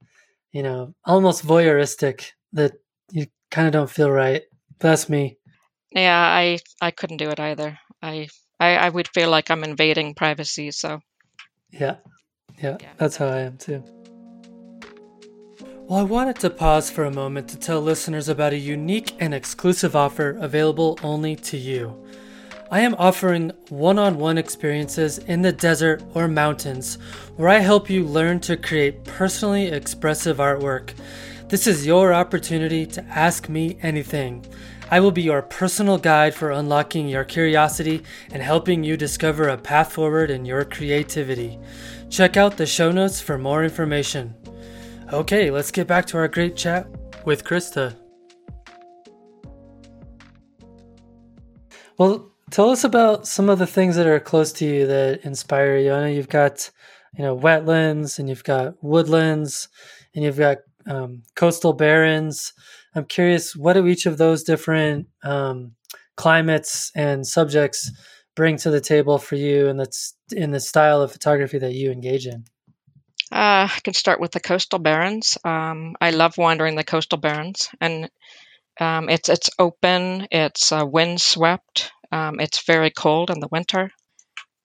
you 0.53 0.63
know, 0.63 0.95
almost 1.03 1.45
voyeuristic 1.45 2.31
that 2.53 2.75
you 3.11 3.27
kind 3.51 3.67
of 3.67 3.73
don't 3.73 3.89
feel 3.89 4.09
right. 4.09 4.43
That's 4.79 5.09
me. 5.09 5.37
Yeah, 5.91 6.19
I 6.19 6.59
I 6.81 6.91
couldn't 6.91 7.17
do 7.17 7.29
it 7.29 7.39
either. 7.39 7.77
I 8.01 8.27
I, 8.59 8.75
I 8.75 8.89
would 8.89 9.07
feel 9.07 9.29
like 9.29 9.49
I'm 9.49 9.63
invading 9.63 10.15
privacy. 10.15 10.71
So. 10.71 10.99
Yeah. 11.71 11.97
yeah, 12.61 12.77
yeah, 12.81 12.89
that's 12.97 13.15
how 13.17 13.27
I 13.27 13.41
am 13.41 13.57
too. 13.57 13.83
Well, 15.87 15.99
I 15.99 16.03
wanted 16.03 16.35
to 16.37 16.49
pause 16.49 16.91
for 16.91 17.05
a 17.05 17.11
moment 17.11 17.47
to 17.49 17.57
tell 17.57 17.81
listeners 17.81 18.29
about 18.29 18.53
a 18.53 18.57
unique 18.57 19.13
and 19.19 19.33
exclusive 19.33 19.95
offer 19.95 20.37
available 20.39 20.99
only 21.01 21.35
to 21.37 21.57
you. 21.57 22.05
I 22.71 22.81
am 22.81 22.93
offering 22.99 23.51
one 23.69 23.97
on 23.97 24.19
one 24.19 24.37
experiences 24.37 25.17
in 25.17 25.41
the 25.41 25.51
desert 25.51 26.03
or 26.13 26.27
mountains 26.27 26.99
where 27.37 27.49
I 27.49 27.57
help 27.57 27.89
you 27.89 28.05
learn 28.05 28.39
to 28.41 28.57
create 28.57 29.03
personally 29.03 29.65
expressive 29.67 30.37
artwork. 30.37 30.91
This 31.47 31.65
is 31.65 31.87
your 31.87 32.13
opportunity 32.13 32.85
to 32.85 33.03
ask 33.05 33.49
me 33.49 33.79
anything. 33.81 34.45
I 34.91 34.99
will 34.99 35.11
be 35.11 35.21
your 35.21 35.43
personal 35.43 35.99
guide 35.99 36.33
for 36.33 36.49
unlocking 36.49 37.07
your 37.07 37.23
curiosity 37.23 38.01
and 38.31 38.41
helping 38.41 38.83
you 38.83 38.97
discover 38.97 39.49
a 39.49 39.57
path 39.57 39.93
forward 39.93 40.31
in 40.31 40.45
your 40.45 40.65
creativity. 40.65 41.59
Check 42.09 42.37
out 42.37 42.57
the 42.57 42.65
show 42.65 42.91
notes 42.91 43.21
for 43.21 43.37
more 43.37 43.63
information. 43.63 44.33
Okay, 45.13 45.51
let's 45.51 45.69
get 45.69 45.85
back 45.85 46.07
to 46.07 46.17
our 46.17 46.27
great 46.27 46.55
chat 46.55 46.87
with 47.23 47.43
Krista. 47.43 47.95
Well, 51.99 52.31
tell 52.49 52.71
us 52.71 52.83
about 52.83 53.27
some 53.27 53.47
of 53.47 53.59
the 53.59 53.67
things 53.67 53.95
that 53.95 54.07
are 54.07 54.19
close 54.19 54.51
to 54.53 54.65
you 54.65 54.87
that 54.87 55.23
inspire 55.23 55.77
you. 55.77 55.93
I 55.93 55.99
know 56.01 56.07
you've 56.07 56.29
got, 56.29 56.71
you 57.15 57.23
know, 57.23 57.37
wetlands 57.37 58.17
and 58.17 58.27
you've 58.27 58.43
got 58.43 58.83
woodlands 58.83 59.67
and 60.15 60.23
you've 60.23 60.37
got 60.37 60.59
um, 60.87 61.21
coastal 61.35 61.73
barrens. 61.73 62.53
I'm 62.95 63.05
curious, 63.05 63.55
what 63.55 63.73
do 63.73 63.87
each 63.87 64.05
of 64.05 64.17
those 64.17 64.43
different 64.43 65.07
um, 65.23 65.73
climates 66.15 66.91
and 66.95 67.25
subjects 67.25 67.91
bring 68.35 68.57
to 68.57 68.69
the 68.69 68.81
table 68.81 69.17
for 69.17 69.35
you, 69.35 69.67
and 69.67 69.79
that's 69.79 70.15
in 70.31 70.51
the 70.51 70.59
style 70.59 71.01
of 71.01 71.11
photography 71.11 71.59
that 71.59 71.73
you 71.73 71.91
engage 71.91 72.25
in? 72.25 72.45
Uh, 73.31 73.69
I 73.69 73.79
can 73.83 73.93
start 73.93 74.19
with 74.19 74.31
the 74.31 74.39
coastal 74.39 74.79
barrens. 74.79 75.37
Um, 75.43 75.95
I 76.01 76.11
love 76.11 76.37
wandering 76.37 76.75
the 76.75 76.83
coastal 76.83 77.19
barrens, 77.19 77.69
and 77.79 78.09
um, 78.79 79.09
it's 79.09 79.29
it's 79.29 79.49
open, 79.59 80.27
it's 80.31 80.71
uh, 80.71 80.85
windswept, 80.85 81.91
um, 82.11 82.39
it's 82.39 82.65
very 82.65 82.89
cold 82.89 83.29
in 83.29 83.39
the 83.39 83.49
winter, 83.51 83.91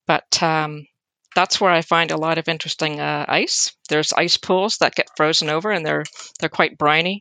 but 0.07 0.43
um, 0.43 0.87
that's 1.35 1.61
where 1.61 1.71
I 1.71 1.83
find 1.83 2.11
a 2.11 2.17
lot 2.17 2.39
of 2.39 2.49
interesting 2.49 3.01
uh, 3.01 3.27
ice. 3.29 3.73
There's 3.89 4.13
ice 4.13 4.37
pools 4.37 4.79
that 4.79 4.95
get 4.95 5.11
frozen 5.17 5.51
over, 5.51 5.71
and 5.71 5.85
they're 5.85 6.05
they're 6.41 6.49
quite 6.49 6.79
briny, 6.79 7.21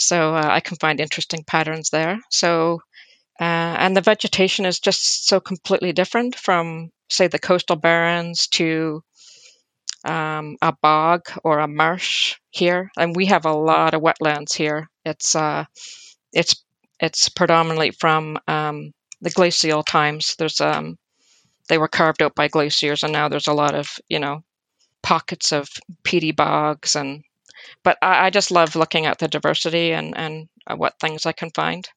so 0.00 0.34
uh, 0.34 0.48
I 0.50 0.60
can 0.60 0.78
find 0.78 0.98
interesting 0.98 1.44
patterns 1.44 1.90
there. 1.90 2.18
So, 2.30 2.80
uh, 3.38 3.44
and 3.78 3.94
the 3.94 4.00
vegetation 4.00 4.64
is 4.64 4.80
just 4.80 5.26
so 5.26 5.40
completely 5.40 5.92
different 5.92 6.36
from, 6.36 6.90
say, 7.10 7.28
the 7.28 7.38
coastal 7.38 7.76
barrens 7.76 8.46
to 8.48 9.02
um, 10.04 10.56
a 10.62 10.72
bog 10.72 11.28
or 11.44 11.58
a 11.58 11.68
marsh 11.68 12.36
here, 12.50 12.90
and 12.96 13.14
we 13.14 13.26
have 13.26 13.44
a 13.44 13.52
lot 13.52 13.92
of 13.92 14.00
wetlands 14.00 14.54
here. 14.54 14.88
It's 15.04 15.34
uh, 15.34 15.66
it's 16.32 16.64
it's 16.98 17.28
predominantly 17.28 17.90
from 17.90 18.38
um, 18.48 18.92
the 19.20 19.30
glacial 19.30 19.82
times. 19.82 20.34
There's 20.38 20.62
um, 20.62 20.96
they 21.68 21.76
were 21.76 21.88
carved 21.88 22.22
out 22.22 22.34
by 22.34 22.48
glaciers, 22.48 23.02
and 23.02 23.12
now 23.12 23.28
there's 23.28 23.48
a 23.48 23.52
lot 23.52 23.74
of 23.74 23.90
you 24.08 24.18
know 24.18 24.42
pockets 25.02 25.52
of 25.52 25.68
peaty 26.04 26.32
bogs 26.32 26.96
and. 26.96 27.22
But 27.82 27.98
I, 28.02 28.26
I 28.26 28.30
just 28.30 28.50
love 28.50 28.76
looking 28.76 29.06
at 29.06 29.18
the 29.18 29.28
diversity 29.28 29.92
and 29.92 30.16
and 30.16 30.48
uh, 30.66 30.76
what 30.76 30.98
things 31.00 31.26
I 31.26 31.32
can 31.32 31.50
find. 31.50 31.88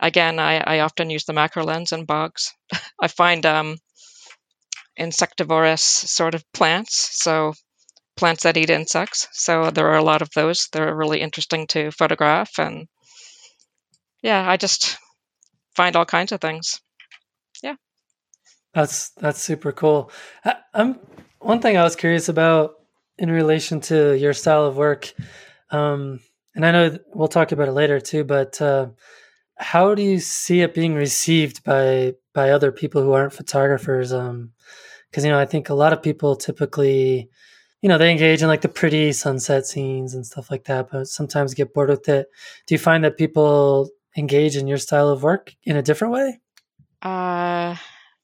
Again, 0.00 0.38
I, 0.38 0.58
I 0.58 0.80
often 0.80 1.10
use 1.10 1.24
the 1.24 1.32
macro 1.32 1.64
lens 1.64 1.92
in 1.92 2.04
bogs. 2.04 2.52
I 3.00 3.08
find 3.08 3.46
um, 3.46 3.76
insectivorous 4.96 5.82
sort 5.82 6.34
of 6.34 6.44
plants, 6.52 7.22
so 7.22 7.54
plants 8.16 8.42
that 8.42 8.56
eat 8.56 8.70
insects. 8.70 9.28
So 9.32 9.70
there 9.70 9.88
are 9.88 9.96
a 9.96 10.04
lot 10.04 10.22
of 10.22 10.30
those. 10.34 10.68
They're 10.72 10.94
really 10.94 11.20
interesting 11.20 11.66
to 11.68 11.90
photograph, 11.90 12.58
and 12.58 12.88
yeah, 14.22 14.48
I 14.48 14.56
just 14.56 14.98
find 15.74 15.96
all 15.96 16.06
kinds 16.06 16.32
of 16.32 16.40
things. 16.40 16.80
Yeah. 17.62 17.76
That's 18.74 19.10
that's 19.10 19.42
super 19.42 19.72
cool. 19.72 20.10
I, 20.44 20.56
am 20.74 20.98
one 21.38 21.60
thing 21.60 21.76
I 21.76 21.84
was 21.84 21.96
curious 21.96 22.28
about 22.28 22.74
in 23.18 23.30
relation 23.30 23.80
to 23.82 24.16
your 24.16 24.32
style 24.32 24.66
of 24.66 24.76
work, 24.76 25.12
um, 25.70 26.20
and 26.54 26.64
I 26.64 26.70
know 26.70 26.98
we'll 27.14 27.28
talk 27.28 27.52
about 27.52 27.68
it 27.68 27.72
later 27.72 28.00
too. 28.00 28.24
But 28.24 28.60
uh, 28.60 28.88
how 29.56 29.94
do 29.94 30.02
you 30.02 30.18
see 30.20 30.60
it 30.62 30.74
being 30.74 30.94
received 30.94 31.64
by 31.64 32.14
by 32.34 32.50
other 32.50 32.72
people 32.72 33.02
who 33.02 33.12
aren't 33.12 33.32
photographers? 33.32 34.12
Um, 34.12 34.52
because 35.10 35.24
you 35.24 35.30
know 35.30 35.38
I 35.38 35.46
think 35.46 35.68
a 35.68 35.74
lot 35.74 35.92
of 35.92 36.02
people 36.02 36.36
typically, 36.36 37.30
you 37.82 37.88
know, 37.88 37.98
they 37.98 38.10
engage 38.10 38.42
in 38.42 38.48
like 38.48 38.62
the 38.62 38.68
pretty 38.68 39.12
sunset 39.12 39.66
scenes 39.66 40.14
and 40.14 40.26
stuff 40.26 40.50
like 40.50 40.64
that, 40.64 40.90
but 40.90 41.06
sometimes 41.06 41.54
get 41.54 41.74
bored 41.74 41.90
with 41.90 42.08
it. 42.08 42.28
Do 42.66 42.74
you 42.74 42.78
find 42.78 43.04
that 43.04 43.16
people 43.16 43.90
engage 44.16 44.56
in 44.56 44.66
your 44.66 44.78
style 44.78 45.08
of 45.08 45.22
work 45.22 45.54
in 45.64 45.76
a 45.76 45.82
different 45.82 46.14
way? 46.14 46.40
Uh 47.02 47.76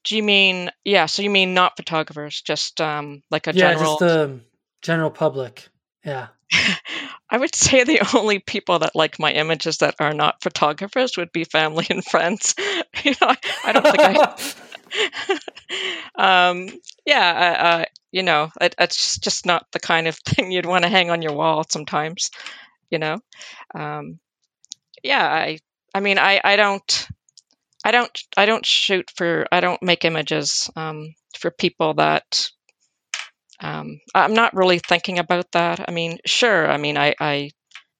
do 0.03 0.17
you 0.17 0.23
mean 0.23 0.69
yeah? 0.83 1.05
So 1.05 1.21
you 1.21 1.29
mean 1.29 1.53
not 1.53 1.77
photographers, 1.77 2.41
just 2.41 2.81
um, 2.81 3.23
like 3.31 3.47
a 3.47 3.53
yeah, 3.53 3.73
general? 3.73 3.97
just 3.97 3.99
the 3.99 4.39
general 4.83 5.09
public. 5.09 5.69
Yeah. 6.05 6.27
I 7.29 7.37
would 7.37 7.55
say 7.55 7.83
the 7.83 8.07
only 8.15 8.39
people 8.39 8.79
that 8.79 8.95
like 8.95 9.19
my 9.19 9.31
images 9.31 9.77
that 9.77 9.95
are 9.99 10.13
not 10.13 10.43
photographers 10.43 11.17
would 11.17 11.31
be 11.31 11.45
family 11.45 11.87
and 11.89 12.05
friends. 12.05 12.53
you 13.03 13.11
know, 13.11 13.27
I, 13.27 13.37
I 13.65 13.71
don't 13.71 13.83
think 13.83 13.99
I. 16.15 16.49
um, 16.49 16.69
yeah, 17.05 17.85
you 18.11 18.21
know, 18.21 18.51
it, 18.61 18.75
it's 18.77 19.17
just 19.17 19.47
not 19.47 19.65
the 19.71 19.79
kind 19.79 20.07
of 20.07 20.15
thing 20.17 20.51
you'd 20.51 20.67
want 20.67 20.83
to 20.83 20.89
hang 20.89 21.09
on 21.09 21.23
your 21.23 21.33
wall. 21.33 21.65
Sometimes, 21.67 22.29
you 22.91 22.99
know. 22.99 23.17
Um, 23.73 24.19
yeah, 25.01 25.25
I. 25.25 25.59
I 25.95 25.99
mean, 25.99 26.19
I. 26.19 26.39
I 26.43 26.55
don't. 26.55 27.07
I 27.83 27.91
don't 27.91 28.23
I 28.37 28.45
don't 28.45 28.65
shoot 28.65 29.11
for 29.15 29.45
I 29.51 29.59
don't 29.59 29.81
make 29.81 30.05
images 30.05 30.69
um, 30.75 31.15
for 31.37 31.51
people 31.51 31.95
that 31.95 32.49
um, 33.63 33.99
I'm 34.13 34.35
not 34.35 34.55
really 34.55 34.79
thinking 34.79 35.19
about 35.19 35.51
that. 35.53 35.85
I 35.89 35.91
mean, 35.93 36.19
sure. 36.25 36.69
I 36.69 36.77
mean, 36.77 36.97
I, 36.97 37.15
I, 37.19 37.51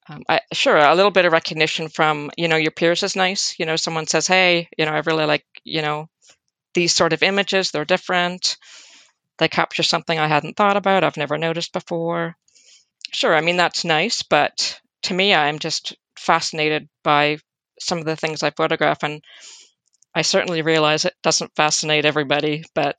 um, 0.09 0.23
I, 0.29 0.41
sure 0.53 0.77
a 0.77 0.95
little 0.95 1.11
bit 1.11 1.25
of 1.25 1.33
recognition 1.33 1.89
from 1.89 2.31
you 2.37 2.47
know 2.49 2.57
your 2.57 2.71
peers 2.71 3.03
is 3.03 3.15
nice. 3.15 3.55
You 3.59 3.65
know, 3.65 3.77
someone 3.77 4.07
says, 4.07 4.27
"Hey, 4.27 4.69
you 4.77 4.85
know, 4.85 4.91
I 4.91 4.99
really 4.99 5.25
like 5.25 5.45
you 5.63 5.81
know 5.81 6.09
these 6.73 6.93
sort 6.93 7.13
of 7.13 7.23
images. 7.23 7.71
They're 7.71 7.85
different. 7.85 8.57
They 9.39 9.47
capture 9.47 9.83
something 9.83 10.17
I 10.19 10.27
hadn't 10.27 10.57
thought 10.57 10.77
about. 10.77 11.03
I've 11.03 11.17
never 11.17 11.37
noticed 11.37 11.73
before." 11.73 12.37
Sure. 13.13 13.35
I 13.35 13.41
mean, 13.41 13.57
that's 13.57 13.85
nice, 13.85 14.23
but 14.23 14.81
to 15.03 15.13
me, 15.13 15.33
I'm 15.33 15.59
just 15.59 15.95
fascinated 16.17 16.89
by 17.03 17.37
some 17.79 17.99
of 17.99 18.05
the 18.05 18.15
things 18.15 18.43
I 18.43 18.51
photograph 18.51 19.03
and 19.03 19.23
I 20.15 20.21
certainly 20.23 20.61
realize 20.63 21.05
it 21.05 21.15
doesn't 21.23 21.55
fascinate 21.55 22.05
everybody, 22.05 22.63
but 22.73 22.97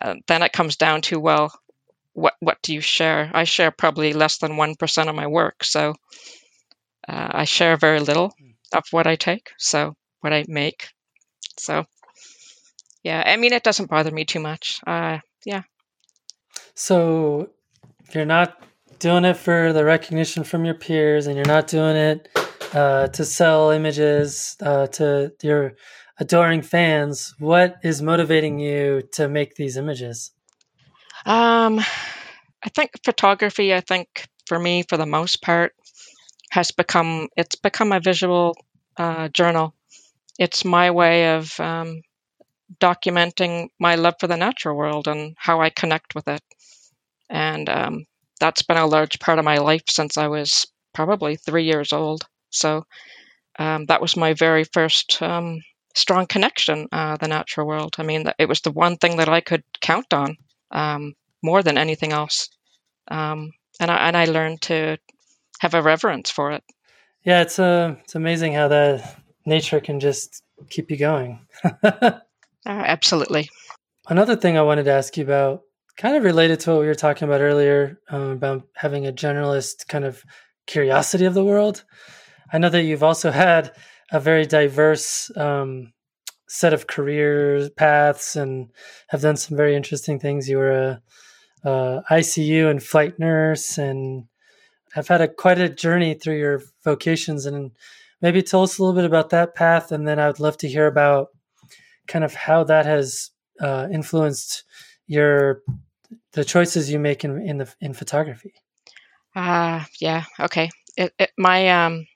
uh, 0.00 0.16
then 0.26 0.42
it 0.42 0.52
comes 0.52 0.76
down 0.76 1.02
to 1.02 1.20
well, 1.20 1.52
what 2.14 2.34
what 2.40 2.58
do 2.62 2.74
you 2.74 2.80
share? 2.80 3.30
I 3.32 3.44
share 3.44 3.70
probably 3.70 4.12
less 4.12 4.38
than 4.38 4.56
one 4.56 4.74
percent 4.76 5.08
of 5.08 5.14
my 5.14 5.26
work, 5.26 5.64
so 5.64 5.94
uh, 7.08 7.28
I 7.30 7.44
share 7.44 7.76
very 7.76 8.00
little 8.00 8.34
hmm. 8.38 8.50
of 8.76 8.84
what 8.90 9.06
I 9.06 9.16
take, 9.16 9.50
so 9.58 9.94
what 10.20 10.32
I 10.32 10.44
make. 10.48 10.88
So 11.58 11.84
yeah, 13.02 13.22
I 13.24 13.36
mean 13.36 13.52
it 13.52 13.62
doesn't 13.62 13.90
bother 13.90 14.10
me 14.10 14.24
too 14.24 14.40
much. 14.40 14.80
Uh, 14.86 15.18
yeah. 15.44 15.62
So 16.74 17.50
if 18.06 18.14
you're 18.14 18.24
not 18.24 18.62
doing 18.98 19.24
it 19.24 19.36
for 19.36 19.72
the 19.72 19.84
recognition 19.84 20.44
from 20.44 20.64
your 20.64 20.74
peers, 20.74 21.26
and 21.26 21.36
you're 21.36 21.44
not 21.44 21.66
doing 21.66 21.96
it 21.96 22.28
uh, 22.72 23.08
to 23.08 23.24
sell 23.24 23.70
images 23.70 24.56
uh, 24.62 24.86
to 24.88 25.32
your 25.42 25.74
adoring 26.18 26.62
fans, 26.62 27.34
what 27.38 27.76
is 27.82 28.00
motivating 28.02 28.58
you 28.58 29.02
to 29.12 29.28
make 29.28 29.54
these 29.54 29.76
images? 29.76 30.30
Um, 31.24 31.78
I 31.78 32.68
think 32.74 32.90
photography. 33.04 33.74
I 33.74 33.80
think 33.80 34.26
for 34.46 34.58
me, 34.58 34.84
for 34.88 34.96
the 34.96 35.06
most 35.06 35.42
part, 35.42 35.74
has 36.50 36.70
become 36.72 37.28
it's 37.36 37.56
become 37.56 37.92
a 37.92 38.00
visual 38.00 38.56
uh, 38.96 39.28
journal. 39.28 39.74
It's 40.38 40.64
my 40.64 40.90
way 40.92 41.34
of 41.36 41.58
um, 41.60 42.02
documenting 42.80 43.68
my 43.80 43.96
love 43.96 44.16
for 44.20 44.28
the 44.28 44.36
natural 44.36 44.76
world 44.76 45.08
and 45.08 45.36
how 45.38 45.60
I 45.60 45.70
connect 45.70 46.14
with 46.14 46.28
it, 46.28 46.42
and 47.30 47.68
um, 47.68 48.06
that's 48.40 48.62
been 48.62 48.76
a 48.78 48.86
large 48.86 49.18
part 49.20 49.38
of 49.38 49.44
my 49.44 49.58
life 49.58 49.84
since 49.88 50.18
I 50.18 50.28
was 50.28 50.66
probably 50.94 51.36
three 51.36 51.64
years 51.64 51.92
old. 51.92 52.26
So 52.50 52.84
um, 53.58 53.86
that 53.86 54.02
was 54.02 54.16
my 54.16 54.34
very 54.34 54.64
first 54.64 55.22
um, 55.22 55.60
strong 55.96 56.26
connection, 56.26 56.88
uh, 56.92 57.16
the 57.18 57.28
natural 57.28 57.66
world. 57.66 57.96
I 57.98 58.04
mean, 58.04 58.26
it 58.38 58.48
was 58.48 58.60
the 58.62 58.72
one 58.72 58.96
thing 58.96 59.18
that 59.18 59.28
I 59.28 59.40
could 59.40 59.64
count 59.80 60.12
on 60.14 60.36
um, 60.72 61.14
more 61.42 61.62
than 61.62 61.78
anything 61.78 62.12
else. 62.12 62.48
Um, 63.08 63.52
and 63.80 63.90
I 63.90 64.08
and 64.08 64.16
I 64.16 64.24
learned 64.26 64.62
to 64.62 64.98
have 65.60 65.74
a 65.74 65.82
reverence 65.82 66.30
for 66.30 66.52
it. 66.52 66.62
Yeah, 67.24 67.42
it's 67.42 67.58
uh, 67.58 67.96
it's 68.02 68.14
amazing 68.14 68.54
how 68.54 68.68
the 68.68 69.04
nature 69.46 69.80
can 69.80 70.00
just 70.00 70.42
keep 70.70 70.90
you 70.90 70.96
going. 70.96 71.46
uh, 71.82 72.20
absolutely. 72.66 73.48
Another 74.08 74.36
thing 74.36 74.56
I 74.56 74.62
wanted 74.62 74.84
to 74.84 74.92
ask 74.92 75.16
you 75.16 75.24
about, 75.24 75.62
kind 75.96 76.16
of 76.16 76.24
related 76.24 76.60
to 76.60 76.72
what 76.72 76.80
we 76.80 76.86
were 76.86 76.94
talking 76.94 77.28
about 77.28 77.40
earlier, 77.40 78.00
um, 78.08 78.30
about 78.30 78.66
having 78.74 79.06
a 79.06 79.12
generalist 79.12 79.86
kind 79.88 80.04
of 80.04 80.22
curiosity 80.66 81.24
of 81.24 81.34
the 81.34 81.44
world. 81.44 81.84
I 82.52 82.58
know 82.58 82.68
that 82.68 82.82
you've 82.82 83.02
also 83.02 83.30
had 83.30 83.72
a 84.10 84.20
very 84.20 84.44
diverse 84.44 85.30
um, 85.36 85.92
set 86.52 86.74
of 86.74 86.86
career 86.86 87.70
paths 87.76 88.36
and 88.36 88.68
have 89.08 89.22
done 89.22 89.36
some 89.36 89.56
very 89.56 89.74
interesting 89.74 90.18
things. 90.18 90.50
You 90.50 90.58
were 90.58 90.70
a, 90.70 91.02
a 91.64 92.02
ICU 92.10 92.70
and 92.70 92.82
flight 92.82 93.18
nurse, 93.18 93.78
and 93.78 94.26
have 94.92 95.08
had 95.08 95.22
a 95.22 95.28
quite 95.28 95.58
a 95.58 95.70
journey 95.70 96.12
through 96.12 96.36
your 96.36 96.62
vocations. 96.84 97.46
And 97.46 97.70
maybe 98.20 98.42
tell 98.42 98.62
us 98.62 98.78
a 98.78 98.82
little 98.82 98.94
bit 98.94 99.06
about 99.06 99.30
that 99.30 99.54
path, 99.54 99.92
and 99.92 100.06
then 100.06 100.18
I 100.18 100.26
would 100.26 100.40
love 100.40 100.58
to 100.58 100.68
hear 100.68 100.86
about 100.86 101.28
kind 102.06 102.22
of 102.22 102.34
how 102.34 102.64
that 102.64 102.84
has 102.84 103.30
uh, 103.58 103.88
influenced 103.90 104.64
your 105.06 105.62
the 106.32 106.44
choices 106.44 106.92
you 106.92 106.98
make 106.98 107.24
in 107.24 107.40
in 107.40 107.58
the 107.58 107.74
in 107.80 107.94
photography. 107.94 108.52
Uh 109.34 109.84
yeah, 109.98 110.24
okay. 110.38 110.68
It, 110.98 111.14
it, 111.18 111.30
my 111.38 111.86
um 111.86 112.06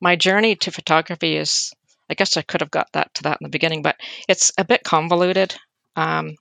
my 0.00 0.16
journey 0.16 0.56
to 0.56 0.70
photography 0.70 1.36
is 1.36 1.74
I 2.08 2.14
guess 2.14 2.36
I 2.36 2.42
could 2.42 2.60
have 2.60 2.70
got 2.70 2.92
that 2.92 3.14
to 3.14 3.24
that 3.24 3.38
in 3.40 3.44
the 3.44 3.50
beginning, 3.50 3.82
but 3.82 3.96
it's 4.28 4.52
a 4.58 4.64
bit 4.64 4.84
convoluted. 4.84 5.54
Um, 5.96 6.36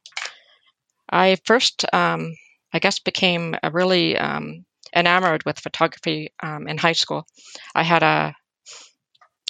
I 1.10 1.38
first, 1.46 1.86
um, 1.94 2.36
I 2.74 2.80
guess, 2.80 3.00
became 3.00 3.56
a 3.62 3.72
really 3.72 4.18
um, 4.18 4.66
enamored 4.96 5.46
with 5.46 5.60
photography 5.60 6.32
um, 6.42 6.68
in 6.68 6.78
high 6.78 6.94
school. 6.94 7.26
I 7.74 7.84
had 7.84 8.04
a, 8.04 8.36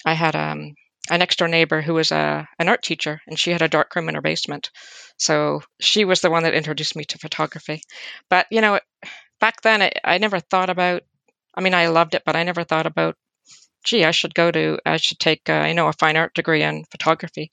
I 0.06 0.14
had 0.14 0.36
um, 0.36 0.76
a 1.10 1.18
next 1.18 1.38
door 1.38 1.48
neighbor 1.48 1.82
who 1.82 1.94
was 1.94 2.12
a 2.12 2.48
an 2.60 2.70
art 2.70 2.84
teacher, 2.84 3.22
and 3.28 3.40
she 3.40 3.52
had 3.52 3.62
a 3.62 3.68
dark 3.68 3.96
room 3.96 4.10
in 4.10 4.16
her 4.16 4.22
basement. 4.22 4.72
So 5.18 5.62
she 5.80 6.06
was 6.06 6.22
the 6.22 6.32
one 6.32 6.44
that 6.44 6.54
introduced 6.54 6.96
me 6.96 7.06
to 7.06 7.18
photography. 7.18 7.82
But 8.30 8.48
you 8.52 8.62
know, 8.62 8.80
back 9.40 9.62
then 9.62 9.82
I, 9.82 9.92
I 10.04 10.18
never 10.18 10.40
thought 10.40 10.70
about. 10.70 11.04
I 11.58 11.62
mean, 11.62 11.74
I 11.74 11.88
loved 11.88 12.16
it, 12.16 12.24
but 12.26 12.36
I 12.36 12.44
never 12.44 12.66
thought 12.66 12.86
about 12.86 13.16
gee, 13.86 14.04
I 14.04 14.12
should 14.12 14.36
go 14.36 14.52
to, 14.52 14.80
I 14.86 14.98
should 14.98 15.20
take, 15.20 15.50
uh, 15.50 15.66
you 15.68 15.74
know, 15.74 15.88
a 15.88 15.94
fine 15.94 16.18
art 16.18 16.34
degree 16.34 16.64
in 16.64 16.86
photography. 16.92 17.52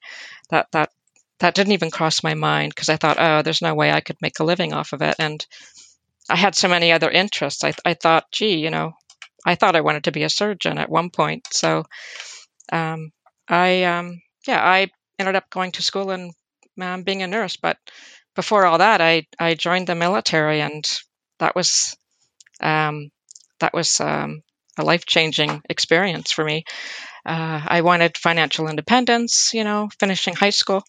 That 0.51 0.67
that 0.73 0.91
that 1.39 1.55
didn't 1.55 1.73
even 1.73 1.91
cross 1.91 2.23
my 2.23 2.35
mind 2.35 2.75
because 2.75 2.89
I 2.89 2.97
thought, 2.97 3.19
oh, 3.19 3.43
there's 3.43 3.63
no 3.63 3.75
way 3.75 3.93
I 3.93 4.01
could 4.01 4.17
make 4.23 4.39
a 4.41 4.45
living 4.45 4.73
off 4.73 4.93
of 4.93 5.03
it. 5.03 5.17
And 5.19 5.45
I 6.31 6.37
had 6.37 6.55
so 6.55 6.69
many 6.69 6.93
other 6.93 7.11
interests. 7.11 7.65
I, 7.65 7.75
I 7.85 7.95
thought, 7.95 8.31
gee, 8.33 8.57
you 8.57 8.71
know, 8.71 8.93
I 9.45 9.57
thought 9.57 9.77
I 9.77 9.81
wanted 9.81 10.05
to 10.05 10.13
be 10.13 10.23
a 10.23 10.29
surgeon 10.29 10.79
at 10.79 10.89
one 10.89 11.11
point. 11.11 11.49
So 11.51 11.85
um, 12.73 13.11
I, 13.49 13.85
um, 13.85 14.21
yeah, 14.47 14.65
I 14.65 14.89
ended 15.19 15.37
up 15.37 15.51
going 15.51 15.73
to 15.73 15.83
school 15.83 16.11
and 16.11 16.33
um, 16.81 17.03
being 17.03 17.23
a 17.23 17.27
nurse. 17.27 17.57
But 17.57 17.77
before 18.35 18.65
all 18.65 18.79
that, 18.79 19.01
I, 19.01 19.27
I 19.39 19.55
joined 19.55 19.89
the 19.89 19.95
military, 19.95 20.61
and 20.61 20.85
that 21.39 21.55
was 21.55 21.97
um, 22.61 23.11
that 23.59 23.75
was 23.75 24.01
um, 24.01 24.43
a 24.79 24.85
life 24.85 25.07
changing 25.07 25.63
experience 25.69 26.33
for 26.33 26.45
me. 26.45 26.65
Uh, 27.25 27.61
I 27.65 27.83
wanted 27.83 28.17
financial 28.19 28.69
independence, 28.69 29.55
you 29.55 29.65
know, 29.65 29.89
finishing 30.01 30.35
high 30.35 30.51
school, 30.51 30.83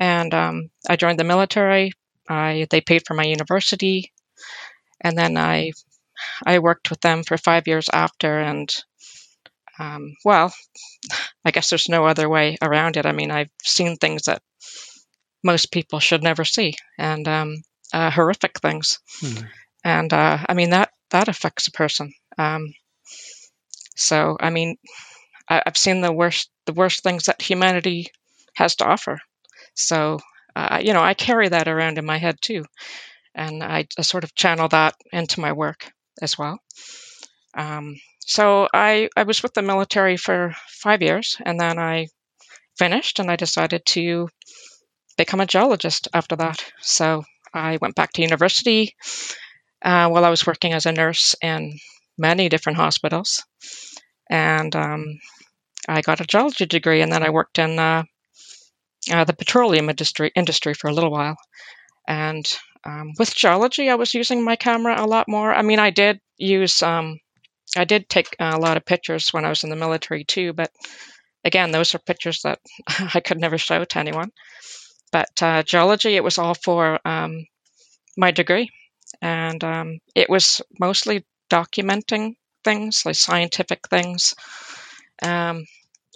and 0.00 0.32
um, 0.32 0.70
I 0.88 0.96
joined 0.96 1.18
the 1.18 1.24
military. 1.24 1.92
I 2.28 2.66
they 2.70 2.80
paid 2.80 3.06
for 3.06 3.14
my 3.14 3.24
university, 3.24 4.12
and 5.00 5.16
then 5.18 5.36
I 5.36 5.72
I 6.46 6.60
worked 6.60 6.90
with 6.90 7.00
them 7.00 7.24
for 7.24 7.36
five 7.36 7.66
years 7.66 7.88
after, 7.92 8.40
and 8.40 8.74
um, 9.78 10.14
well, 10.24 10.54
I 11.44 11.50
guess 11.50 11.68
there's 11.68 11.88
no 11.88 12.06
other 12.06 12.28
way 12.28 12.56
around 12.62 12.96
it. 12.96 13.06
I 13.06 13.12
mean, 13.12 13.30
I've 13.30 13.50
seen 13.62 13.96
things 13.96 14.22
that 14.24 14.42
most 15.42 15.72
people 15.72 16.00
should 16.00 16.22
never 16.22 16.44
see, 16.44 16.74
and 16.96 17.28
um, 17.28 17.62
uh, 17.92 18.10
horrific 18.10 18.60
things, 18.60 19.00
hmm. 19.20 19.42
and 19.84 20.12
uh, 20.12 20.38
I 20.48 20.54
mean 20.54 20.70
that 20.70 20.90
that 21.10 21.28
affects 21.28 21.66
a 21.66 21.72
person. 21.72 22.14
Um, 22.38 22.72
so, 23.94 24.36
I 24.40 24.50
mean, 24.50 24.76
I, 25.48 25.62
have 25.64 25.76
seen 25.76 26.00
the 26.00 26.12
worst 26.12 26.50
the 26.66 26.72
worst 26.72 27.02
things 27.02 27.24
that 27.24 27.42
humanity 27.42 28.08
has 28.54 28.76
to 28.76 28.86
offer. 28.86 29.18
So, 29.74 30.18
uh, 30.56 30.80
you 30.82 30.92
know, 30.92 31.02
I 31.02 31.14
carry 31.14 31.48
that 31.48 31.68
around 31.68 31.98
in 31.98 32.06
my 32.06 32.18
head 32.18 32.38
too, 32.40 32.64
and 33.34 33.62
I, 33.62 33.86
I 33.98 34.02
sort 34.02 34.24
of 34.24 34.34
channel 34.34 34.68
that 34.68 34.94
into 35.12 35.40
my 35.40 35.52
work 35.52 35.90
as 36.22 36.38
well. 36.38 36.58
Um, 37.54 37.96
so 38.20 38.68
I 38.72 39.08
I 39.16 39.24
was 39.24 39.42
with 39.42 39.54
the 39.54 39.62
military 39.62 40.16
for 40.16 40.54
five 40.68 41.02
years, 41.02 41.36
and 41.44 41.60
then 41.60 41.78
I 41.78 42.08
finished, 42.78 43.18
and 43.18 43.30
I 43.30 43.36
decided 43.36 43.84
to 43.86 44.28
become 45.16 45.40
a 45.40 45.46
geologist 45.46 46.08
after 46.12 46.36
that. 46.36 46.64
So 46.80 47.24
I 47.52 47.78
went 47.80 47.94
back 47.94 48.12
to 48.14 48.22
university 48.22 48.96
uh, 49.82 50.08
while 50.08 50.24
I 50.24 50.30
was 50.30 50.46
working 50.46 50.72
as 50.72 50.86
a 50.86 50.92
nurse 50.92 51.36
in 51.42 51.78
many 52.18 52.48
different 52.48 52.78
hospitals. 52.78 53.44
And 54.30 54.74
um, 54.74 55.18
I 55.88 56.00
got 56.00 56.20
a 56.20 56.26
geology 56.26 56.66
degree, 56.66 57.02
and 57.02 57.12
then 57.12 57.22
I 57.22 57.30
worked 57.30 57.58
in 57.58 57.78
uh, 57.78 58.04
uh, 59.10 59.24
the 59.24 59.34
petroleum 59.34 59.90
industry 59.90 60.32
industry 60.34 60.74
for 60.74 60.88
a 60.88 60.94
little 60.94 61.10
while. 61.10 61.36
And 62.08 62.46
um, 62.84 63.12
with 63.18 63.34
geology, 63.34 63.88
I 63.88 63.94
was 63.94 64.14
using 64.14 64.44
my 64.44 64.56
camera 64.56 65.02
a 65.02 65.06
lot 65.06 65.28
more. 65.28 65.54
I 65.54 65.62
mean, 65.62 65.78
I 65.78 65.90
did 65.90 66.20
use, 66.36 66.82
um, 66.82 67.18
I 67.76 67.84
did 67.84 68.08
take 68.08 68.36
a 68.38 68.58
lot 68.58 68.76
of 68.76 68.84
pictures 68.84 69.32
when 69.32 69.44
I 69.44 69.48
was 69.48 69.64
in 69.64 69.70
the 69.70 69.76
military 69.76 70.24
too, 70.24 70.52
but 70.52 70.70
again, 71.44 71.70
those 71.70 71.94
are 71.94 71.98
pictures 71.98 72.42
that 72.42 72.60
I 73.14 73.20
could 73.20 73.38
never 73.38 73.58
show 73.58 73.84
to 73.84 73.98
anyone. 73.98 74.30
But 75.12 75.42
uh, 75.42 75.62
geology, 75.62 76.16
it 76.16 76.24
was 76.24 76.38
all 76.38 76.54
for 76.54 76.98
um, 77.06 77.46
my 78.16 78.32
degree, 78.32 78.70
and 79.22 79.62
um, 79.62 79.98
it 80.14 80.28
was 80.28 80.60
mostly 80.80 81.24
documenting 81.50 82.36
things, 82.64 83.02
like 83.04 83.16
scientific 83.16 83.88
things. 83.88 84.34
Um, 85.22 85.66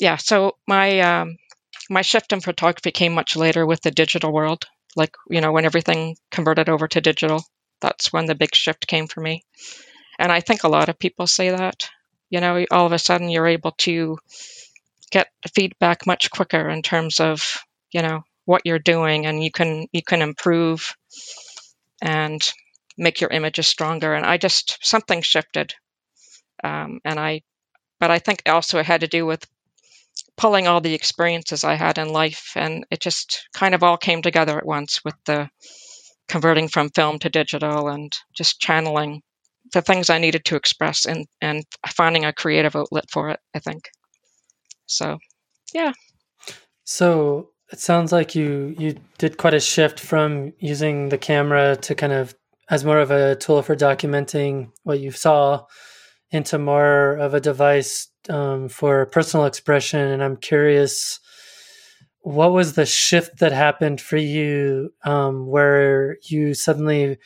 yeah, 0.00 0.16
so 0.16 0.56
my 0.66 1.00
um, 1.00 1.36
my 1.90 2.02
shift 2.02 2.32
in 2.32 2.40
photography 2.40 2.92
came 2.92 3.14
much 3.14 3.36
later 3.36 3.66
with 3.66 3.82
the 3.82 3.90
digital 3.90 4.32
world. 4.32 4.66
Like 4.96 5.14
you 5.30 5.40
know, 5.40 5.52
when 5.52 5.64
everything 5.64 6.16
converted 6.30 6.68
over 6.68 6.88
to 6.88 7.00
digital, 7.00 7.44
that's 7.80 8.12
when 8.12 8.26
the 8.26 8.34
big 8.34 8.54
shift 8.54 8.86
came 8.86 9.06
for 9.06 9.20
me. 9.20 9.44
And 10.18 10.32
I 10.32 10.40
think 10.40 10.64
a 10.64 10.68
lot 10.68 10.88
of 10.88 10.98
people 10.98 11.26
say 11.26 11.50
that. 11.50 11.90
You 12.30 12.40
know, 12.40 12.64
all 12.70 12.86
of 12.86 12.92
a 12.92 12.98
sudden 12.98 13.30
you're 13.30 13.46
able 13.46 13.72
to 13.78 14.18
get 15.10 15.28
feedback 15.54 16.06
much 16.06 16.30
quicker 16.30 16.68
in 16.68 16.82
terms 16.82 17.20
of 17.20 17.58
you 17.92 18.02
know 18.02 18.22
what 18.44 18.62
you're 18.64 18.78
doing, 18.78 19.26
and 19.26 19.42
you 19.42 19.50
can 19.50 19.86
you 19.92 20.02
can 20.02 20.22
improve 20.22 20.96
and 22.02 22.40
make 22.98 23.20
your 23.20 23.30
images 23.30 23.68
stronger. 23.68 24.14
And 24.14 24.26
I 24.26 24.36
just 24.36 24.78
something 24.82 25.22
shifted, 25.22 25.74
um, 26.62 27.00
and 27.04 27.18
I, 27.18 27.42
but 28.00 28.10
I 28.10 28.18
think 28.18 28.42
also 28.46 28.78
it 28.78 28.86
had 28.86 29.00
to 29.00 29.06
do 29.08 29.24
with 29.24 29.46
pulling 30.36 30.66
all 30.66 30.80
the 30.80 30.94
experiences 30.94 31.64
I 31.64 31.74
had 31.74 31.98
in 31.98 32.12
life, 32.12 32.52
and 32.56 32.84
it 32.90 33.00
just 33.00 33.48
kind 33.54 33.74
of 33.74 33.82
all 33.82 33.96
came 33.96 34.22
together 34.22 34.58
at 34.58 34.66
once 34.66 35.04
with 35.04 35.14
the 35.24 35.48
converting 36.28 36.68
from 36.68 36.90
film 36.90 37.18
to 37.20 37.28
digital 37.28 37.88
and 37.88 38.14
just 38.34 38.60
channeling 38.60 39.22
the 39.72 39.82
things 39.82 40.10
I 40.10 40.18
needed 40.18 40.44
to 40.46 40.56
express 40.56 41.06
and 41.06 41.26
and 41.40 41.64
finding 41.88 42.24
a 42.24 42.32
creative 42.32 42.76
outlet 42.76 43.10
for 43.10 43.30
it. 43.30 43.40
I 43.54 43.58
think 43.58 43.88
so. 44.86 45.18
Yeah. 45.74 45.92
So 46.84 47.50
it 47.70 47.80
sounds 47.80 48.12
like 48.12 48.34
you 48.34 48.74
you 48.78 48.96
did 49.18 49.36
quite 49.36 49.54
a 49.54 49.60
shift 49.60 50.00
from 50.00 50.52
using 50.58 51.10
the 51.10 51.18
camera 51.18 51.76
to 51.76 51.94
kind 51.94 52.12
of 52.12 52.34
as 52.70 52.84
more 52.84 52.98
of 52.98 53.10
a 53.10 53.36
tool 53.36 53.62
for 53.62 53.76
documenting 53.76 54.70
what 54.82 55.00
you 55.00 55.10
saw 55.10 55.64
into 56.30 56.58
more 56.58 57.16
of 57.16 57.34
a 57.34 57.40
device 57.40 58.08
um, 58.28 58.68
for 58.68 59.06
personal 59.06 59.46
expression. 59.46 60.00
And 60.00 60.22
I'm 60.22 60.36
curious, 60.36 61.20
what 62.20 62.52
was 62.52 62.74
the 62.74 62.84
shift 62.84 63.38
that 63.38 63.52
happened 63.52 64.00
for 64.00 64.18
you 64.18 64.90
um, 65.04 65.46
where 65.46 66.18
you 66.28 66.52
suddenly 66.52 67.16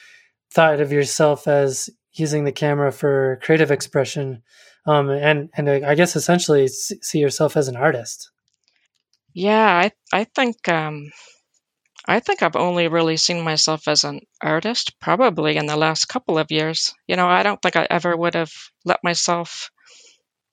thought 0.53 0.80
of 0.80 0.93
yourself 0.93 1.49
as 1.49 1.90
using 2.12 2.45
the 2.45 2.53
camera 2.53 2.93
for 2.93 3.40
creative 3.43 3.70
expression 3.70 4.43
um, 4.86 5.11
and 5.11 5.49
and 5.55 5.68
I 5.68 5.95
guess 5.95 6.16
essentially 6.16 6.68
see 6.68 7.18
yourself 7.18 7.57
as 7.57 7.68
an 7.68 7.76
artist? 7.76 8.30
Yeah, 9.32 9.66
I 9.66 9.93
I 10.12 10.24
think 10.24 10.68
um, 10.68 11.11
I 12.07 12.20
think 12.20 12.42
I've 12.42 12.57
only 12.57 12.88
really 12.88 13.16
seen 13.16 13.42
myself 13.42 13.88
as 13.88 14.05
an 14.05 14.20
artist 14.42 14.98
probably 15.00 15.57
in 15.57 15.66
the 15.66 15.76
last 15.76 16.07
couple 16.07 16.38
of 16.38 16.50
years. 16.50 16.92
You 17.07 17.16
know, 17.16 17.28
I 17.28 17.42
don't 17.42 17.61
think 17.62 17.76
I 17.76 17.86
ever 17.90 18.16
would 18.16 18.34
have 18.34 18.53
let 18.84 19.05
myself, 19.05 19.70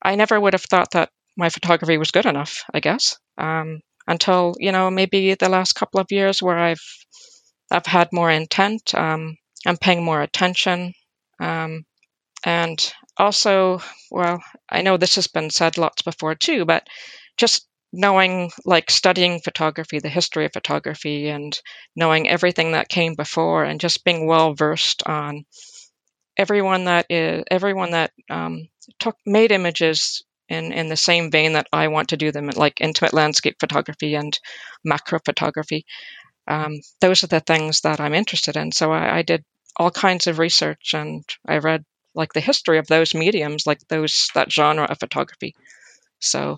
I 0.01 0.15
never 0.15 0.39
would 0.39 0.53
have 0.53 0.63
thought 0.63 0.91
that 0.91 1.09
my 1.37 1.49
photography 1.49 1.97
was 1.97 2.11
good 2.11 2.25
enough, 2.25 2.63
I 2.73 2.79
guess, 2.79 3.17
um, 3.37 3.81
until, 4.07 4.55
you 4.59 4.71
know, 4.71 4.91
maybe 4.91 5.35
the 5.35 5.49
last 5.49 5.73
couple 5.73 5.99
of 5.99 6.11
years 6.11 6.41
where 6.41 6.57
I've, 6.57 6.83
I've 7.71 7.85
had 7.85 8.09
more 8.13 8.31
intent. 8.31 8.93
Um, 8.95 9.37
I'm 9.65 9.77
paying 9.77 10.03
more 10.03 10.21
attention. 10.21 10.93
Um, 11.39 11.85
and 12.45 12.93
also, 13.17 13.81
well, 14.11 14.43
I 14.69 14.81
know 14.81 14.97
this 14.97 15.15
has 15.15 15.27
been 15.27 15.51
said 15.51 15.77
lots 15.77 16.01
before 16.03 16.35
too, 16.35 16.65
but 16.65 16.87
just 17.37 17.68
knowing 17.91 18.51
like 18.65 18.91
studying 18.91 19.39
photography 19.39 19.99
the 19.99 20.09
history 20.09 20.45
of 20.45 20.53
photography 20.53 21.29
and 21.29 21.59
knowing 21.95 22.29
everything 22.29 22.73
that 22.73 22.89
came 22.89 23.15
before 23.15 23.63
and 23.63 23.81
just 23.81 24.03
being 24.03 24.27
well 24.27 24.53
versed 24.53 25.03
on 25.07 25.43
everyone 26.37 26.85
that 26.85 27.05
is 27.09 27.43
everyone 27.51 27.91
that 27.91 28.11
um, 28.29 28.67
took 28.99 29.17
made 29.25 29.51
images 29.51 30.23
in 30.47 30.71
in 30.71 30.87
the 30.87 30.97
same 30.97 31.31
vein 31.31 31.53
that 31.53 31.67
I 31.73 31.89
want 31.89 32.09
to 32.09 32.17
do 32.17 32.31
them 32.31 32.47
like 32.55 32.81
intimate 32.81 33.13
landscape 33.13 33.57
photography 33.59 34.15
and 34.15 34.37
macro 34.83 35.19
photography. 35.23 35.85
Um, 36.47 36.79
those 37.01 37.23
are 37.23 37.27
the 37.27 37.41
things 37.41 37.81
that 37.81 37.99
I'm 37.99 38.15
interested 38.15 38.57
in. 38.57 38.71
So 38.71 38.91
I, 38.91 39.17
I 39.19 39.21
did 39.21 39.43
all 39.77 39.91
kinds 39.91 40.27
of 40.27 40.39
research 40.39 40.93
and 40.93 41.23
I 41.47 41.59
read 41.59 41.83
like 42.15 42.33
the 42.33 42.41
history 42.41 42.79
of 42.79 42.87
those 42.87 43.13
mediums 43.13 43.67
like 43.67 43.79
those 43.87 44.29
that 44.33 44.51
genre 44.51 44.85
of 44.85 44.99
photography. 44.99 45.55
So 46.19 46.57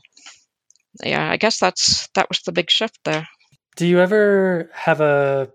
yeah, 1.03 1.29
I 1.29 1.37
guess 1.37 1.59
that's 1.59 2.07
that 2.15 2.29
was 2.29 2.41
the 2.41 2.51
big 2.51 2.69
shift 2.69 2.99
there. 3.05 3.27
Do 3.75 3.87
you 3.87 3.99
ever 3.99 4.69
have 4.73 5.01
a 5.01 5.49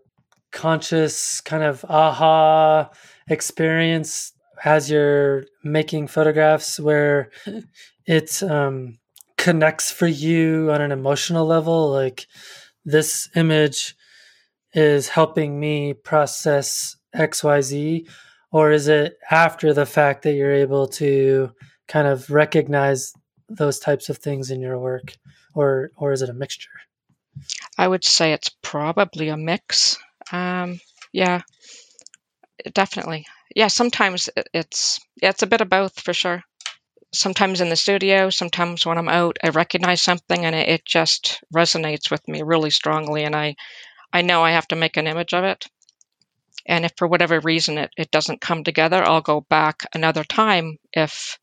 conscious 0.53 1.41
kind 1.43 1.63
of 1.63 1.85
aha 1.89 2.91
experience 3.29 4.33
as 4.65 4.91
you're 4.91 5.45
making 5.63 6.07
photographs 6.07 6.81
where 6.81 7.31
it 8.07 8.43
um, 8.43 8.99
connects 9.37 9.91
for 9.91 10.07
you 10.07 10.71
on 10.73 10.81
an 10.81 10.93
emotional 10.93 11.47
level? 11.47 11.91
Like 11.91 12.27
this 12.85 13.29
image 13.37 13.95
is 14.73 15.09
helping 15.09 15.61
me 15.61 15.93
process 15.93 16.97
XYZ? 17.15 18.09
Or 18.53 18.71
is 18.71 18.89
it 18.89 19.19
after 19.31 19.75
the 19.75 19.87
fact 19.87 20.23
that 20.23 20.33
you're 20.33 20.53
able 20.53 20.87
to 20.89 21.51
kind 21.89 22.07
of 22.07 22.31
recognize 22.31 23.13
those 23.49 23.79
types 23.79 24.09
of 24.09 24.19
things 24.19 24.51
in 24.51 24.61
your 24.61 24.79
work, 24.79 25.17
or 25.57 25.91
or 25.97 26.13
is 26.13 26.23
it 26.23 26.29
a 26.29 26.35
mixture? 26.35 26.79
I 27.79 27.89
would 27.89 28.05
say 28.05 28.33
it's 28.33 28.51
probably 28.63 29.29
a 29.29 29.37
mix. 29.37 29.99
Um, 30.31 30.81
yeah, 31.13 31.41
definitely. 32.73 33.27
Yeah, 33.55 33.69
sometimes 33.69 34.29
it's 34.53 35.01
yeah, 35.21 35.31
it's 35.31 35.43
a 35.43 35.47
bit 35.47 35.63
of 35.63 35.71
both 35.71 36.01
for 36.01 36.13
sure. 36.13 36.43
Sometimes 37.15 37.61
in 37.61 37.71
the 37.71 37.77
studio, 37.77 38.29
sometimes 38.29 38.85
when 38.85 38.99
I'm 38.99 39.09
out, 39.09 39.39
I 39.43 39.49
recognize 39.49 40.03
something 40.03 40.45
and 40.45 40.55
it, 40.55 40.69
it 40.69 40.85
just 40.85 41.41
resonates 41.55 42.11
with 42.11 42.27
me 42.29 42.43
really 42.43 42.71
strongly, 42.71 43.25
and 43.25 43.35
I 43.35 43.57
I 44.13 44.23
know 44.23 44.43
I 44.45 44.53
have 44.53 44.69
to 44.69 44.77
make 44.77 44.97
an 44.99 45.07
image 45.07 45.33
of 45.33 45.45
it. 45.45 45.67
And 46.67 46.85
if 46.85 46.93
for 46.99 47.07
whatever 47.07 47.41
reason 47.41 47.79
it, 47.79 47.91
it 47.97 48.11
doesn't 48.11 48.41
come 48.41 48.65
together, 48.65 49.03
I'll 49.03 49.23
go 49.23 49.41
back 49.41 49.85
another 49.95 50.25
time 50.25 50.79
if 50.93 51.39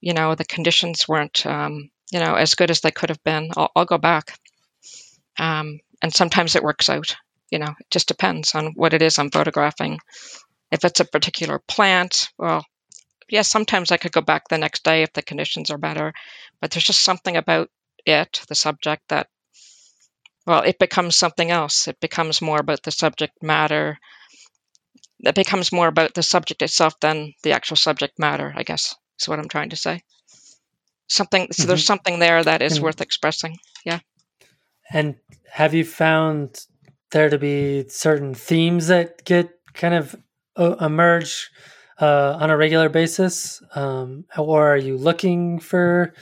you 0.00 0.12
know 0.12 0.34
the 0.34 0.44
conditions 0.44 1.08
weren't 1.08 1.44
um, 1.46 1.90
you 2.12 2.20
know 2.20 2.34
as 2.34 2.54
good 2.54 2.70
as 2.70 2.80
they 2.80 2.90
could 2.90 3.10
have 3.10 3.22
been. 3.24 3.50
I'll, 3.56 3.70
I'll 3.76 3.84
go 3.84 3.98
back. 3.98 4.38
Um, 5.38 5.80
and 6.02 6.14
sometimes 6.14 6.56
it 6.56 6.62
works 6.62 6.88
out 6.88 7.16
you 7.50 7.58
know 7.58 7.74
it 7.78 7.86
just 7.90 8.08
depends 8.08 8.54
on 8.54 8.72
what 8.74 8.94
it 8.94 9.02
is 9.02 9.18
i'm 9.18 9.30
photographing. 9.30 9.98
If 10.70 10.84
it's 10.84 11.00
a 11.00 11.04
particular 11.04 11.60
plant 11.68 12.28
well 12.38 12.64
yes 13.28 13.30
yeah, 13.30 13.42
sometimes 13.42 13.92
i 13.92 13.96
could 13.96 14.12
go 14.12 14.20
back 14.20 14.48
the 14.48 14.58
next 14.58 14.84
day 14.84 15.02
if 15.02 15.12
the 15.12 15.22
conditions 15.22 15.70
are 15.70 15.78
better 15.78 16.12
but 16.60 16.70
there's 16.70 16.84
just 16.84 17.04
something 17.04 17.36
about 17.36 17.70
it 18.04 18.42
the 18.48 18.54
subject 18.54 19.02
that 19.08 19.28
well 20.46 20.62
it 20.62 20.78
becomes 20.78 21.16
something 21.16 21.50
else. 21.50 21.88
It 21.88 22.00
becomes 22.00 22.40
more 22.40 22.60
about 22.60 22.82
the 22.82 22.92
subject 22.92 23.42
matter. 23.42 23.98
It 25.20 25.34
becomes 25.34 25.72
more 25.72 25.88
about 25.88 26.14
the 26.14 26.22
subject 26.22 26.62
itself 26.62 26.98
than 27.00 27.32
the 27.42 27.52
actual 27.52 27.76
subject 27.76 28.18
matter 28.18 28.52
i 28.56 28.62
guess 28.62 28.94
is 29.20 29.28
what 29.28 29.38
I'm 29.38 29.48
trying 29.48 29.70
to 29.70 29.76
say. 29.76 30.02
Something 31.08 31.48
so 31.52 31.62
mm-hmm. 31.62 31.68
there's 31.68 31.86
something 31.86 32.18
there 32.18 32.42
that 32.42 32.62
is 32.62 32.76
and, 32.76 32.82
worth 32.82 33.00
expressing. 33.00 33.58
Yeah. 33.84 34.00
And 34.90 35.16
have 35.52 35.74
you 35.74 35.84
found 35.84 36.66
there 37.12 37.30
to 37.30 37.38
be 37.38 37.88
certain 37.88 38.34
themes 38.34 38.88
that 38.88 39.24
get 39.24 39.50
kind 39.74 39.94
of 39.94 40.16
uh, 40.56 40.76
emerge 40.80 41.50
uh, 42.00 42.36
on 42.40 42.50
a 42.50 42.56
regular 42.56 42.88
basis, 42.88 43.62
um, 43.74 44.24
or 44.36 44.72
are 44.72 44.76
you 44.76 44.96
looking 44.96 45.58
for 45.58 46.14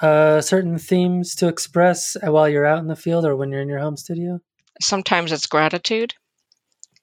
uh, 0.00 0.40
certain 0.40 0.78
themes 0.78 1.34
to 1.36 1.48
express 1.48 2.16
while 2.22 2.48
you're 2.48 2.66
out 2.66 2.78
in 2.78 2.88
the 2.88 2.96
field 2.96 3.24
or 3.24 3.36
when 3.36 3.50
you're 3.50 3.62
in 3.62 3.68
your 3.68 3.78
home 3.78 3.96
studio? 3.96 4.40
Sometimes 4.80 5.32
it's 5.32 5.46
gratitude. 5.46 6.14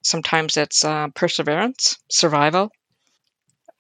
Sometimes 0.01 0.57
it's 0.57 0.85
uh, 0.85 1.07
perseverance, 1.13 1.97
survival. 2.09 2.69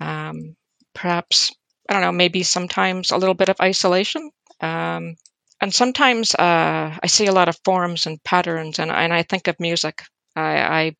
Um, 0.01 0.55
perhaps 0.93 1.53
I 1.89 1.93
don't 1.93 2.03
know, 2.03 2.11
maybe 2.11 2.43
sometimes 2.43 3.09
a 3.09 3.17
little 3.17 3.33
bit 3.33 3.49
of 3.49 3.59
isolation. 3.59 4.29
Um, 4.61 5.15
and 5.59 5.73
sometimes 5.73 6.35
uh, 6.35 6.97
I 7.01 7.07
see 7.07 7.25
a 7.25 7.33
lot 7.33 7.49
of 7.49 7.57
forms 7.65 8.05
and 8.05 8.23
patterns, 8.23 8.77
and, 8.77 8.91
and 8.91 9.11
I 9.11 9.23
think 9.23 9.47
of 9.47 9.59
music. 9.59 10.03
I, 10.35 10.59
I, 10.59 10.95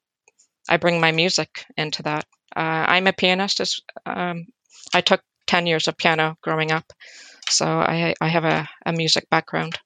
I 0.68 0.78
bring 0.78 1.00
my 1.00 1.12
music 1.12 1.64
into 1.78 2.04
that. 2.04 2.26
Uh, 2.56 2.86
I'm 2.90 3.08
a 3.08 3.14
pianist. 3.14 3.62
As, 3.62 3.80
um, 4.08 4.48
I 4.94 5.02
took 5.02 5.22
10 5.46 5.68
years 5.68 5.88
of 5.88 5.98
piano 5.98 6.38
growing 6.42 6.72
up, 6.72 6.92
so 7.50 7.68
I, 7.68 8.16
I 8.20 8.28
have 8.28 8.46
a, 8.46 8.68
a 8.86 8.92
music 8.92 9.30
background. 9.30 9.80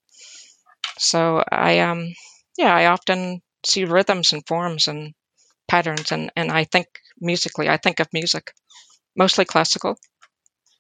So 0.98 1.44
I, 1.52 1.80
um, 1.80 2.14
yeah, 2.58 2.74
I 2.74 2.86
often 2.86 3.42
see 3.66 3.84
rhythms 3.84 4.32
and 4.32 4.48
forms 4.48 4.88
and 4.88 5.14
patterns, 5.68 6.14
and, 6.14 6.32
and 6.38 6.50
I 6.50 6.64
think 6.64 6.88
musically, 7.20 7.68
I 7.68 7.78
think 7.78 8.00
of 8.00 8.08
music 8.14 8.54
mostly 9.16 9.46
classical. 9.46 9.98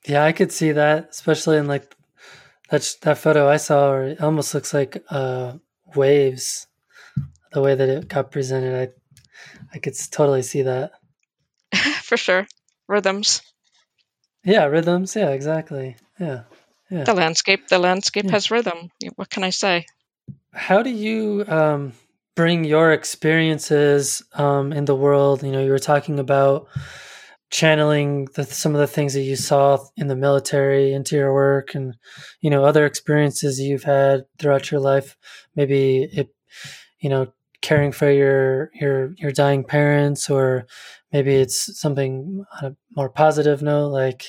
Yeah, 0.07 0.23
I 0.23 0.33
could 0.33 0.51
see 0.51 0.73
that, 0.73 1.09
especially 1.11 1.57
in 1.57 1.67
like 1.67 1.95
that 2.69 2.97
that 3.01 3.17
photo 3.17 3.47
I 3.47 3.57
saw. 3.57 3.91
Where 3.91 4.07
it 4.09 4.21
almost 4.21 4.53
looks 4.53 4.73
like 4.73 5.03
uh, 5.09 5.53
waves. 5.95 6.67
The 7.51 7.61
way 7.61 7.75
that 7.75 7.87
it 7.89 8.07
got 8.07 8.31
presented, 8.31 8.75
I 8.75 8.91
I 9.73 9.79
could 9.79 9.95
totally 10.11 10.41
see 10.41 10.63
that. 10.63 10.91
For 12.01 12.17
sure, 12.17 12.47
rhythms. 12.87 13.41
Yeah, 14.43 14.65
rhythms. 14.65 15.15
Yeah, 15.15 15.29
exactly. 15.29 15.95
Yeah, 16.19 16.43
yeah. 16.89 17.03
The 17.05 17.13
landscape. 17.13 17.67
The 17.67 17.79
landscape 17.79 18.25
yeah. 18.25 18.31
has 18.31 18.51
rhythm. 18.51 18.89
What 19.15 19.29
can 19.29 19.43
I 19.43 19.51
say? 19.51 19.85
How 20.51 20.83
do 20.83 20.89
you 20.89 21.45
um, 21.47 21.93
bring 22.35 22.63
your 22.63 22.91
experiences 22.91 24.21
um, 24.33 24.73
in 24.73 24.85
the 24.85 24.95
world? 24.95 25.43
You 25.43 25.51
know, 25.51 25.63
you 25.63 25.71
were 25.71 25.79
talking 25.79 26.19
about 26.19 26.67
channeling 27.53 28.25
the, 28.33 28.43
some 28.43 28.73
of 28.73 28.81
the 28.81 28.87
things 28.87 29.13
that 29.13 29.21
you 29.21 29.35
saw 29.35 29.77
in 29.95 30.07
the 30.07 30.15
military 30.15 30.91
into 30.91 31.15
your 31.15 31.31
work 31.31 31.75
and 31.75 31.95
you 32.41 32.49
know 32.49 32.65
other 32.65 32.83
experiences 32.83 33.59
you've 33.59 33.83
had 33.83 34.25
throughout 34.39 34.71
your 34.71 34.81
life. 34.81 35.15
Maybe 35.55 36.09
it 36.11 36.33
you 36.99 37.09
know 37.09 37.31
caring 37.61 37.91
for 37.91 38.11
your 38.11 38.71
your 38.73 39.13
your 39.19 39.31
dying 39.31 39.63
parents 39.63 40.31
or 40.31 40.65
maybe 41.11 41.35
it's 41.35 41.79
something 41.79 42.43
on 42.59 42.71
a 42.71 42.75
more 42.95 43.09
positive 43.09 43.61
note 43.61 43.89
like 43.89 44.25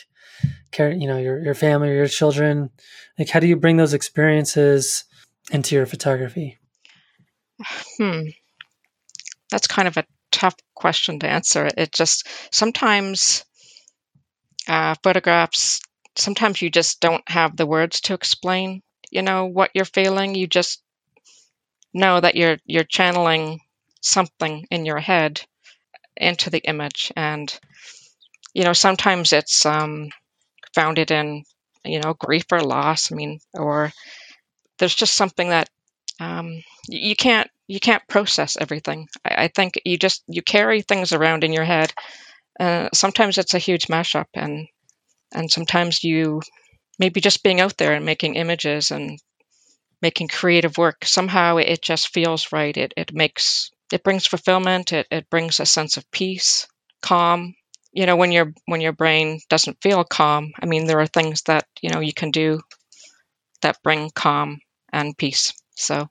care 0.71 0.93
you 0.93 1.09
know 1.09 1.17
your 1.17 1.43
your 1.43 1.55
family 1.55 1.89
or 1.89 1.95
your 1.95 2.09
children. 2.09 2.69
Like 3.19 3.31
how 3.31 3.41
do 3.41 3.47
you 3.47 3.57
bring 3.57 3.79
those 3.79 3.95
experiences 3.95 5.05
into 5.51 5.75
your 5.75 5.87
photography? 5.87 6.59
Hmm. 7.97 8.25
That's 9.51 9.67
kind 9.67 9.89
of 9.89 9.97
a 9.97 10.05
tough 10.35 10.57
question 10.75 11.21
to 11.21 11.29
answer. 11.29 11.69
It 11.77 11.93
just 11.93 12.29
sometimes 12.53 13.45
uh, 14.69 14.95
photographs, 15.03 15.81
sometimes 16.17 16.61
you 16.61 16.71
just 16.71 17.01
don't 17.01 17.27
have 17.29 17.57
the 17.57 17.67
words 17.67 18.01
to 18.03 18.15
explain, 18.15 18.83
you 19.11 19.23
know, 19.23 19.47
what 19.47 19.71
you're 19.75 19.85
feeling. 19.85 20.35
You 20.35 20.47
just 20.47 20.83
know 21.95 22.21
that 22.21 22.35
you're 22.35 22.59
you're 22.67 22.85
channeling 22.85 23.61
something 24.03 24.67
in 24.71 24.85
your 24.85 24.99
head 24.99 25.41
into 26.17 26.51
the 26.51 26.61
image, 26.61 27.13
and 27.17 27.59
you 28.55 28.65
know, 28.65 28.73
sometimes 28.73 29.33
it's 29.33 29.67
um, 29.67 30.11
founded 30.75 31.11
in 31.11 31.45
you 31.85 32.01
know 32.01 32.15
grief 32.15 32.47
or 32.53 32.63
loss. 32.63 33.13
I 33.13 33.17
mean, 33.17 33.41
or 33.55 33.93
there's 34.79 34.95
just 34.95 35.15
something 35.15 35.51
that 35.51 35.69
um, 36.21 36.63
you 36.89 37.17
can't 37.17 37.51
you 37.67 37.81
can't 37.81 38.07
process 38.09 38.57
everything. 38.61 39.09
I, 39.25 39.45
I, 39.45 39.49
think 39.49 39.81
you 39.85 39.97
just 39.97 40.23
you 40.29 40.43
carry 40.43 40.83
things 40.83 41.13
around 41.13 41.45
in 41.45 41.53
your 41.53 41.65
head. 41.65 41.93
Uh, 42.59 42.89
sometimes 42.93 43.39
it's 43.39 43.55
a 43.55 43.59
huge 43.59 43.87
mashup, 43.89 44.27
and 44.35 44.69
and 45.33 45.51
sometimes 45.51 46.05
you 46.05 46.41
maybe 46.99 47.21
just 47.21 47.43
being 47.43 47.61
out 47.61 47.77
there 47.79 47.95
and 47.95 48.05
making 48.05 48.37
images 48.37 48.91
and 48.91 49.19
making 50.05 50.29
creative 50.29 50.77
work, 50.77 51.05
somehow 51.05 51.57
it 51.57 51.81
just 51.83 52.13
feels 52.13 52.53
right. 52.53 52.77
It 52.77 52.93
it 52.97 53.15
makes 53.15 53.71
it 53.93 54.05
brings 54.05 54.27
fulfillment. 54.27 54.93
It 54.93 55.07
it 55.11 55.31
brings 55.31 55.61
a 55.61 55.67
sense 55.67 55.97
of 55.97 56.11
peace, 56.11 56.67
calm. 57.01 57.55
You 57.93 58.07
know, 58.07 58.17
when 58.17 58.33
your 58.33 58.53
when 58.67 58.83
your 58.83 58.93
brain 58.93 59.41
doesn't 59.49 59.81
feel 59.81 60.05
calm, 60.05 60.53
I 60.61 60.67
mean, 60.67 60.87
there 60.87 61.01
are 61.01 61.07
things 61.07 61.43
that 61.43 61.65
you 61.81 61.91
know 61.91 62.01
you 62.01 62.13
can 62.13 62.31
do 62.31 62.61
that 63.63 63.83
bring 63.83 64.11
calm 64.15 64.59
and 64.93 65.17
peace. 65.17 65.55
So 65.75 66.09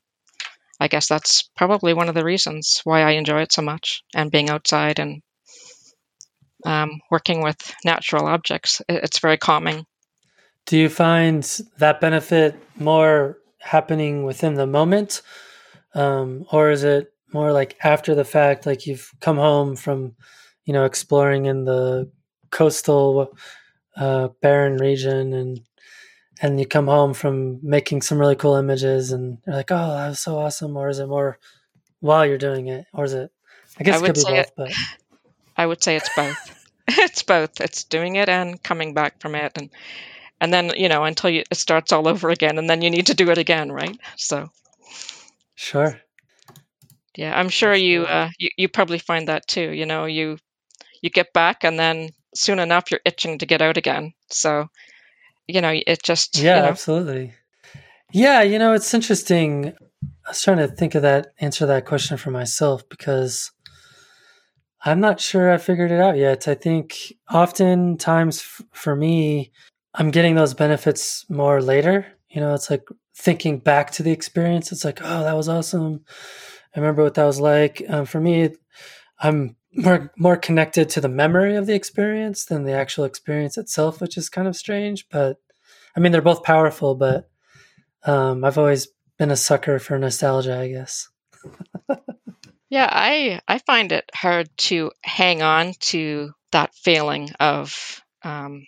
I 0.79 0.87
guess 0.87 1.07
that's 1.07 1.49
probably 1.55 1.93
one 1.93 2.09
of 2.09 2.15
the 2.15 2.25
reasons 2.25 2.81
why 2.83 3.01
I 3.01 3.11
enjoy 3.11 3.41
it 3.41 3.51
so 3.51 3.61
much 3.61 4.03
and 4.15 4.31
being 4.31 4.49
outside 4.49 4.99
and 4.99 5.21
um, 6.65 6.99
working 7.11 7.41
with 7.43 7.57
natural 7.85 8.27
objects. 8.27 8.81
It's 8.89 9.19
very 9.19 9.37
calming. 9.37 9.85
Do 10.65 10.77
you 10.77 10.89
find 10.89 11.43
that 11.77 11.99
benefit 11.99 12.55
more 12.77 13.37
happening 13.59 14.23
within 14.23 14.53
the 14.53 14.67
moment? 14.67 15.21
Um, 15.93 16.45
or 16.51 16.71
is 16.71 16.83
it 16.83 17.13
more 17.33 17.51
like 17.51 17.77
after 17.83 18.15
the 18.15 18.25
fact, 18.25 18.65
like 18.65 18.85
you've 18.87 19.11
come 19.19 19.37
home 19.37 19.75
from, 19.75 20.15
you 20.65 20.73
know, 20.73 20.85
exploring 20.85 21.45
in 21.45 21.65
the 21.65 22.09
coastal 22.51 23.35
uh, 23.97 24.29
barren 24.41 24.77
region 24.77 25.33
and 25.33 25.59
and 26.41 26.59
you 26.59 26.65
come 26.65 26.87
home 26.87 27.13
from 27.13 27.59
making 27.61 28.01
some 28.01 28.19
really 28.19 28.35
cool 28.35 28.55
images 28.55 29.11
and 29.11 29.37
you're 29.45 29.55
like, 29.55 29.71
oh, 29.71 29.93
that 29.93 30.09
was 30.09 30.19
so 30.19 30.37
awesome? 30.37 30.75
Or 30.75 30.89
is 30.89 30.99
it 30.99 31.07
more 31.07 31.37
while 31.99 32.25
you're 32.25 32.37
doing 32.37 32.67
it? 32.67 32.85
Or 32.93 33.05
is 33.05 33.13
it, 33.13 33.31
I 33.79 33.83
guess 33.83 34.01
I 34.01 34.03
it 34.03 34.07
could 34.07 34.15
be 34.15 34.23
both, 34.23 34.33
it, 34.33 34.51
but. 34.55 34.71
I 35.57 35.65
would 35.65 35.83
say 35.83 35.95
it's 35.95 36.09
both. 36.15 36.67
it's 36.87 37.23
both. 37.23 37.61
It's 37.61 37.83
doing 37.83 38.15
it 38.15 38.29
and 38.29 38.61
coming 38.61 38.93
back 38.93 39.21
from 39.21 39.35
it. 39.35 39.51
And, 39.55 39.69
and 40.41 40.53
then, 40.53 40.71
you 40.75 40.89
know, 40.89 41.03
until 41.03 41.29
you, 41.29 41.43
it 41.49 41.57
starts 41.57 41.91
all 41.91 42.07
over 42.07 42.29
again 42.29 42.57
and 42.57 42.69
then 42.69 42.81
you 42.81 42.89
need 42.89 43.07
to 43.07 43.13
do 43.13 43.29
it 43.29 43.37
again, 43.37 43.71
right? 43.71 43.97
So. 44.17 44.49
Sure. 45.55 45.99
Yeah, 47.15 47.37
I'm 47.39 47.49
sure 47.49 47.75
you, 47.75 48.05
uh, 48.05 48.29
you, 48.39 48.49
you 48.57 48.67
probably 48.67 48.97
find 48.97 49.27
that 49.27 49.47
too. 49.47 49.69
You 49.69 49.85
know, 49.85 50.05
you, 50.05 50.37
you 51.01 51.11
get 51.11 51.31
back 51.31 51.63
and 51.63 51.77
then 51.77 52.09
soon 52.33 52.57
enough 52.57 52.89
you're 52.89 52.99
itching 53.05 53.37
to 53.37 53.45
get 53.45 53.61
out 53.61 53.77
again. 53.77 54.13
So, 54.29 54.67
you 55.47 55.61
know, 55.61 55.73
it 55.73 56.03
just 56.03 56.37
yeah, 56.37 56.57
you 56.57 56.61
know. 56.63 56.67
absolutely. 56.69 57.33
Yeah, 58.11 58.41
you 58.41 58.59
know, 58.59 58.73
it's 58.73 58.93
interesting. 58.93 59.73
I 60.25 60.29
was 60.29 60.41
trying 60.41 60.57
to 60.57 60.67
think 60.67 60.95
of 60.95 61.01
that 61.01 61.27
answer 61.39 61.65
that 61.65 61.85
question 61.85 62.17
for 62.17 62.31
myself 62.31 62.87
because 62.89 63.51
I'm 64.85 64.99
not 64.99 65.19
sure 65.19 65.51
I 65.51 65.57
figured 65.57 65.91
it 65.91 65.99
out 65.99 66.17
yet. 66.17 66.47
I 66.47 66.55
think 66.55 67.13
oftentimes 67.31 68.39
f- 68.39 68.65
for 68.71 68.95
me, 68.95 69.51
I'm 69.95 70.11
getting 70.11 70.35
those 70.35 70.53
benefits 70.53 71.25
more 71.29 71.61
later. 71.61 72.05
You 72.29 72.41
know, 72.41 72.53
it's 72.53 72.69
like 72.69 72.83
thinking 73.15 73.59
back 73.59 73.91
to 73.91 74.03
the 74.03 74.11
experience. 74.11 74.71
It's 74.71 74.83
like, 74.83 74.99
oh, 75.01 75.23
that 75.23 75.37
was 75.37 75.49
awesome. 75.49 76.03
I 76.75 76.79
remember 76.79 77.03
what 77.03 77.13
that 77.15 77.25
was 77.25 77.39
like. 77.39 77.83
Um, 77.87 78.05
for 78.05 78.19
me, 78.19 78.49
I'm 79.19 79.55
more 79.75 80.11
more 80.17 80.37
connected 80.37 80.89
to 80.89 81.01
the 81.01 81.09
memory 81.09 81.55
of 81.55 81.65
the 81.65 81.75
experience 81.75 82.45
than 82.45 82.63
the 82.63 82.73
actual 82.73 83.05
experience 83.05 83.57
itself, 83.57 84.01
which 84.01 84.17
is 84.17 84.29
kind 84.29 84.47
of 84.47 84.55
strange. 84.55 85.07
But 85.09 85.37
I 85.95 85.99
mean, 85.99 86.11
they're 86.11 86.21
both 86.21 86.43
powerful. 86.43 86.95
But 86.95 87.29
um, 88.05 88.43
I've 88.43 88.57
always 88.57 88.87
been 89.17 89.31
a 89.31 89.37
sucker 89.37 89.79
for 89.79 89.97
nostalgia, 89.97 90.59
I 90.59 90.69
guess. 90.69 91.09
yeah, 92.69 92.89
I 92.91 93.41
I 93.47 93.59
find 93.59 93.91
it 93.91 94.09
hard 94.13 94.49
to 94.57 94.91
hang 95.03 95.41
on 95.41 95.73
to 95.81 96.31
that 96.51 96.73
feeling 96.75 97.31
of. 97.39 98.01
Um, 98.23 98.65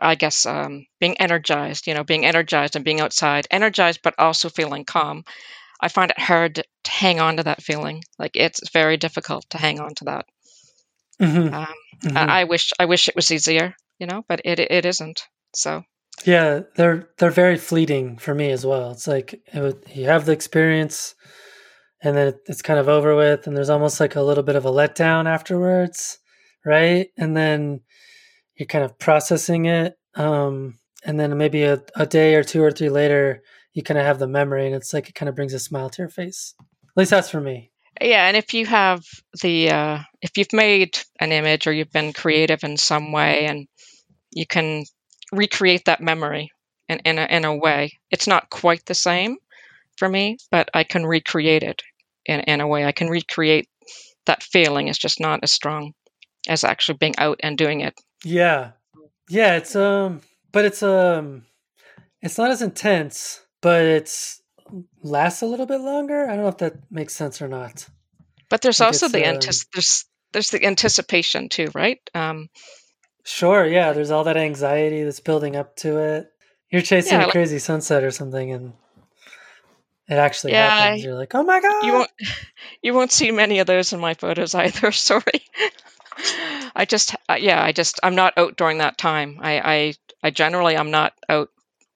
I 0.00 0.14
guess 0.14 0.46
um, 0.46 0.86
being 0.98 1.18
energized, 1.18 1.86
you 1.86 1.92
know, 1.92 2.04
being 2.04 2.24
energized 2.24 2.74
and 2.74 2.86
being 2.86 3.00
outside, 3.00 3.46
energized, 3.50 4.00
but 4.02 4.14
also 4.18 4.48
feeling 4.48 4.86
calm. 4.86 5.24
I 5.78 5.88
find 5.88 6.10
it 6.10 6.18
hard 6.18 6.54
to 6.54 6.90
hang 6.90 7.20
on 7.20 7.36
to 7.36 7.42
that 7.42 7.62
feeling. 7.62 8.02
Like 8.18 8.32
it's 8.34 8.70
very 8.70 8.96
difficult 8.96 9.44
to 9.50 9.58
hang 9.58 9.80
on 9.80 9.94
to 9.96 10.04
that. 10.06 10.24
Mm-hmm. 11.20 11.54
Um, 11.54 11.66
mm-hmm. 12.02 12.16
I 12.16 12.44
wish 12.44 12.72
I 12.78 12.86
wish 12.86 13.08
it 13.08 13.16
was 13.16 13.30
easier, 13.30 13.74
you 13.98 14.06
know, 14.06 14.24
but 14.28 14.40
it 14.44 14.58
it 14.58 14.84
isn't. 14.84 15.22
So 15.54 15.82
yeah, 16.24 16.60
they're 16.76 17.08
they're 17.18 17.30
very 17.30 17.58
fleeting 17.58 18.18
for 18.18 18.34
me 18.34 18.50
as 18.50 18.64
well. 18.64 18.90
It's 18.90 19.06
like 19.06 19.40
it 19.46 19.84
you 19.94 20.06
have 20.06 20.26
the 20.26 20.32
experience, 20.32 21.14
and 22.02 22.16
then 22.16 22.34
it's 22.46 22.62
kind 22.62 22.78
of 22.78 22.88
over 22.88 23.14
with, 23.14 23.46
and 23.46 23.56
there's 23.56 23.70
almost 23.70 24.00
like 24.00 24.16
a 24.16 24.22
little 24.22 24.44
bit 24.44 24.56
of 24.56 24.64
a 24.64 24.70
letdown 24.70 25.26
afterwards, 25.26 26.18
right? 26.64 27.08
And 27.18 27.36
then 27.36 27.80
you're 28.56 28.66
kind 28.66 28.84
of 28.84 28.98
processing 28.98 29.66
it, 29.66 29.96
um, 30.14 30.78
and 31.04 31.18
then 31.18 31.36
maybe 31.36 31.64
a, 31.64 31.82
a 31.96 32.06
day 32.06 32.36
or 32.36 32.44
two 32.44 32.62
or 32.62 32.70
three 32.70 32.88
later, 32.88 33.42
you 33.72 33.82
kind 33.82 33.98
of 33.98 34.06
have 34.06 34.18
the 34.18 34.28
memory, 34.28 34.66
and 34.66 34.74
it's 34.74 34.94
like 34.94 35.08
it 35.08 35.14
kind 35.14 35.28
of 35.28 35.34
brings 35.34 35.52
a 35.52 35.58
smile 35.58 35.90
to 35.90 36.02
your 36.02 36.08
face. 36.08 36.54
At 36.60 36.96
least 36.96 37.10
that's 37.10 37.30
for 37.30 37.40
me. 37.40 37.72
Yeah, 38.00 38.26
and 38.26 38.36
if 38.36 38.54
you 38.54 38.66
have 38.66 39.02
the 39.42 39.70
uh, 39.70 39.98
if 40.20 40.36
you've 40.36 40.52
made 40.52 40.98
an 41.20 41.32
image 41.32 41.66
or 41.66 41.72
you've 41.72 41.92
been 41.92 42.12
creative 42.12 42.64
in 42.64 42.76
some 42.76 43.12
way, 43.12 43.46
and 43.46 43.66
you 44.32 44.46
can 44.46 44.84
recreate 45.32 45.84
that 45.86 46.00
memory 46.00 46.50
in 46.88 46.98
in 47.00 47.18
a, 47.18 47.24
in 47.24 47.44
a 47.44 47.56
way, 47.56 47.92
it's 48.10 48.26
not 48.26 48.50
quite 48.50 48.84
the 48.86 48.94
same 48.94 49.36
for 49.96 50.08
me, 50.08 50.38
but 50.50 50.70
I 50.74 50.84
can 50.84 51.06
recreate 51.06 51.62
it 51.62 51.82
in 52.26 52.40
in 52.40 52.60
a 52.60 52.66
way. 52.66 52.84
I 52.84 52.92
can 52.92 53.08
recreate 53.08 53.68
that 54.26 54.42
feeling. 54.42 54.88
It's 54.88 54.98
just 54.98 55.20
not 55.20 55.40
as 55.42 55.52
strong 55.52 55.92
as 56.48 56.64
actually 56.64 56.98
being 56.98 57.14
out 57.18 57.40
and 57.42 57.56
doing 57.56 57.80
it. 57.80 57.94
Yeah, 58.24 58.72
yeah. 59.28 59.56
It's 59.56 59.76
um, 59.76 60.20
but 60.52 60.64
it's 60.64 60.82
um, 60.82 61.44
it's 62.22 62.38
not 62.38 62.50
as 62.50 62.62
intense, 62.62 63.40
but 63.60 63.82
it's 63.82 64.42
lasts 65.02 65.42
a 65.42 65.46
little 65.46 65.66
bit 65.66 65.80
longer. 65.80 66.24
I 66.24 66.34
don't 66.34 66.42
know 66.42 66.48
if 66.48 66.58
that 66.58 66.90
makes 66.90 67.14
sense 67.14 67.40
or 67.42 67.48
not. 67.48 67.86
But 68.48 68.62
there's 68.62 68.80
also 68.80 69.08
the 69.08 69.26
um, 69.26 69.34
antis- 69.34 69.66
there's 69.72 70.04
there's 70.32 70.50
the 70.50 70.64
anticipation 70.64 71.48
too, 71.48 71.70
right? 71.74 71.98
Um, 72.14 72.48
sure, 73.24 73.66
yeah. 73.66 73.92
There's 73.92 74.10
all 74.10 74.24
that 74.24 74.36
anxiety 74.36 75.02
that's 75.02 75.20
building 75.20 75.56
up 75.56 75.76
to 75.76 75.98
it. 75.98 76.30
You're 76.70 76.82
chasing 76.82 77.20
yeah, 77.20 77.28
a 77.28 77.30
crazy 77.30 77.56
like, 77.56 77.62
sunset 77.62 78.04
or 78.04 78.10
something, 78.10 78.52
and 78.52 78.72
it 80.08 80.14
actually 80.14 80.52
yeah, 80.52 80.68
happens. 80.68 81.04
You're 81.04 81.14
like, 81.14 81.34
oh 81.34 81.42
my 81.42 81.60
god! 81.60 81.84
You 81.86 81.92
won't 81.92 82.10
you 82.82 82.94
won't 82.94 83.12
see 83.12 83.30
many 83.30 83.58
of 83.60 83.66
those 83.66 83.92
in 83.92 84.00
my 84.00 84.14
photos 84.14 84.54
either. 84.54 84.92
Sorry. 84.92 85.44
I 86.76 86.84
just 86.84 87.14
uh, 87.28 87.36
yeah, 87.40 87.62
I 87.62 87.72
just 87.72 88.00
I'm 88.02 88.14
not 88.14 88.34
out 88.36 88.56
during 88.56 88.78
that 88.78 88.98
time. 88.98 89.38
I 89.40 89.60
I 89.60 89.94
I 90.22 90.30
generally 90.30 90.76
I'm 90.76 90.90
not 90.90 91.12
out 91.28 91.50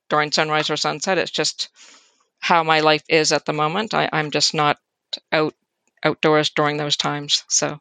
during 0.08 0.32
sunrise 0.32 0.70
or 0.70 0.76
sunset. 0.76 1.18
It's 1.18 1.30
just 1.30 1.68
how 2.40 2.62
my 2.62 2.80
life 2.80 3.02
is 3.08 3.32
at 3.32 3.44
the 3.44 3.52
moment. 3.52 3.94
I, 3.94 4.08
I'm 4.12 4.30
just 4.30 4.54
not 4.54 4.78
out 5.32 5.54
outdoors 6.04 6.50
during 6.50 6.76
those 6.76 6.96
times. 6.96 7.44
So 7.48 7.80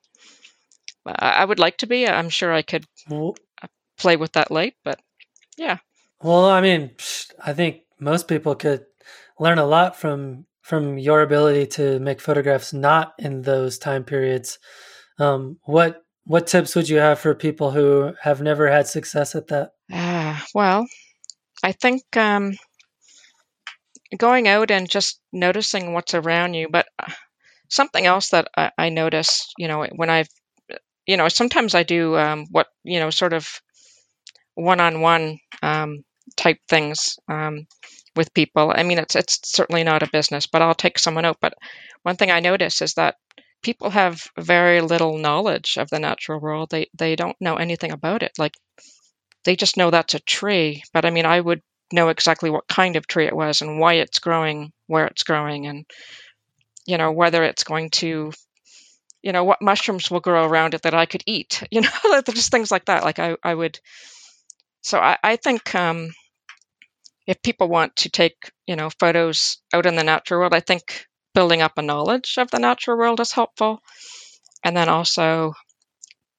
I 1.06 1.46
would 1.46 1.60
like 1.60 1.78
to 1.78 1.88
be. 1.88 2.08
I'm 2.08 2.30
sure 2.30 2.52
I 2.52 2.62
could 2.62 2.86
well, 3.10 3.36
play 3.98 4.16
with 4.18 4.34
that 4.34 4.52
light, 4.52 4.76
but 4.84 5.00
yeah. 5.58 5.78
Well, 6.22 6.46
I 6.46 6.62
mean, 6.62 6.92
I 7.44 7.54
think 7.54 7.82
most 8.00 8.28
people 8.28 8.56
could 8.56 8.86
learn 9.40 9.58
a 9.58 9.66
lot 9.66 9.96
from 9.96 10.46
from 10.62 10.98
your 10.98 11.22
ability 11.22 11.66
to 11.66 12.00
make 12.00 12.20
photographs 12.20 12.74
not 12.74 13.14
in 13.20 13.42
those 13.42 13.78
time 13.78 14.04
periods. 14.04 14.60
Um, 15.20 15.60
what 15.64 16.04
what 16.26 16.48
tips 16.48 16.76
would 16.76 16.90
you 16.90 16.98
have 16.98 17.20
for 17.20 17.34
people 17.34 17.72
who 17.72 18.14
have 18.22 18.42
never 18.42 18.70
had 18.70 18.88
success 18.88 19.34
at 19.34 19.48
that? 19.48 19.72
Uh, 19.92 20.38
well, 20.54 20.86
I 21.64 21.72
think 21.72 22.04
um, 22.18 22.58
going 24.16 24.48
out 24.48 24.72
and 24.72 24.90
just 24.90 25.20
noticing 25.34 25.94
what's 25.94 26.14
around 26.14 26.54
you. 26.54 26.68
But 26.70 26.88
uh, 27.00 27.12
something 27.70 28.06
else 28.06 28.30
that 28.30 28.48
I, 28.56 28.72
I 28.78 28.90
notice, 28.90 29.54
you 29.58 29.68
know, 29.68 29.86
when 29.96 30.10
I've, 30.10 30.30
you 31.06 31.18
know, 31.18 31.28
sometimes 31.28 31.76
I 31.76 31.84
do 31.84 32.16
um, 32.18 32.46
what, 32.52 32.68
you 32.84 33.00
know, 33.00 33.10
sort 33.10 33.34
of 33.34 33.48
one 34.56 34.80
on 34.80 35.02
one 35.02 35.40
type 36.36 36.58
things 36.68 37.18
um, 37.30 37.68
with 38.16 38.34
people. 38.34 38.74
I 38.76 38.84
mean, 38.84 39.00
it's, 39.00 39.16
it's 39.16 39.40
certainly 39.44 39.84
not 39.84 40.04
a 40.04 40.10
business, 40.12 40.48
but 40.48 40.62
I'll 40.62 40.76
take 40.76 41.00
someone 41.00 41.26
out. 41.26 41.38
But 41.40 41.54
one 42.04 42.16
thing 42.16 42.32
I 42.32 42.40
notice 42.40 42.82
is 42.82 42.94
that 42.96 43.16
people 43.64 43.90
have 43.90 44.28
very 44.38 44.82
little 44.82 45.18
knowledge 45.18 45.78
of 45.78 45.90
the 45.90 46.00
natural 46.00 46.40
world. 46.40 46.70
They, 46.70 46.90
they 46.98 47.16
don't 47.16 47.36
know 47.40 47.56
anything 47.56 47.92
about 47.92 48.24
it. 48.24 48.32
Like, 48.38 48.54
they 49.46 49.56
just 49.56 49.78
know 49.78 49.90
that's 49.92 50.14
a 50.14 50.20
tree. 50.20 50.84
But 50.94 51.06
I 51.06 51.10
mean, 51.10 51.26
I 51.26 51.40
would 51.40 51.62
know 51.92 52.10
exactly 52.10 52.50
what 52.50 52.68
kind 52.68 52.96
of 52.96 53.08
tree 53.08 53.28
it 53.28 53.36
was 53.36 53.62
and 53.62 53.80
why 53.80 53.94
it's 53.94 54.20
growing 54.20 54.72
where 54.88 55.06
it's 55.06 55.24
growing 55.24 55.68
and 55.68 55.86
you 56.86 56.98
know 56.98 57.12
whether 57.12 57.44
it's 57.44 57.64
going 57.64 57.90
to 57.90 58.32
you 59.22 59.32
know 59.32 59.44
what 59.44 59.62
mushrooms 59.62 60.12
will 60.12 60.20
grow 60.20 60.46
around 60.46 60.74
it 60.74 60.82
that 60.84 60.94
i 60.94 61.06
could 61.06 61.24
eat 61.26 61.64
you 61.72 61.82
know 61.82 61.90
just 62.30 62.52
things 62.52 62.72
like 62.72 62.86
that. 62.86 63.04
Like 63.04 63.20
i, 63.20 63.36
I 63.44 63.54
would 63.54 63.80
so 64.82 65.00
i, 65.00 65.18
I 65.24 65.36
think 65.36 65.74
um, 65.76 66.10
if 67.26 67.42
people 67.42 67.68
want 67.68 67.96
to 67.98 68.10
take 68.10 68.52
you 68.66 68.76
know 68.76 68.90
photos 69.00 69.58
out 69.74 69.86
in 69.86 69.96
the 69.96 70.04
natural 70.04 70.40
world 70.42 70.54
i 70.54 70.60
think 70.60 71.08
building 71.38 71.62
up 71.62 71.78
a 71.78 71.84
knowledge 71.84 72.34
of 72.40 72.50
the 72.50 72.58
natural 72.58 72.98
world 72.98 73.20
is 73.20 73.32
helpful. 73.32 73.80
And 74.64 74.76
then 74.76 74.90
also 74.90 75.54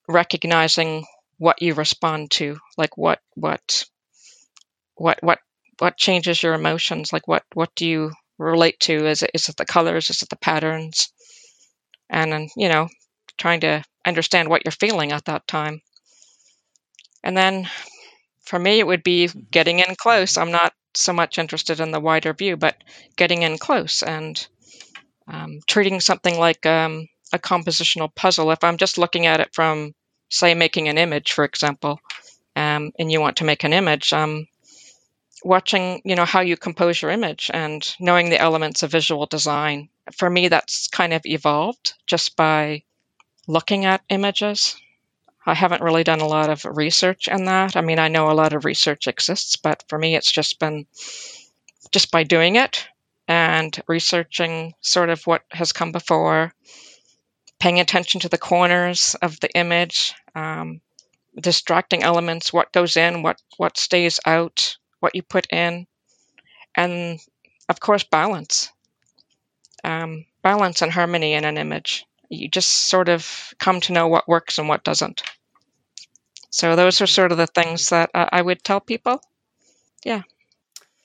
recognizing 0.08 1.04
what 1.36 1.62
you 1.62 1.74
respond 1.74 2.32
to 2.32 2.58
like 2.76 2.96
what 2.96 3.20
what 3.34 3.84
what 4.98 5.18
what 5.22 5.38
what 5.78 5.96
changes 5.96 6.42
your 6.42 6.54
emotions 6.54 7.12
like 7.12 7.26
what 7.28 7.44
what 7.54 7.74
do 7.74 7.86
you 7.86 8.10
relate 8.38 8.78
to? 8.80 9.06
Is 9.06 9.22
it, 9.22 9.30
is 9.34 9.48
it 9.48 9.56
the 9.56 9.64
colors? 9.64 10.10
Is 10.10 10.22
it 10.22 10.28
the 10.28 10.36
patterns? 10.36 11.12
And, 12.08 12.32
then, 12.32 12.48
you 12.56 12.68
know, 12.68 12.88
trying 13.36 13.60
to 13.60 13.84
understand 14.06 14.48
what 14.48 14.64
you're 14.64 14.72
feeling 14.72 15.12
at 15.12 15.26
that 15.26 15.46
time. 15.46 15.82
And 17.22 17.36
then 17.36 17.68
for 18.44 18.58
me, 18.58 18.78
it 18.78 18.86
would 18.86 19.02
be 19.02 19.28
getting 19.28 19.80
in 19.80 19.94
close. 19.96 20.36
I'm 20.36 20.52
not 20.52 20.72
so 20.94 21.12
much 21.12 21.38
interested 21.38 21.80
in 21.80 21.90
the 21.90 22.00
wider 22.00 22.32
view, 22.32 22.56
but 22.56 22.82
getting 23.16 23.42
in 23.42 23.58
close 23.58 24.02
and 24.02 24.46
um, 25.26 25.60
treating 25.66 26.00
something 26.00 26.38
like 26.38 26.64
um, 26.64 27.08
a 27.32 27.38
compositional 27.38 28.14
puzzle. 28.14 28.50
If 28.50 28.64
I'm 28.64 28.78
just 28.78 28.96
looking 28.96 29.26
at 29.26 29.40
it 29.40 29.50
from, 29.52 29.92
say, 30.30 30.54
making 30.54 30.88
an 30.88 30.96
image, 30.96 31.32
for 31.32 31.44
example, 31.44 32.00
um, 32.56 32.92
and 32.98 33.12
you 33.12 33.20
want 33.20 33.36
to 33.38 33.44
make 33.44 33.64
an 33.64 33.74
image, 33.74 34.12
um, 34.12 34.46
watching, 35.44 36.02
you 36.04 36.14
know, 36.14 36.24
how 36.24 36.40
you 36.40 36.56
compose 36.56 37.00
your 37.00 37.10
image 37.10 37.50
and 37.52 37.94
knowing 38.00 38.30
the 38.30 38.40
elements 38.40 38.82
of 38.82 38.90
visual 38.90 39.26
design. 39.26 39.88
For 40.12 40.28
me, 40.28 40.48
that's 40.48 40.88
kind 40.88 41.12
of 41.12 41.22
evolved 41.24 41.94
just 42.06 42.36
by 42.36 42.82
looking 43.46 43.84
at 43.84 44.02
images. 44.08 44.76
I 45.46 45.54
haven't 45.54 45.82
really 45.82 46.04
done 46.04 46.20
a 46.20 46.26
lot 46.26 46.50
of 46.50 46.64
research 46.64 47.28
in 47.28 47.46
that. 47.46 47.76
I 47.76 47.80
mean, 47.80 47.98
I 47.98 48.08
know 48.08 48.30
a 48.30 48.32
lot 48.32 48.52
of 48.52 48.64
research 48.64 49.06
exists, 49.06 49.56
but 49.56 49.82
for 49.88 49.98
me, 49.98 50.14
it's 50.14 50.30
just 50.30 50.58
been 50.58 50.86
just 51.90 52.10
by 52.10 52.22
doing 52.22 52.56
it 52.56 52.86
and 53.26 53.80
researching 53.86 54.74
sort 54.80 55.10
of 55.10 55.26
what 55.26 55.42
has 55.50 55.72
come 55.72 55.92
before, 55.92 56.52
paying 57.58 57.80
attention 57.80 58.20
to 58.20 58.28
the 58.28 58.38
corners 58.38 59.14
of 59.22 59.40
the 59.40 59.50
image, 59.56 60.14
um, 60.34 60.80
distracting 61.40 62.02
elements, 62.02 62.52
what 62.52 62.72
goes 62.72 62.96
in, 62.96 63.22
what 63.22 63.40
what 63.56 63.78
stays 63.78 64.18
out, 64.26 64.76
what 65.00 65.14
you 65.14 65.22
put 65.22 65.46
in, 65.52 65.86
and 66.74 67.18
of 67.68 67.80
course 67.80 68.04
balance, 68.04 68.70
um, 69.84 70.24
balance 70.42 70.82
and 70.82 70.92
harmony 70.92 71.34
in 71.34 71.44
an 71.44 71.58
image. 71.58 72.04
You 72.28 72.48
just 72.48 72.88
sort 72.88 73.08
of 73.08 73.54
come 73.58 73.80
to 73.82 73.92
know 73.92 74.08
what 74.08 74.28
works 74.28 74.58
and 74.58 74.68
what 74.68 74.84
doesn't. 74.84 75.22
So 76.50 76.76
those 76.76 77.00
are 77.00 77.06
sort 77.06 77.32
of 77.32 77.38
the 77.38 77.46
things 77.46 77.90
that 77.90 78.10
I 78.14 78.40
would 78.40 78.64
tell 78.64 78.80
people. 78.80 79.20
Yeah. 80.04 80.22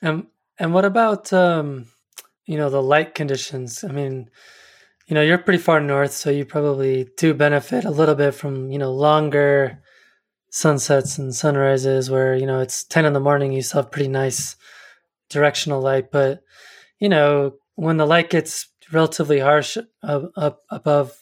Um, 0.01 0.27
and 0.59 0.73
what 0.73 0.85
about 0.85 1.31
um, 1.33 1.85
you 2.45 2.57
know 2.57 2.69
the 2.69 2.81
light 2.81 3.15
conditions? 3.15 3.83
I 3.83 3.91
mean, 3.91 4.29
you 5.07 5.15
know, 5.15 5.21
you're 5.21 5.37
pretty 5.37 5.59
far 5.61 5.79
north, 5.79 6.13
so 6.13 6.29
you 6.29 6.45
probably 6.45 7.09
do 7.17 7.33
benefit 7.33 7.85
a 7.85 7.91
little 7.91 8.15
bit 8.15 8.33
from, 8.33 8.71
you 8.71 8.79
know, 8.79 8.91
longer 8.91 9.82
sunsets 10.53 11.17
and 11.17 11.33
sunrises 11.33 12.11
where, 12.11 12.35
you 12.35 12.45
know, 12.45 12.59
it's 12.59 12.83
10 12.83 13.05
in 13.05 13.13
the 13.13 13.19
morning, 13.19 13.51
you 13.51 13.63
still 13.63 13.81
have 13.81 13.91
pretty 13.91 14.07
nice 14.07 14.55
directional 15.27 15.81
light. 15.81 16.11
But, 16.11 16.43
you 16.99 17.09
know, 17.09 17.53
when 17.73 17.97
the 17.97 18.05
light 18.05 18.29
gets 18.29 18.69
relatively 18.91 19.39
harsh 19.39 19.77
up, 20.03 20.31
up 20.37 20.59
above 20.69 21.17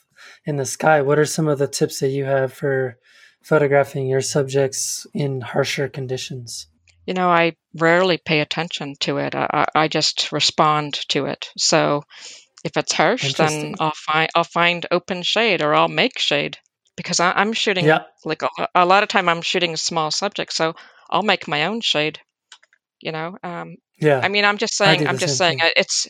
in 0.46 0.58
the 0.58 0.66
sky, 0.66 1.02
what 1.02 1.18
are 1.18 1.26
some 1.26 1.48
of 1.48 1.60
the 1.60 1.68
tips 1.68 2.02
that 2.02 2.10
you 2.10 2.26
have 2.26 2.52
for 2.52 2.98
photographing 3.42 4.06
your 4.06 4.20
subjects 4.20 5.08
in 5.14 5.40
harsher 5.40 5.88
conditions? 5.88 6.68
You 7.06 7.14
know, 7.14 7.30
I 7.30 7.56
rarely 7.74 8.18
pay 8.18 8.42
attention 8.42 8.96
to 9.00 9.18
it. 9.18 9.34
I, 9.34 9.66
I 9.74 9.88
just 9.88 10.34
respond 10.34 10.96
to 11.08 11.26
it. 11.28 11.52
So 11.58 12.04
if 12.66 12.76
it's 12.76 12.92
harsh, 12.92 13.34
then 13.36 13.76
I'll 13.80 13.94
find 13.96 14.30
I'll 14.36 14.44
find 14.44 14.86
open 14.92 15.24
shade 15.24 15.62
or 15.62 15.74
I'll 15.74 15.88
make 15.88 16.20
shade 16.20 16.58
because 16.96 17.20
I, 17.20 17.42
am 17.42 17.54
shooting 17.54 17.86
yeah. 17.86 18.04
like 18.26 18.42
a, 18.44 18.50
a, 18.76 18.86
lot 18.86 19.04
of 19.04 19.10
time 19.10 19.30
I'm 19.30 19.42
shooting 19.42 19.76
small 19.76 20.12
subjects, 20.12 20.56
so 20.56 20.76
I'll 21.10 21.24
make 21.24 21.48
my 21.48 21.66
own 21.66 21.82
shade. 21.82 22.20
You 23.00 23.12
know, 23.12 23.38
um, 23.44 23.78
yeah. 24.00 24.20
I 24.22 24.28
mean, 24.28 24.46
I'm 24.46 24.58
just 24.58 24.76
saying. 24.76 25.08
I'm 25.08 25.18
just 25.18 25.38
saying 25.38 25.60
thing. 25.60 25.72
it's 25.76 26.08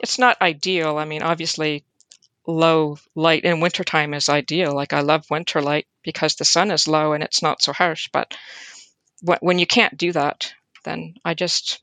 it's 0.00 0.18
not 0.18 0.40
ideal. 0.40 0.98
I 0.98 1.04
mean, 1.04 1.22
obviously, 1.22 1.84
low 2.46 2.98
light 3.14 3.44
in 3.44 3.60
wintertime 3.60 4.14
is 4.14 4.28
ideal. 4.28 4.74
Like 4.74 4.92
I 4.92 5.00
love 5.00 5.26
winter 5.30 5.62
light 5.62 5.86
because 6.02 6.34
the 6.34 6.44
sun 6.44 6.70
is 6.70 6.88
low 6.88 7.12
and 7.12 7.22
it's 7.22 7.42
not 7.42 7.62
so 7.62 7.72
harsh. 7.72 8.08
But 8.12 8.34
when 9.40 9.58
you 9.58 9.66
can't 9.66 9.96
do 9.96 10.12
that, 10.12 10.52
then 10.84 11.14
I 11.24 11.34
just 11.34 11.82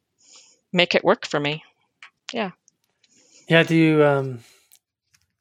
make 0.71 0.95
it 0.95 1.03
work 1.03 1.25
for 1.25 1.39
me. 1.39 1.63
Yeah. 2.33 2.51
Yeah. 3.47 3.63
Do 3.63 3.75
you 3.75 4.03
um, 4.03 4.39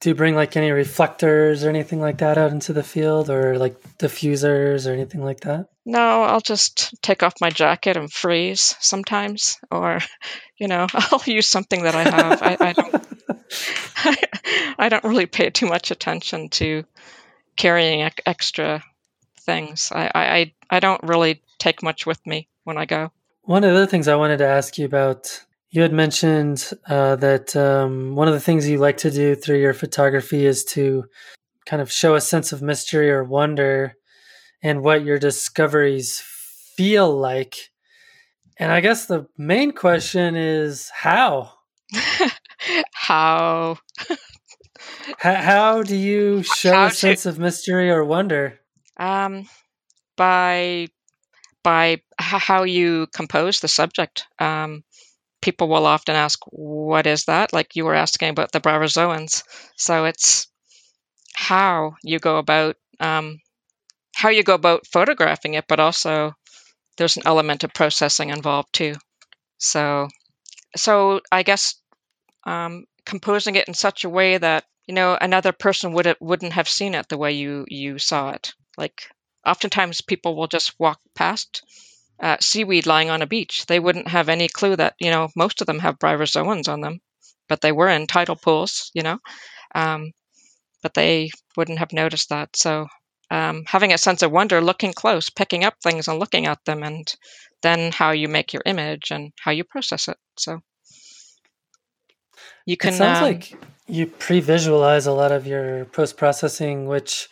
do 0.00 0.08
you 0.08 0.14
bring 0.14 0.34
like 0.34 0.56
any 0.56 0.70
reflectors 0.70 1.62
or 1.62 1.68
anything 1.68 2.00
like 2.00 2.18
that 2.18 2.38
out 2.38 2.52
into 2.52 2.72
the 2.72 2.82
field, 2.82 3.28
or 3.28 3.58
like 3.58 3.80
diffusers 3.98 4.88
or 4.88 4.94
anything 4.94 5.22
like 5.22 5.40
that? 5.40 5.68
No, 5.84 6.22
I'll 6.22 6.40
just 6.40 7.00
take 7.02 7.22
off 7.22 7.40
my 7.40 7.50
jacket 7.50 7.96
and 7.98 8.10
freeze 8.10 8.76
sometimes, 8.80 9.58
or 9.70 10.00
you 10.56 10.68
know, 10.68 10.86
I'll 10.94 11.22
use 11.26 11.48
something 11.48 11.82
that 11.82 11.94
I 11.94 12.02
have. 12.04 12.42
I, 12.42 12.56
I 12.60 12.72
don't. 12.72 13.06
I, 13.96 14.16
I, 14.78 14.88
don't 14.88 15.04
really 15.04 15.26
pay 15.26 15.50
too 15.50 15.66
much 15.66 15.90
attention 15.90 16.48
to 16.50 16.84
carrying 17.56 18.08
extra 18.24 18.82
things. 19.40 19.92
I, 19.94 20.10
I 20.14 20.52
I 20.70 20.80
don't 20.80 21.02
really 21.02 21.42
take 21.58 21.82
much 21.82 22.06
with 22.06 22.26
me 22.26 22.48
when 22.64 22.78
I 22.78 22.86
go. 22.86 23.12
One 23.42 23.64
of 23.64 23.74
the 23.74 23.86
things 23.86 24.08
I 24.08 24.16
wanted 24.16 24.38
to 24.38 24.46
ask 24.46 24.78
you 24.78 24.86
about 24.86 25.44
you 25.70 25.82
had 25.82 25.92
mentioned 25.92 26.70
uh, 26.88 27.16
that 27.16 27.54
um, 27.54 28.16
one 28.16 28.28
of 28.28 28.34
the 28.34 28.40
things 28.40 28.68
you 28.68 28.78
like 28.78 28.98
to 28.98 29.10
do 29.10 29.34
through 29.34 29.60
your 29.60 29.74
photography 29.74 30.44
is 30.44 30.64
to 30.64 31.04
kind 31.64 31.80
of 31.80 31.92
show 31.92 32.14
a 32.16 32.20
sense 32.20 32.52
of 32.52 32.62
mystery 32.62 33.10
or 33.10 33.22
wonder 33.22 33.94
and 34.62 34.82
what 34.82 35.04
your 35.04 35.18
discoveries 35.18 36.20
feel 36.76 37.16
like. 37.16 37.70
And 38.58 38.72
I 38.72 38.80
guess 38.80 39.06
the 39.06 39.26
main 39.38 39.72
question 39.72 40.34
is 40.34 40.90
how? 40.92 41.52
how? 42.92 43.78
how 45.18 45.82
do 45.82 45.96
you 45.96 46.42
show 46.42 46.72
how 46.72 46.86
a 46.86 46.90
sense 46.90 47.22
to... 47.22 47.30
of 47.30 47.38
mystery 47.38 47.90
or 47.90 48.04
wonder? 48.04 48.58
Um, 48.96 49.48
by 50.16 50.88
by 51.62 52.00
how 52.18 52.64
you 52.64 53.06
compose 53.14 53.60
the 53.60 53.68
subject. 53.68 54.26
Um, 54.38 54.82
people 55.40 55.68
will 55.68 55.86
often 55.86 56.16
ask, 56.16 56.40
What 56.46 57.06
is 57.06 57.24
that? 57.26 57.52
Like 57.52 57.76
you 57.76 57.84
were 57.84 57.94
asking 57.94 58.30
about 58.30 58.52
the 58.52 58.60
bryozoans. 58.60 59.42
So 59.76 60.04
it's 60.06 60.48
how 61.34 61.96
you 62.04 62.18
go 62.18 62.38
about 62.38 62.76
um, 63.00 63.40
how 64.14 64.28
you 64.30 64.42
go 64.42 64.54
about 64.54 64.86
photographing 64.86 65.54
it, 65.54 65.66
but 65.68 65.80
also 65.80 66.34
there's 66.98 67.16
an 67.16 67.24
element 67.26 67.64
of 67.64 67.74
processing 67.74 68.30
involved 68.30 68.72
too. 68.72 68.94
So, 69.58 70.08
so 70.76 71.20
I 71.32 71.42
guess 71.44 71.76
um, 72.44 72.86
composing 73.06 73.56
it 73.56 73.68
in 73.68 73.74
such 73.74 74.04
a 74.04 74.08
way 74.10 74.38
that 74.38 74.64
you 74.86 74.94
know 74.94 75.16
another 75.20 75.52
person 75.52 75.92
would 75.94 76.16
wouldn't 76.20 76.52
have 76.54 76.68
seen 76.68 76.94
it 76.94 77.08
the 77.08 77.18
way 77.18 77.32
you 77.32 77.64
you 77.68 77.98
saw 77.98 78.30
it. 78.30 78.52
Like 78.76 79.08
oftentimes 79.46 80.00
people 80.00 80.36
will 80.36 80.48
just 80.48 80.74
walk 80.78 81.00
past 81.14 81.62
uh, 82.20 82.36
seaweed 82.40 82.86
lying 82.86 83.10
on 83.10 83.22
a 83.22 83.26
beach. 83.26 83.66
They 83.66 83.80
wouldn't 83.80 84.08
have 84.08 84.28
any 84.28 84.48
clue 84.48 84.76
that, 84.76 84.94
you 84.98 85.10
know, 85.10 85.28
most 85.34 85.60
of 85.60 85.66
them 85.66 85.78
have 85.78 85.98
bryozoans 85.98 86.68
on 86.68 86.80
them, 86.80 87.00
but 87.48 87.60
they 87.60 87.72
were 87.72 87.88
in 87.88 88.06
tidal 88.06 88.36
pools, 88.36 88.90
you 88.94 89.02
know, 89.02 89.18
um, 89.74 90.12
but 90.82 90.94
they 90.94 91.30
wouldn't 91.56 91.78
have 91.78 91.92
noticed 91.92 92.28
that. 92.28 92.56
So 92.56 92.86
um, 93.30 93.64
having 93.66 93.92
a 93.92 93.98
sense 93.98 94.22
of 94.22 94.32
wonder, 94.32 94.60
looking 94.60 94.92
close, 94.92 95.30
picking 95.30 95.64
up 95.64 95.74
things 95.82 96.08
and 96.08 96.18
looking 96.18 96.46
at 96.46 96.64
them, 96.64 96.82
and 96.82 97.06
then 97.62 97.92
how 97.92 98.10
you 98.10 98.28
make 98.28 98.52
your 98.52 98.62
image 98.66 99.10
and 99.10 99.32
how 99.38 99.52
you 99.52 99.64
process 99.64 100.08
it. 100.08 100.16
So 100.36 100.60
you 102.66 102.76
can. 102.76 102.94
It 102.94 102.96
sounds 102.96 103.18
um, 103.18 103.24
like 103.24 103.54
you 103.86 104.06
pre-visualize 104.06 105.06
a 105.06 105.12
lot 105.12 105.32
of 105.32 105.46
your 105.46 105.84
post-processing, 105.86 106.86
which 106.86 107.28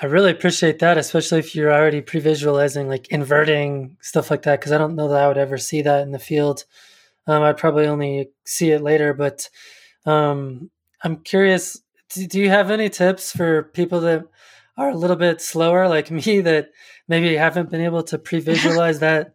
I 0.00 0.06
really 0.06 0.30
appreciate 0.30 0.78
that, 0.80 0.98
especially 0.98 1.38
if 1.38 1.54
you're 1.54 1.72
already 1.72 2.02
pre-visualizing 2.02 2.86
like 2.86 3.08
inverting 3.08 3.96
stuff 4.02 4.30
like 4.30 4.42
that, 4.42 4.60
because 4.60 4.72
I 4.72 4.78
don't 4.78 4.94
know 4.94 5.08
that 5.08 5.22
I 5.22 5.28
would 5.28 5.38
ever 5.38 5.56
see 5.56 5.80
that 5.82 6.02
in 6.02 6.12
the 6.12 6.18
field. 6.18 6.64
Um, 7.26 7.42
I'd 7.42 7.56
probably 7.56 7.86
only 7.86 8.28
see 8.44 8.70
it 8.70 8.82
later, 8.82 9.14
but 9.14 9.48
um, 10.04 10.70
I'm 11.02 11.16
curious. 11.16 11.80
Do, 12.10 12.26
do, 12.26 12.40
you 12.40 12.50
have 12.50 12.70
any 12.70 12.90
tips 12.90 13.32
for 13.32 13.64
people 13.64 14.00
that 14.00 14.24
are 14.76 14.90
a 14.90 14.96
little 14.96 15.16
bit 15.16 15.40
slower, 15.40 15.88
like 15.88 16.10
me, 16.10 16.40
that 16.40 16.70
maybe 17.08 17.34
haven't 17.34 17.70
been 17.70 17.80
able 17.80 18.02
to 18.04 18.18
pre-visualize 18.18 19.00
that 19.00 19.34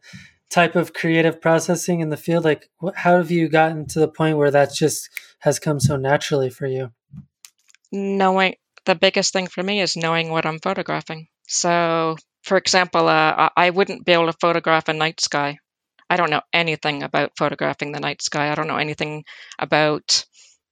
type 0.49 0.75
of 0.75 0.93
creative 0.93 1.41
processing 1.41 2.01
in 2.01 2.09
the 2.09 2.17
field? 2.17 2.43
Like, 2.43 2.69
wh- 2.83 2.95
how 2.95 3.17
have 3.17 3.31
you 3.31 3.49
gotten 3.49 3.87
to 3.87 3.99
the 3.99 4.07
point 4.07 4.37
where 4.37 4.51
that 4.51 4.73
just 4.73 5.09
has 5.39 5.57
come 5.57 5.79
so 5.79 5.95
naturally 5.97 6.51
for 6.51 6.67
you? 6.67 6.91
Knowing 7.91 8.55
the 8.85 8.95
biggest 8.95 9.33
thing 9.33 9.47
for 9.47 9.63
me 9.63 9.81
is 9.81 9.97
knowing 9.97 10.29
what 10.29 10.45
I'm 10.45 10.59
photographing. 10.59 11.27
So, 11.47 12.17
for 12.43 12.57
example, 12.57 13.07
uh, 13.07 13.49
I 13.55 13.69
wouldn't 13.69 14.05
be 14.05 14.13
able 14.13 14.27
to 14.27 14.37
photograph 14.39 14.87
a 14.87 14.93
night 14.93 15.21
sky. 15.21 15.59
I 16.09 16.17
don't 16.17 16.29
know 16.29 16.41
anything 16.51 17.03
about 17.03 17.37
photographing 17.37 17.91
the 17.91 17.99
night 17.99 18.21
sky. 18.21 18.51
I 18.51 18.55
don't 18.55 18.67
know 18.67 18.77
anything 18.77 19.23
about 19.59 20.25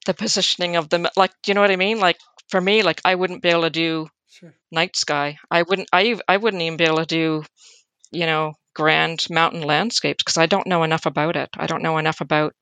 the 0.05 0.13
positioning 0.13 0.75
of 0.75 0.89
the 0.89 1.11
like. 1.15 1.31
Do 1.43 1.51
you 1.51 1.55
know 1.55 1.61
what 1.61 1.71
I 1.71 1.75
mean? 1.75 1.99
Like 1.99 2.17
for 2.49 2.59
me, 2.59 2.83
like 2.83 3.01
I 3.05 3.15
wouldn't 3.15 3.41
be 3.41 3.49
able 3.49 3.63
to 3.63 3.69
do 3.69 4.07
sure. 4.29 4.53
night 4.71 4.95
sky. 4.95 5.37
I 5.49 5.61
wouldn't. 5.61 5.87
I 5.93 6.19
I 6.27 6.37
wouldn't 6.37 6.61
even 6.61 6.77
be 6.77 6.85
able 6.85 6.97
to 6.97 7.05
do, 7.05 7.43
you 8.11 8.25
know, 8.25 8.53
grand 8.73 9.27
mountain 9.29 9.61
landscapes 9.61 10.23
because 10.23 10.37
I 10.37 10.45
don't 10.45 10.67
know 10.67 10.83
enough 10.83 11.05
about 11.05 11.35
it. 11.35 11.49
I 11.55 11.67
don't 11.67 11.83
know 11.83 11.97
enough 11.97 12.21
about 12.21 12.53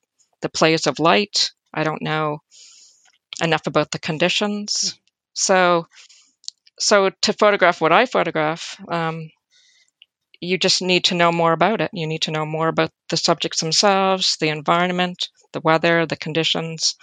the 0.41 0.49
plays 0.49 0.87
of 0.87 0.99
light. 0.99 1.51
I 1.73 1.83
don't 1.83 2.01
know 2.01 2.39
enough 3.41 3.67
about 3.67 3.91
the 3.91 3.99
conditions. 3.99 4.99
So, 5.37 5.87
so 6.79 7.11
to 7.23 7.33
photograph 7.33 7.81
what 7.81 7.91
I 7.93 8.05
photograph, 8.05 8.77
um, 8.89 9.29
you 10.41 10.57
just 10.57 10.81
need 10.81 11.05
to 11.05 11.15
know 11.15 11.31
more 11.31 11.53
about 11.53 11.81
it. 11.81 11.91
You 11.93 12.07
need 12.07 12.23
to 12.23 12.31
know 12.31 12.45
more 12.45 12.67
about 12.67 12.91
the 13.09 13.17
subjects 13.17 13.59
themselves, 13.59 14.37
the 14.39 14.49
environment, 14.49 15.29
the 15.53 15.61
weather, 15.61 16.05
the 16.05 16.15
conditions, 16.17 16.95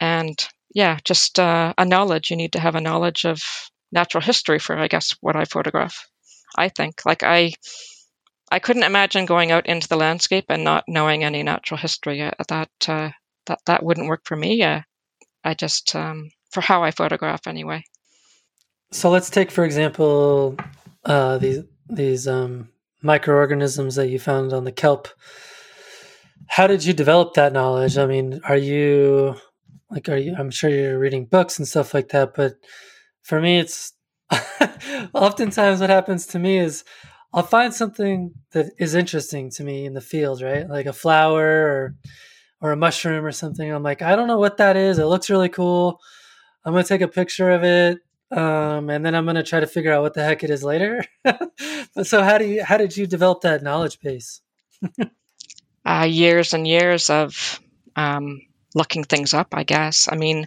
and 0.00 0.36
yeah, 0.74 0.98
just 1.04 1.38
uh, 1.38 1.74
a 1.78 1.84
knowledge. 1.84 2.30
You 2.30 2.36
need 2.36 2.52
to 2.52 2.60
have 2.60 2.74
a 2.74 2.80
knowledge 2.80 3.24
of 3.24 3.40
natural 3.92 4.22
history 4.22 4.58
for, 4.58 4.78
I 4.78 4.88
guess, 4.88 5.16
what 5.20 5.36
I 5.36 5.44
photograph. 5.44 6.06
I 6.56 6.68
think 6.68 7.04
like 7.06 7.22
I, 7.22 7.52
I 8.52 8.60
couldn't 8.60 8.84
imagine 8.84 9.26
going 9.26 9.50
out 9.50 9.66
into 9.66 9.88
the 9.88 9.96
landscape 9.96 10.46
and 10.50 10.62
not 10.62 10.84
knowing 10.86 11.24
any 11.24 11.42
natural 11.42 11.78
history. 11.78 12.22
Uh, 12.22 12.30
that 12.48 12.70
uh, 12.88 13.10
that 13.46 13.60
that 13.66 13.82
wouldn't 13.82 14.08
work 14.08 14.22
for 14.24 14.36
me. 14.36 14.62
Uh, 14.62 14.82
I 15.44 15.54
just 15.54 15.96
um, 15.96 16.30
for 16.50 16.60
how 16.60 16.82
I 16.82 16.90
photograph 16.90 17.46
anyway. 17.46 17.84
So 18.92 19.10
let's 19.10 19.30
take, 19.30 19.50
for 19.50 19.64
example, 19.64 20.56
uh, 21.04 21.38
these 21.38 21.60
these 21.88 22.26
um, 22.28 22.68
microorganisms 23.02 23.96
that 23.96 24.08
you 24.08 24.18
found 24.18 24.52
on 24.52 24.64
the 24.64 24.72
kelp. 24.72 25.08
How 26.48 26.66
did 26.66 26.84
you 26.84 26.92
develop 26.92 27.34
that 27.34 27.52
knowledge? 27.52 27.96
I 27.96 28.06
mean, 28.06 28.40
are 28.44 28.56
you 28.56 29.36
like 29.90 30.08
are 30.08 30.16
you? 30.16 30.34
I'm 30.38 30.50
sure 30.50 30.70
you're 30.70 30.98
reading 30.98 31.26
books 31.26 31.58
and 31.58 31.66
stuff 31.66 31.94
like 31.94 32.08
that, 32.08 32.34
but 32.34 32.54
for 33.22 33.40
me, 33.40 33.58
it's 33.58 33.92
oftentimes 35.14 35.80
what 35.80 35.90
happens 35.90 36.26
to 36.28 36.38
me 36.38 36.58
is 36.58 36.84
I'll 37.32 37.44
find 37.44 37.72
something 37.72 38.32
that 38.52 38.72
is 38.78 38.94
interesting 38.94 39.50
to 39.50 39.64
me 39.64 39.86
in 39.86 39.94
the 39.94 40.00
field, 40.00 40.42
right? 40.42 40.68
Like 40.68 40.86
a 40.86 40.92
flower 40.92 41.46
or 41.46 41.94
or 42.60 42.72
a 42.72 42.76
mushroom 42.76 43.24
or 43.24 43.32
something. 43.32 43.70
I'm 43.70 43.82
like, 43.82 44.02
I 44.02 44.16
don't 44.16 44.28
know 44.28 44.38
what 44.38 44.58
that 44.58 44.76
is. 44.76 44.98
It 44.98 45.06
looks 45.06 45.30
really 45.30 45.48
cool. 45.48 45.98
I'm 46.64 46.72
gonna 46.72 46.84
take 46.84 47.00
a 47.00 47.08
picture 47.08 47.50
of 47.50 47.64
it, 47.64 48.00
um, 48.30 48.90
and 48.90 49.04
then 49.04 49.14
I'm 49.14 49.26
gonna 49.26 49.42
try 49.42 49.60
to 49.60 49.66
figure 49.66 49.92
out 49.92 50.02
what 50.02 50.14
the 50.14 50.22
heck 50.22 50.44
it 50.44 50.50
is 50.50 50.62
later. 50.62 51.04
but 51.24 52.06
so, 52.06 52.22
how 52.22 52.38
do 52.38 52.46
you 52.46 52.64
how 52.64 52.76
did 52.76 52.96
you 52.96 53.06
develop 53.06 53.42
that 53.42 53.62
knowledge 53.62 54.00
base? 54.00 54.40
uh, 55.84 56.06
years 56.08 56.54
and 56.54 56.66
years 56.66 57.10
of 57.10 57.60
um, 57.96 58.40
looking 58.74 59.04
things 59.04 59.34
up. 59.34 59.48
I 59.52 59.64
guess. 59.64 60.08
I 60.10 60.16
mean, 60.16 60.46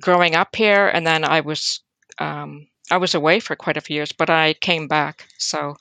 growing 0.00 0.34
up 0.34 0.54
here, 0.54 0.86
and 0.86 1.06
then 1.06 1.24
I 1.24 1.40
was 1.40 1.80
um, 2.18 2.68
I 2.90 2.98
was 2.98 3.14
away 3.14 3.40
for 3.40 3.56
quite 3.56 3.76
a 3.76 3.80
few 3.80 3.96
years, 3.96 4.12
but 4.12 4.30
I 4.30 4.54
came 4.54 4.88
back, 4.88 5.26
so 5.38 5.76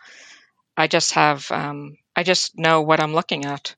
I 0.76 0.88
just 0.88 1.14
have 1.14 1.50
um, 1.52 1.98
I 2.16 2.24
just 2.24 2.58
know 2.58 2.82
what 2.82 3.00
I'm 3.00 3.14
looking 3.14 3.46
at 3.46 3.76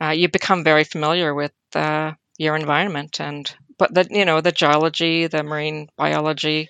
uh, 0.00 0.10
you 0.10 0.28
become 0.28 0.64
very 0.64 0.84
familiar 0.84 1.34
with 1.34 1.52
uh, 1.74 2.12
your 2.38 2.56
environment 2.56 3.20
and 3.20 3.54
but 3.80 3.92
the 3.94 4.06
you 4.10 4.26
know 4.26 4.40
the 4.40 4.52
geology 4.52 5.26
the 5.26 5.42
marine 5.42 5.88
biology 5.96 6.68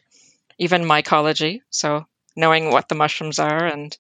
even 0.61 0.85
mycology. 0.85 1.63
So 1.71 2.07
knowing 2.37 2.71
what 2.71 2.89
the 2.89 2.95
mushrooms 2.95 3.41
are 3.41 3.67
and 3.67 3.97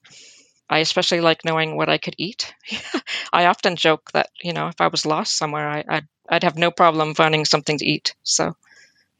i 0.68 0.78
especially 0.78 1.20
like 1.20 1.44
knowing 1.44 1.76
what 1.76 1.88
i 1.88 1.98
could 1.98 2.14
eat. 2.16 2.54
I 3.32 3.46
often 3.46 3.74
joke 3.74 4.12
that 4.12 4.28
you 4.40 4.52
know 4.52 4.68
if 4.68 4.80
i 4.80 4.86
was 4.86 5.04
lost 5.04 5.36
somewhere 5.36 5.68
I, 5.68 5.84
I'd, 5.88 6.06
I'd 6.28 6.44
have 6.44 6.56
no 6.56 6.70
problem 6.70 7.14
finding 7.14 7.44
something 7.44 7.78
to 7.78 7.84
eat. 7.84 8.14
So 8.22 8.54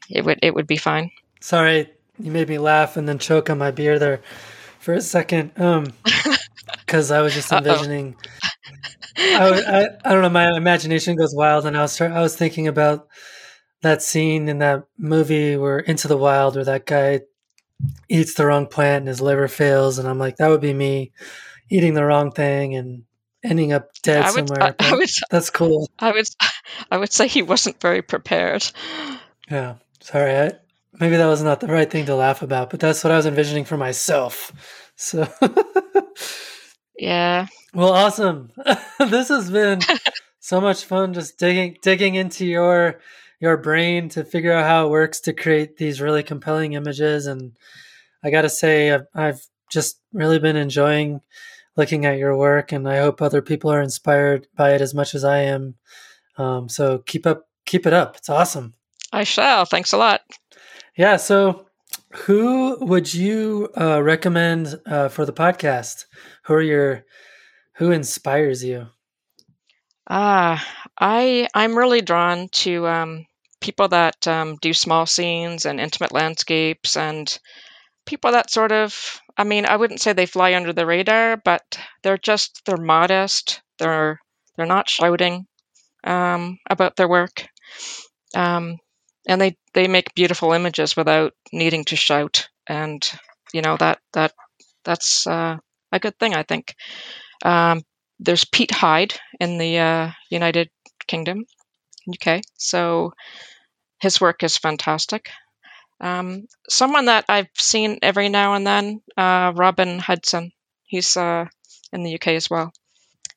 it 0.09 0.23
would 0.23 0.39
it 0.41 0.55
would 0.55 0.67
be 0.67 0.77
fine. 0.77 1.11
Sorry 1.41 1.89
you 2.17 2.31
made 2.31 2.47
me 2.47 2.59
laugh 2.59 2.95
and 2.95 3.07
then 3.09 3.19
choke 3.19 3.49
on 3.49 3.57
my 3.57 3.71
beer 3.71 3.99
there 3.99 4.21
for 4.79 4.93
a 4.93 5.01
second. 5.01 5.51
Um 5.57 5.93
because 6.85 7.11
i 7.11 7.21
was 7.21 7.33
just 7.33 7.51
envisioning 7.51 8.15
I, 9.17 9.61
I, 9.67 10.09
I 10.09 10.13
don't 10.13 10.21
know. 10.21 10.29
My 10.29 10.55
imagination 10.55 11.15
goes 11.15 11.35
wild, 11.35 11.65
and 11.65 11.77
I 11.77 11.81
was 11.81 11.99
I 11.99 12.21
was 12.21 12.35
thinking 12.35 12.67
about 12.67 13.07
that 13.81 14.01
scene 14.01 14.47
in 14.47 14.59
that 14.59 14.85
movie 14.97 15.57
where 15.57 15.79
Into 15.79 16.07
the 16.07 16.17
Wild, 16.17 16.55
where 16.55 16.65
that 16.65 16.85
guy 16.85 17.21
eats 18.09 18.35
the 18.35 18.45
wrong 18.45 18.67
plant 18.67 19.01
and 19.01 19.07
his 19.07 19.21
liver 19.21 19.47
fails, 19.47 19.97
and 19.97 20.07
I'm 20.07 20.19
like, 20.19 20.37
that 20.37 20.49
would 20.49 20.61
be 20.61 20.73
me 20.73 21.11
eating 21.69 21.93
the 21.93 22.05
wrong 22.05 22.31
thing 22.31 22.75
and 22.75 23.03
ending 23.43 23.73
up 23.73 23.89
dead 24.03 24.23
I 24.23 24.31
would, 24.31 24.47
somewhere. 24.47 24.75
I, 24.79 24.91
I 24.91 24.95
would, 24.95 25.09
that's 25.29 25.49
cool. 25.49 25.89
I 25.99 26.11
would, 26.11 26.27
I 26.91 26.97
would 26.97 27.11
say 27.11 27.27
he 27.27 27.41
wasn't 27.41 27.81
very 27.81 28.01
prepared. 28.01 28.69
Yeah, 29.49 29.75
sorry. 29.99 30.37
I, 30.37 30.51
maybe 30.99 31.17
that 31.17 31.27
was 31.27 31.41
not 31.41 31.59
the 31.59 31.67
right 31.67 31.89
thing 31.89 32.05
to 32.05 32.15
laugh 32.15 32.41
about, 32.41 32.69
but 32.69 32.79
that's 32.79 33.03
what 33.03 33.11
I 33.11 33.17
was 33.17 33.25
envisioning 33.25 33.65
for 33.65 33.77
myself. 33.77 34.51
So. 34.95 35.27
yeah. 36.97 37.47
Well, 37.73 37.93
awesome. 37.93 38.51
this 38.99 39.29
has 39.29 39.49
been 39.49 39.79
so 40.39 40.59
much 40.61 40.85
fun 40.85 41.13
just 41.13 41.39
digging 41.39 41.77
digging 41.81 42.15
into 42.15 42.45
your 42.45 42.99
your 43.41 43.57
brain 43.57 44.07
to 44.09 44.23
figure 44.23 44.53
out 44.53 44.65
how 44.65 44.85
it 44.85 44.91
works 44.91 45.19
to 45.21 45.33
create 45.33 45.75
these 45.75 45.99
really 45.99 46.23
compelling 46.23 46.73
images 46.73 47.25
and 47.25 47.51
I 48.23 48.29
got 48.29 48.43
to 48.43 48.49
say 48.49 48.91
I've, 48.91 49.07
I've 49.13 49.41
just 49.71 49.99
really 50.13 50.39
been 50.39 50.55
enjoying 50.55 51.21
looking 51.75 52.05
at 52.05 52.17
your 52.17 52.37
work 52.37 52.71
and 52.71 52.87
I 52.87 52.99
hope 52.99 53.21
other 53.21 53.41
people 53.41 53.71
are 53.71 53.81
inspired 53.81 54.47
by 54.55 54.73
it 54.73 54.81
as 54.81 54.93
much 54.93 55.15
as 55.15 55.23
I 55.23 55.39
am. 55.39 55.75
Um, 56.37 56.69
so 56.69 56.99
keep 56.99 57.25
up 57.25 57.47
keep 57.65 57.85
it 57.85 57.93
up. 57.93 58.15
It's 58.17 58.29
awesome. 58.29 58.75
I 59.11 59.23
shall. 59.23 59.65
Thanks 59.65 59.91
a 59.91 59.97
lot. 59.97 60.21
Yeah, 60.95 61.17
so 61.17 61.65
who 62.11 62.77
would 62.81 63.13
you 63.13 63.69
uh, 63.79 64.01
recommend 64.03 64.79
uh, 64.85 65.09
for 65.09 65.25
the 65.25 65.33
podcast? 65.33 66.05
Who 66.43 66.53
are 66.53 66.61
your 66.61 67.05
who 67.75 67.91
inspires 67.91 68.63
you? 68.63 68.87
Ah, 70.09 70.65
I 70.99 71.47
I'm 71.55 71.77
really 71.77 72.01
drawn 72.01 72.49
to 72.49 72.87
um, 72.87 73.25
people 73.61 73.87
that 73.89 74.27
um, 74.27 74.57
do 74.61 74.73
small 74.73 75.05
scenes 75.05 75.65
and 75.65 75.79
intimate 75.79 76.11
landscapes, 76.13 76.97
and 76.97 77.37
people 78.05 78.31
that 78.33 78.51
sort 78.51 78.71
of 78.71 79.21
I 79.37 79.43
mean 79.45 79.65
I 79.65 79.77
wouldn't 79.77 80.01
say 80.01 80.13
they 80.13 80.27
fly 80.27 80.55
under 80.55 80.73
the 80.73 80.85
radar, 80.87 81.37
but 81.37 81.63
they're 82.03 82.17
just 82.19 82.63
they're 82.65 82.77
modest. 82.77 83.61
They're 83.79 84.19
they're 84.57 84.65
not 84.67 84.89
shouting 84.89 85.47
um, 86.05 86.59
about 86.69 86.95
their 86.97 87.09
work, 87.09 87.47
um, 88.35 88.77
and 89.27 89.39
they 89.41 89.57
they 89.73 89.87
make 89.87 90.13
beautiful 90.15 90.53
images 90.53 90.95
without 90.95 91.33
needing 91.51 91.83
to 91.85 91.95
shout. 91.95 92.47
And 92.67 93.01
you 93.53 93.61
know 93.61 93.77
that 93.77 93.99
that 94.13 94.33
that's 94.83 95.27
uh, 95.27 95.57
a 95.91 95.99
good 95.99 96.17
thing, 96.19 96.35
I 96.35 96.43
think. 96.43 96.75
Um, 97.43 97.83
there's 98.19 98.45
Pete 98.45 98.71
Hyde 98.71 99.15
in 99.39 99.57
the 99.57 99.79
uh, 99.79 100.11
United 100.31 100.69
Kingdom, 101.07 101.45
UK. 102.07 102.41
So 102.57 103.13
his 104.01 104.19
work 104.19 104.43
is 104.43 104.57
fantastic. 104.57 105.29
Um, 106.01 106.47
someone 106.67 107.05
that 107.05 107.25
I've 107.29 107.49
seen 107.55 107.99
every 108.01 108.29
now 108.29 108.55
and 108.55 108.65
then, 108.65 109.01
uh, 109.15 109.53
Robin 109.55 109.99
Hudson. 109.99 110.51
He's 110.85 111.15
uh, 111.15 111.45
in 111.93 112.03
the 112.03 112.15
UK 112.15 112.29
as 112.29 112.49
well. 112.49 112.73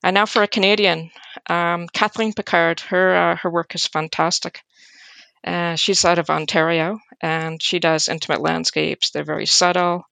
And 0.03 0.15
now 0.15 0.27
for 0.27 0.43
a 0.43 0.49
Canadian, 0.49 1.11
um, 1.49 1.87
Kathleen 1.89 2.33
Picard. 2.33 2.81
Her 2.81 3.15
uh, 3.15 3.37
her 3.37 3.51
work 3.51 3.75
is 3.75 3.87
fantastic. 3.87 4.61
Uh, 5.47 5.77
she's 5.77 6.05
out 6.07 6.19
of 6.19 6.31
Ontario, 6.31 6.99
and 7.21 7.62
she 7.62 7.79
does 7.79 8.09
intimate 8.09 8.41
landscapes. 8.41 9.11
They're 9.11 9.25
very 9.25 9.47
subtle. 9.47 10.05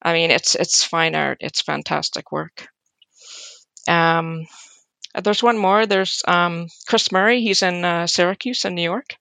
I 0.00 0.12
mean, 0.12 0.30
it's 0.30 0.54
it's 0.54 0.84
fine 0.84 1.16
art. 1.16 1.38
It's 1.40 1.62
fantastic 1.62 2.30
work. 2.30 2.68
Um, 3.88 4.46
there's 5.22 5.42
one 5.42 5.58
more. 5.58 5.86
There's 5.86 6.22
um, 6.26 6.68
Chris 6.86 7.12
Murray. 7.12 7.40
He's 7.40 7.62
in 7.62 7.84
uh, 7.84 8.06
Syracuse 8.06 8.64
in 8.64 8.74
New 8.74 8.82
York. 8.82 9.16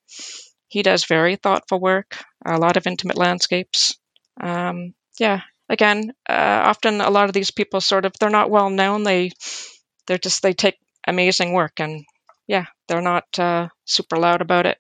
He 0.68 0.82
does 0.82 1.06
very 1.06 1.36
thoughtful 1.36 1.80
work, 1.80 2.18
a 2.46 2.58
lot 2.58 2.78
of 2.78 2.88
intimate 2.88 3.18
landscapes. 3.18 3.98
Um, 4.41 4.96
yeah, 5.20 5.41
again, 5.70 6.14
uh, 6.28 6.64
often 6.66 7.02
a 7.02 7.12
lot 7.12 7.26
of 7.26 7.34
these 7.34 7.52
people 7.52 7.80
sort 7.82 8.06
of 8.06 8.14
they're 8.20 8.30
not 8.30 8.50
well 8.50 8.70
known. 8.70 9.04
They 9.04 9.32
they're 10.08 10.18
just 10.18 10.41
they 10.41 10.54
take 10.54 10.78
amazing 11.08 11.54
work, 11.54 11.80
and 11.80 12.06
yeah, 12.48 12.66
they're 12.88 13.02
not 13.02 13.26
uh, 13.38 13.68
super 13.86 14.18
loud 14.18 14.41
about 14.41 14.66
it. 14.66 14.78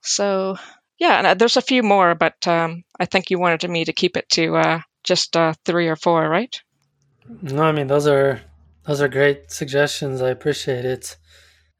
So 0.00 0.56
yeah, 0.98 1.18
and 1.18 1.26
uh, 1.26 1.34
there's 1.34 1.56
a 1.56 1.62
few 1.62 1.82
more, 1.82 2.14
but 2.14 2.46
um, 2.46 2.84
I 2.98 3.04
think 3.04 3.30
you 3.30 3.38
wanted 3.38 3.68
me 3.68 3.84
to 3.84 3.92
keep 3.92 4.16
it 4.16 4.28
to 4.30 4.56
uh, 4.56 4.80
just 5.02 5.36
uh, 5.36 5.52
three 5.64 5.88
or 5.88 5.96
four, 5.96 6.26
right? 6.28 6.54
No, 7.42 7.62
I 7.62 7.72
mean 7.72 7.88
those 7.88 8.06
are 8.06 8.40
those 8.86 9.00
are 9.00 9.08
great 9.08 9.50
suggestions. 9.50 10.22
I 10.22 10.30
appreciate 10.30 10.84
it. 10.84 11.16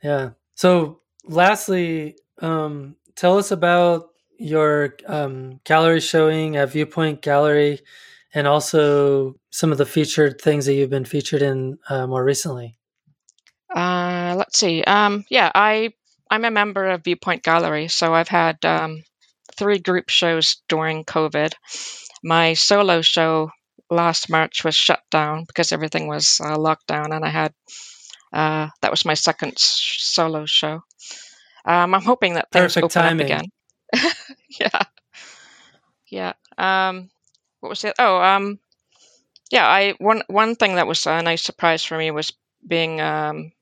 Yeah. 0.02 0.30
So, 0.54 1.00
lastly, 1.26 2.16
um, 2.40 2.96
tell 3.16 3.38
us 3.38 3.50
about 3.50 4.08
your 4.38 4.96
um, 5.06 5.60
gallery 5.64 6.00
showing 6.00 6.56
at 6.56 6.70
Viewpoint 6.70 7.22
Gallery 7.22 7.80
and 8.34 8.46
also 8.46 9.36
some 9.50 9.70
of 9.70 9.78
the 9.78 9.86
featured 9.86 10.40
things 10.40 10.66
that 10.66 10.74
you've 10.74 10.90
been 10.90 11.04
featured 11.04 11.42
in 11.42 11.78
uh, 11.88 12.06
more 12.06 12.24
recently. 12.24 12.76
Uh, 13.74 14.34
let's 14.36 14.58
see. 14.58 14.82
Um, 14.82 15.24
yeah, 15.28 15.50
I 15.54 15.92
I'm 16.30 16.44
a 16.44 16.50
member 16.50 16.88
of 16.88 17.04
Viewpoint 17.04 17.42
Gallery, 17.42 17.88
so 17.88 18.14
I've 18.14 18.28
had 18.28 18.64
um, 18.64 19.04
three 19.56 19.78
group 19.78 20.08
shows 20.08 20.62
during 20.68 21.04
COVID. 21.04 21.52
My 22.22 22.54
solo 22.54 23.02
show 23.02 23.50
last 23.90 24.30
March 24.30 24.64
was 24.64 24.74
shut 24.74 25.02
down 25.10 25.44
because 25.44 25.72
everything 25.72 26.08
was 26.08 26.40
uh, 26.44 26.58
locked 26.58 26.86
down, 26.86 27.12
and 27.12 27.24
I 27.24 27.28
had 27.30 27.52
Uh, 28.32 28.68
that 28.82 28.90
was 28.90 29.04
my 29.06 29.14
second 29.14 29.54
solo 29.58 30.44
show. 30.46 30.82
Um, 31.64 31.94
I'm 31.94 32.02
hoping 32.02 32.34
that 32.34 32.52
things 32.52 32.76
Perfect 32.76 32.82
open 32.82 33.04
timing. 33.04 33.06
up 33.06 33.20
again. 33.20 33.46
yeah, 34.60 34.82
yeah. 36.10 36.32
Um, 36.58 37.10
what 37.60 37.70
was 37.70 37.84
it? 37.84 37.94
Oh, 37.98 38.20
um, 38.20 38.58
yeah. 39.50 39.66
I 39.68 39.92
one 39.98 40.22
one 40.28 40.56
thing 40.56 40.76
that 40.76 40.86
was 40.86 41.06
a 41.06 41.22
nice 41.22 41.42
surprise 41.42 41.84
for 41.84 41.96
me 41.98 42.10
was 42.10 42.32
being 42.66 43.00
um, 43.00 43.52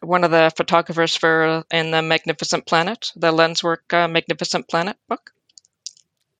one 0.00 0.24
of 0.24 0.30
the 0.30 0.52
photographers 0.56 1.16
for 1.16 1.64
in 1.72 1.90
the 1.90 2.02
Magnificent 2.02 2.66
Planet, 2.66 3.12
the 3.16 3.32
Lenswork 3.32 3.92
uh, 3.92 4.08
Magnificent 4.08 4.68
Planet 4.68 4.96
book. 5.08 5.32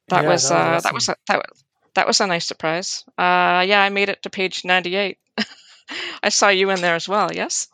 That 0.09 0.25
Yeah, 0.25 0.27
was 0.27 0.51
that 0.51 0.55
was 0.55 0.61
uh, 0.61 0.71
awesome. 0.71 0.85
that 0.85 0.95
was 0.95 1.09
a, 1.09 1.17
that 1.29 1.39
was 1.39 1.65
that 1.95 2.07
was 2.07 2.21
a 2.21 2.27
nice 2.27 2.47
surprise. 2.47 3.05
Uh, 3.19 3.65
yeah, 3.67 3.83
I 3.83 3.89
made 3.91 4.09
it 4.09 4.23
to 4.23 4.31
page 4.31 4.65
ninety 4.65 4.97
eight. 4.97 5.19
I 6.23 6.29
saw 6.29 6.49
you 6.49 6.71
in 6.71 6.81
there 6.81 6.95
as 6.95 7.09
well. 7.09 7.33
Yes. 7.33 7.69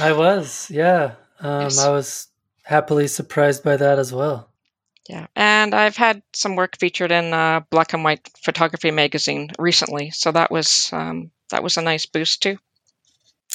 I 0.00 0.12
was, 0.12 0.70
yeah. 0.70 1.14
Um, 1.40 1.62
Yes. 1.62 1.78
I 1.78 1.90
was 1.90 2.28
happily 2.62 3.08
surprised 3.08 3.64
by 3.64 3.76
that 3.76 3.98
as 3.98 4.12
well. 4.12 4.50
Yeah, 5.08 5.26
and 5.34 5.74
I've 5.74 5.96
had 5.96 6.22
some 6.34 6.54
work 6.54 6.76
featured 6.76 7.10
in 7.10 7.32
uh, 7.32 7.60
Black 7.70 7.94
and 7.94 8.04
White 8.04 8.28
Photography 8.42 8.90
magazine 8.90 9.50
recently, 9.58 10.10
so 10.10 10.30
that 10.32 10.50
was 10.50 10.90
um, 10.92 11.30
that 11.48 11.62
was 11.62 11.78
a 11.78 11.82
nice 11.82 12.04
boost 12.04 12.42
too. 12.42 12.58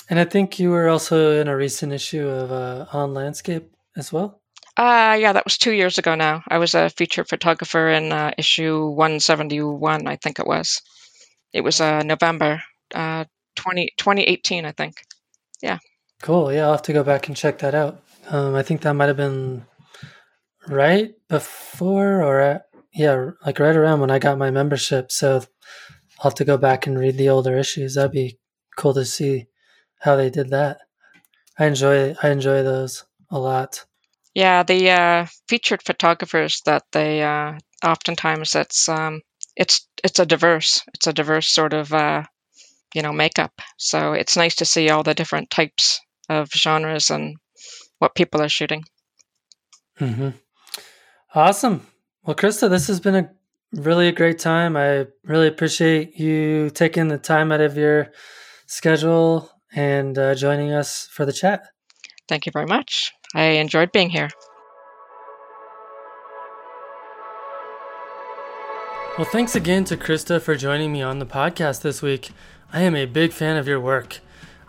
And 0.09 0.19
I 0.19 0.25
think 0.25 0.57
you 0.57 0.71
were 0.71 0.89
also 0.89 1.39
in 1.39 1.47
a 1.47 1.55
recent 1.55 1.93
issue 1.93 2.27
of 2.27 2.51
uh, 2.51 2.87
On 2.91 3.13
Landscape 3.13 3.71
as 3.95 4.11
well. 4.11 4.41
Uh, 4.75 5.17
yeah, 5.19 5.33
that 5.33 5.45
was 5.45 5.57
two 5.57 5.71
years 5.71 5.97
ago 5.97 6.15
now. 6.15 6.43
I 6.47 6.57
was 6.57 6.73
a 6.73 6.89
featured 6.89 7.27
photographer 7.27 7.89
in 7.89 8.11
uh, 8.11 8.31
issue 8.37 8.87
171, 8.87 10.07
I 10.07 10.15
think 10.15 10.39
it 10.39 10.47
was. 10.47 10.81
It 11.53 11.61
was 11.61 11.79
uh, 11.79 12.01
November 12.01 12.61
uh, 12.93 13.25
20, 13.55 13.93
2018, 13.97 14.65
I 14.65 14.71
think. 14.71 14.95
Yeah. 15.61 15.77
Cool. 16.21 16.51
Yeah, 16.51 16.65
I'll 16.65 16.71
have 16.71 16.81
to 16.83 16.93
go 16.93 17.03
back 17.03 17.27
and 17.27 17.37
check 17.37 17.59
that 17.59 17.75
out. 17.75 18.01
Um, 18.29 18.55
I 18.55 18.63
think 18.63 18.81
that 18.81 18.93
might 18.93 19.07
have 19.07 19.17
been 19.17 19.65
right 20.67 21.13
before 21.27 22.23
or 22.23 22.39
at, 22.39 22.65
yeah, 22.93 23.31
like 23.45 23.59
right 23.59 23.75
around 23.75 23.99
when 23.99 24.11
I 24.11 24.19
got 24.19 24.37
my 24.37 24.49
membership. 24.49 25.11
So 25.11 25.43
I'll 26.19 26.31
have 26.31 26.35
to 26.35 26.45
go 26.45 26.57
back 26.57 26.87
and 26.87 26.97
read 26.97 27.17
the 27.17 27.29
older 27.29 27.57
issues. 27.57 27.95
That'd 27.95 28.11
be 28.11 28.39
cool 28.77 28.93
to 28.93 29.05
see 29.05 29.47
how 29.99 30.15
they 30.15 30.29
did 30.29 30.49
that. 30.49 30.79
I 31.59 31.65
enjoy 31.65 32.15
I 32.23 32.29
enjoy 32.29 32.63
those 32.63 33.03
a 33.29 33.37
lot. 33.37 33.85
Yeah, 34.33 34.63
the 34.63 34.89
uh, 34.89 35.25
featured 35.47 35.83
photographers 35.83 36.61
that 36.65 36.83
they 36.91 37.21
uh, 37.21 37.53
oftentimes 37.83 38.55
it's 38.55 38.89
um, 38.89 39.21
it's 39.55 39.87
it's 40.03 40.19
a 40.19 40.25
diverse 40.25 40.81
it's 40.93 41.07
a 41.07 41.13
diverse 41.13 41.47
sort 41.47 41.73
of 41.73 41.93
uh, 41.93 42.23
you 42.93 43.01
know 43.01 43.13
makeup. 43.13 43.53
So 43.77 44.13
it's 44.13 44.37
nice 44.37 44.55
to 44.55 44.65
see 44.65 44.89
all 44.89 45.03
the 45.03 45.13
different 45.13 45.49
types 45.49 45.99
of 46.29 46.49
genres 46.51 47.09
and 47.09 47.37
what 47.99 48.15
people 48.15 48.41
are 48.41 48.49
shooting. 48.49 48.83
hmm 49.97 50.29
Awesome. 51.35 51.87
Well, 52.23 52.35
Krista, 52.35 52.69
this 52.69 52.87
has 52.87 52.99
been 52.99 53.15
a 53.15 53.29
really 53.73 54.07
a 54.07 54.11
great 54.11 54.39
time. 54.39 54.77
I 54.77 55.07
really 55.23 55.47
appreciate 55.47 56.19
you 56.19 56.69
taking 56.69 57.07
the 57.07 57.17
time 57.17 57.51
out 57.51 57.61
of 57.61 57.75
your 57.75 58.11
schedule 58.67 59.49
and 59.75 60.17
uh, 60.17 60.35
joining 60.35 60.71
us 60.71 61.07
for 61.11 61.25
the 61.25 61.33
chat. 61.33 61.67
Thank 62.27 62.45
you 62.45 62.51
very 62.51 62.67
much. 62.67 63.11
I 63.33 63.43
enjoyed 63.43 63.91
being 63.91 64.09
here. 64.09 64.29
Well, 69.17 69.27
thanks 69.31 69.55
again 69.55 69.83
to 69.85 69.97
Krista 69.97 70.41
for 70.41 70.55
joining 70.55 70.91
me 70.91 71.01
on 71.01 71.19
the 71.19 71.25
podcast 71.25 71.81
this 71.81 72.01
week. 72.01 72.31
I 72.71 72.81
am 72.81 72.95
a 72.95 73.05
big 73.05 73.31
fan 73.31 73.57
of 73.57 73.67
your 73.67 73.79
work. 73.79 74.19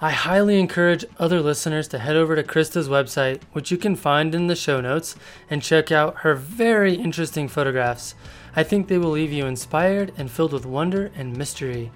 I 0.01 0.11
highly 0.11 0.61
encourage 0.61 1.07
other 1.19 1.41
listeners 1.41 1.89
to 1.89 1.99
head 1.99 2.17
over 2.17 2.37
to 2.37 2.43
Krista's 2.43 2.89
website, 2.89 3.41
which 3.53 3.71
you 3.71 3.79
can 3.79 3.97
find 3.97 4.35
in 4.35 4.49
the 4.49 4.55
show 4.55 4.83
notes, 4.83 5.17
and 5.49 5.63
check 5.63 5.91
out 5.91 6.19
her 6.19 6.35
very 6.35 6.95
interesting 6.95 7.49
photographs. 7.49 8.15
I 8.55 8.65
think 8.65 8.89
they 8.89 8.99
will 8.99 9.11
leave 9.11 9.33
you 9.33 9.47
inspired 9.47 10.13
and 10.19 10.31
filled 10.31 10.53
with 10.53 10.67
wonder 10.67 11.11
and 11.17 11.37
mystery. 11.37 11.91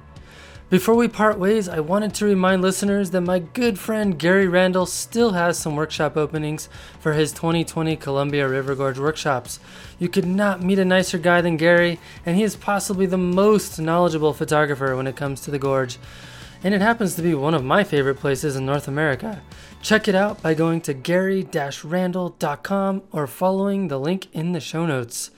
Before 0.70 0.94
we 0.94 1.08
part 1.08 1.38
ways, 1.38 1.66
I 1.66 1.80
wanted 1.80 2.12
to 2.16 2.26
remind 2.26 2.60
listeners 2.60 3.08
that 3.12 3.22
my 3.22 3.38
good 3.38 3.78
friend 3.78 4.18
Gary 4.18 4.46
Randall 4.46 4.84
still 4.84 5.32
has 5.32 5.58
some 5.58 5.76
workshop 5.76 6.14
openings 6.14 6.68
for 7.00 7.14
his 7.14 7.32
2020 7.32 7.96
Columbia 7.96 8.46
River 8.46 8.74
Gorge 8.74 8.98
workshops. 8.98 9.60
You 9.98 10.10
could 10.10 10.26
not 10.26 10.62
meet 10.62 10.78
a 10.78 10.84
nicer 10.84 11.16
guy 11.16 11.40
than 11.40 11.56
Gary, 11.56 11.98
and 12.26 12.36
he 12.36 12.42
is 12.42 12.54
possibly 12.54 13.06
the 13.06 13.16
most 13.16 13.78
knowledgeable 13.78 14.34
photographer 14.34 14.94
when 14.94 15.06
it 15.06 15.16
comes 15.16 15.40
to 15.40 15.50
the 15.50 15.58
gorge. 15.58 15.96
And 16.62 16.74
it 16.74 16.82
happens 16.82 17.14
to 17.14 17.22
be 17.22 17.34
one 17.34 17.54
of 17.54 17.64
my 17.64 17.82
favorite 17.82 18.16
places 18.16 18.54
in 18.54 18.66
North 18.66 18.88
America. 18.88 19.40
Check 19.80 20.06
it 20.06 20.14
out 20.14 20.42
by 20.42 20.52
going 20.52 20.82
to 20.82 20.92
gary-randall.com 20.92 23.02
or 23.10 23.26
following 23.26 23.88
the 23.88 23.98
link 23.98 24.26
in 24.34 24.52
the 24.52 24.60
show 24.60 24.84
notes. 24.84 25.30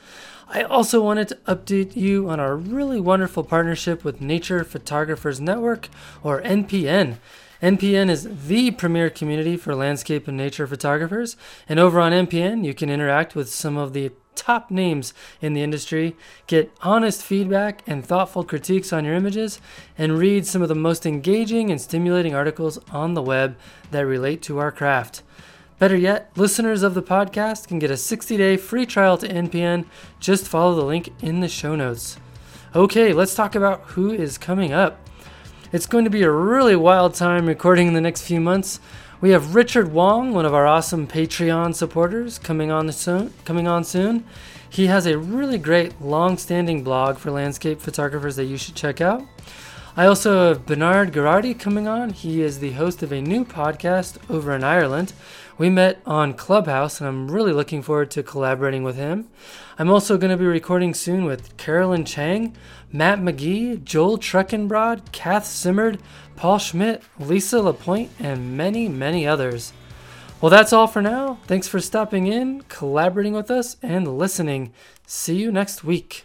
I 0.52 0.64
also 0.64 1.00
wanted 1.00 1.28
to 1.28 1.36
update 1.46 1.94
you 1.94 2.28
on 2.28 2.40
our 2.40 2.56
really 2.56 2.98
wonderful 2.98 3.44
partnership 3.44 4.02
with 4.02 4.20
Nature 4.20 4.64
Photographers 4.64 5.40
Network, 5.40 5.88
or 6.24 6.42
NPN. 6.42 7.18
NPN 7.62 8.10
is 8.10 8.48
the 8.48 8.72
premier 8.72 9.10
community 9.10 9.56
for 9.56 9.76
landscape 9.76 10.26
and 10.26 10.36
nature 10.36 10.66
photographers, 10.66 11.36
and 11.68 11.78
over 11.78 12.00
on 12.00 12.10
NPN, 12.10 12.64
you 12.64 12.74
can 12.74 12.90
interact 12.90 13.36
with 13.36 13.48
some 13.48 13.76
of 13.76 13.92
the 13.92 14.10
top 14.34 14.72
names 14.72 15.14
in 15.40 15.52
the 15.52 15.62
industry, 15.62 16.16
get 16.48 16.72
honest 16.82 17.22
feedback 17.22 17.84
and 17.86 18.04
thoughtful 18.04 18.42
critiques 18.42 18.92
on 18.92 19.04
your 19.04 19.14
images, 19.14 19.60
and 19.96 20.18
read 20.18 20.46
some 20.46 20.62
of 20.62 20.68
the 20.68 20.74
most 20.74 21.06
engaging 21.06 21.70
and 21.70 21.80
stimulating 21.80 22.34
articles 22.34 22.76
on 22.90 23.14
the 23.14 23.22
web 23.22 23.56
that 23.92 24.00
relate 24.00 24.42
to 24.42 24.58
our 24.58 24.72
craft. 24.72 25.22
Better 25.80 25.96
yet, 25.96 26.30
listeners 26.36 26.82
of 26.82 26.92
the 26.92 27.02
podcast 27.02 27.66
can 27.66 27.78
get 27.78 27.90
a 27.90 27.96
60 27.96 28.36
day 28.36 28.58
free 28.58 28.84
trial 28.84 29.16
to 29.16 29.26
NPN. 29.26 29.86
Just 30.18 30.46
follow 30.46 30.74
the 30.74 30.84
link 30.84 31.08
in 31.22 31.40
the 31.40 31.48
show 31.48 31.74
notes. 31.74 32.18
Okay, 32.74 33.14
let's 33.14 33.34
talk 33.34 33.54
about 33.54 33.80
who 33.84 34.12
is 34.12 34.36
coming 34.36 34.74
up. 34.74 35.00
It's 35.72 35.86
going 35.86 36.04
to 36.04 36.10
be 36.10 36.20
a 36.20 36.30
really 36.30 36.76
wild 36.76 37.14
time 37.14 37.46
recording 37.46 37.88
in 37.88 37.94
the 37.94 38.00
next 38.02 38.26
few 38.26 38.42
months. 38.42 38.78
We 39.22 39.30
have 39.30 39.54
Richard 39.54 39.90
Wong, 39.90 40.34
one 40.34 40.44
of 40.44 40.52
our 40.52 40.66
awesome 40.66 41.06
Patreon 41.06 41.74
supporters, 41.74 42.38
coming 42.38 42.70
on 42.70 42.92
soon. 42.92 43.32
Coming 43.46 43.66
on 43.66 43.82
soon. 43.82 44.24
He 44.68 44.88
has 44.88 45.06
a 45.06 45.16
really 45.16 45.56
great 45.56 45.98
long-standing 46.02 46.84
blog 46.84 47.16
for 47.16 47.30
landscape 47.30 47.80
photographers 47.80 48.36
that 48.36 48.44
you 48.44 48.58
should 48.58 48.74
check 48.74 49.00
out. 49.00 49.24
I 49.96 50.06
also 50.06 50.48
have 50.48 50.66
Bernard 50.66 51.12
Gerardi 51.12 51.58
coming 51.58 51.88
on. 51.88 52.10
He 52.10 52.42
is 52.42 52.60
the 52.60 52.72
host 52.72 53.02
of 53.02 53.12
a 53.12 53.20
new 53.20 53.44
podcast 53.44 54.18
over 54.30 54.54
in 54.54 54.62
Ireland. 54.62 55.12
We 55.60 55.68
met 55.68 56.00
on 56.06 56.32
Clubhouse, 56.32 57.00
and 57.00 57.06
I'm 57.06 57.30
really 57.30 57.52
looking 57.52 57.82
forward 57.82 58.10
to 58.12 58.22
collaborating 58.22 58.82
with 58.82 58.96
him. 58.96 59.28
I'm 59.78 59.90
also 59.90 60.16
going 60.16 60.30
to 60.30 60.38
be 60.38 60.46
recording 60.46 60.94
soon 60.94 61.26
with 61.26 61.54
Carolyn 61.58 62.06
Chang, 62.06 62.56
Matt 62.90 63.18
McGee, 63.18 63.84
Joel 63.84 64.16
Truckenbrod, 64.16 65.12
Cath 65.12 65.44
Simard, 65.44 66.00
Paul 66.34 66.56
Schmidt, 66.56 67.02
Lisa 67.18 67.60
Lapointe, 67.60 68.10
and 68.18 68.56
many, 68.56 68.88
many 68.88 69.26
others. 69.26 69.74
Well, 70.40 70.48
that's 70.48 70.72
all 70.72 70.86
for 70.86 71.02
now. 71.02 71.40
Thanks 71.46 71.68
for 71.68 71.78
stopping 71.78 72.26
in, 72.26 72.62
collaborating 72.62 73.34
with 73.34 73.50
us, 73.50 73.76
and 73.82 74.16
listening. 74.16 74.72
See 75.06 75.36
you 75.36 75.52
next 75.52 75.84
week. 75.84 76.24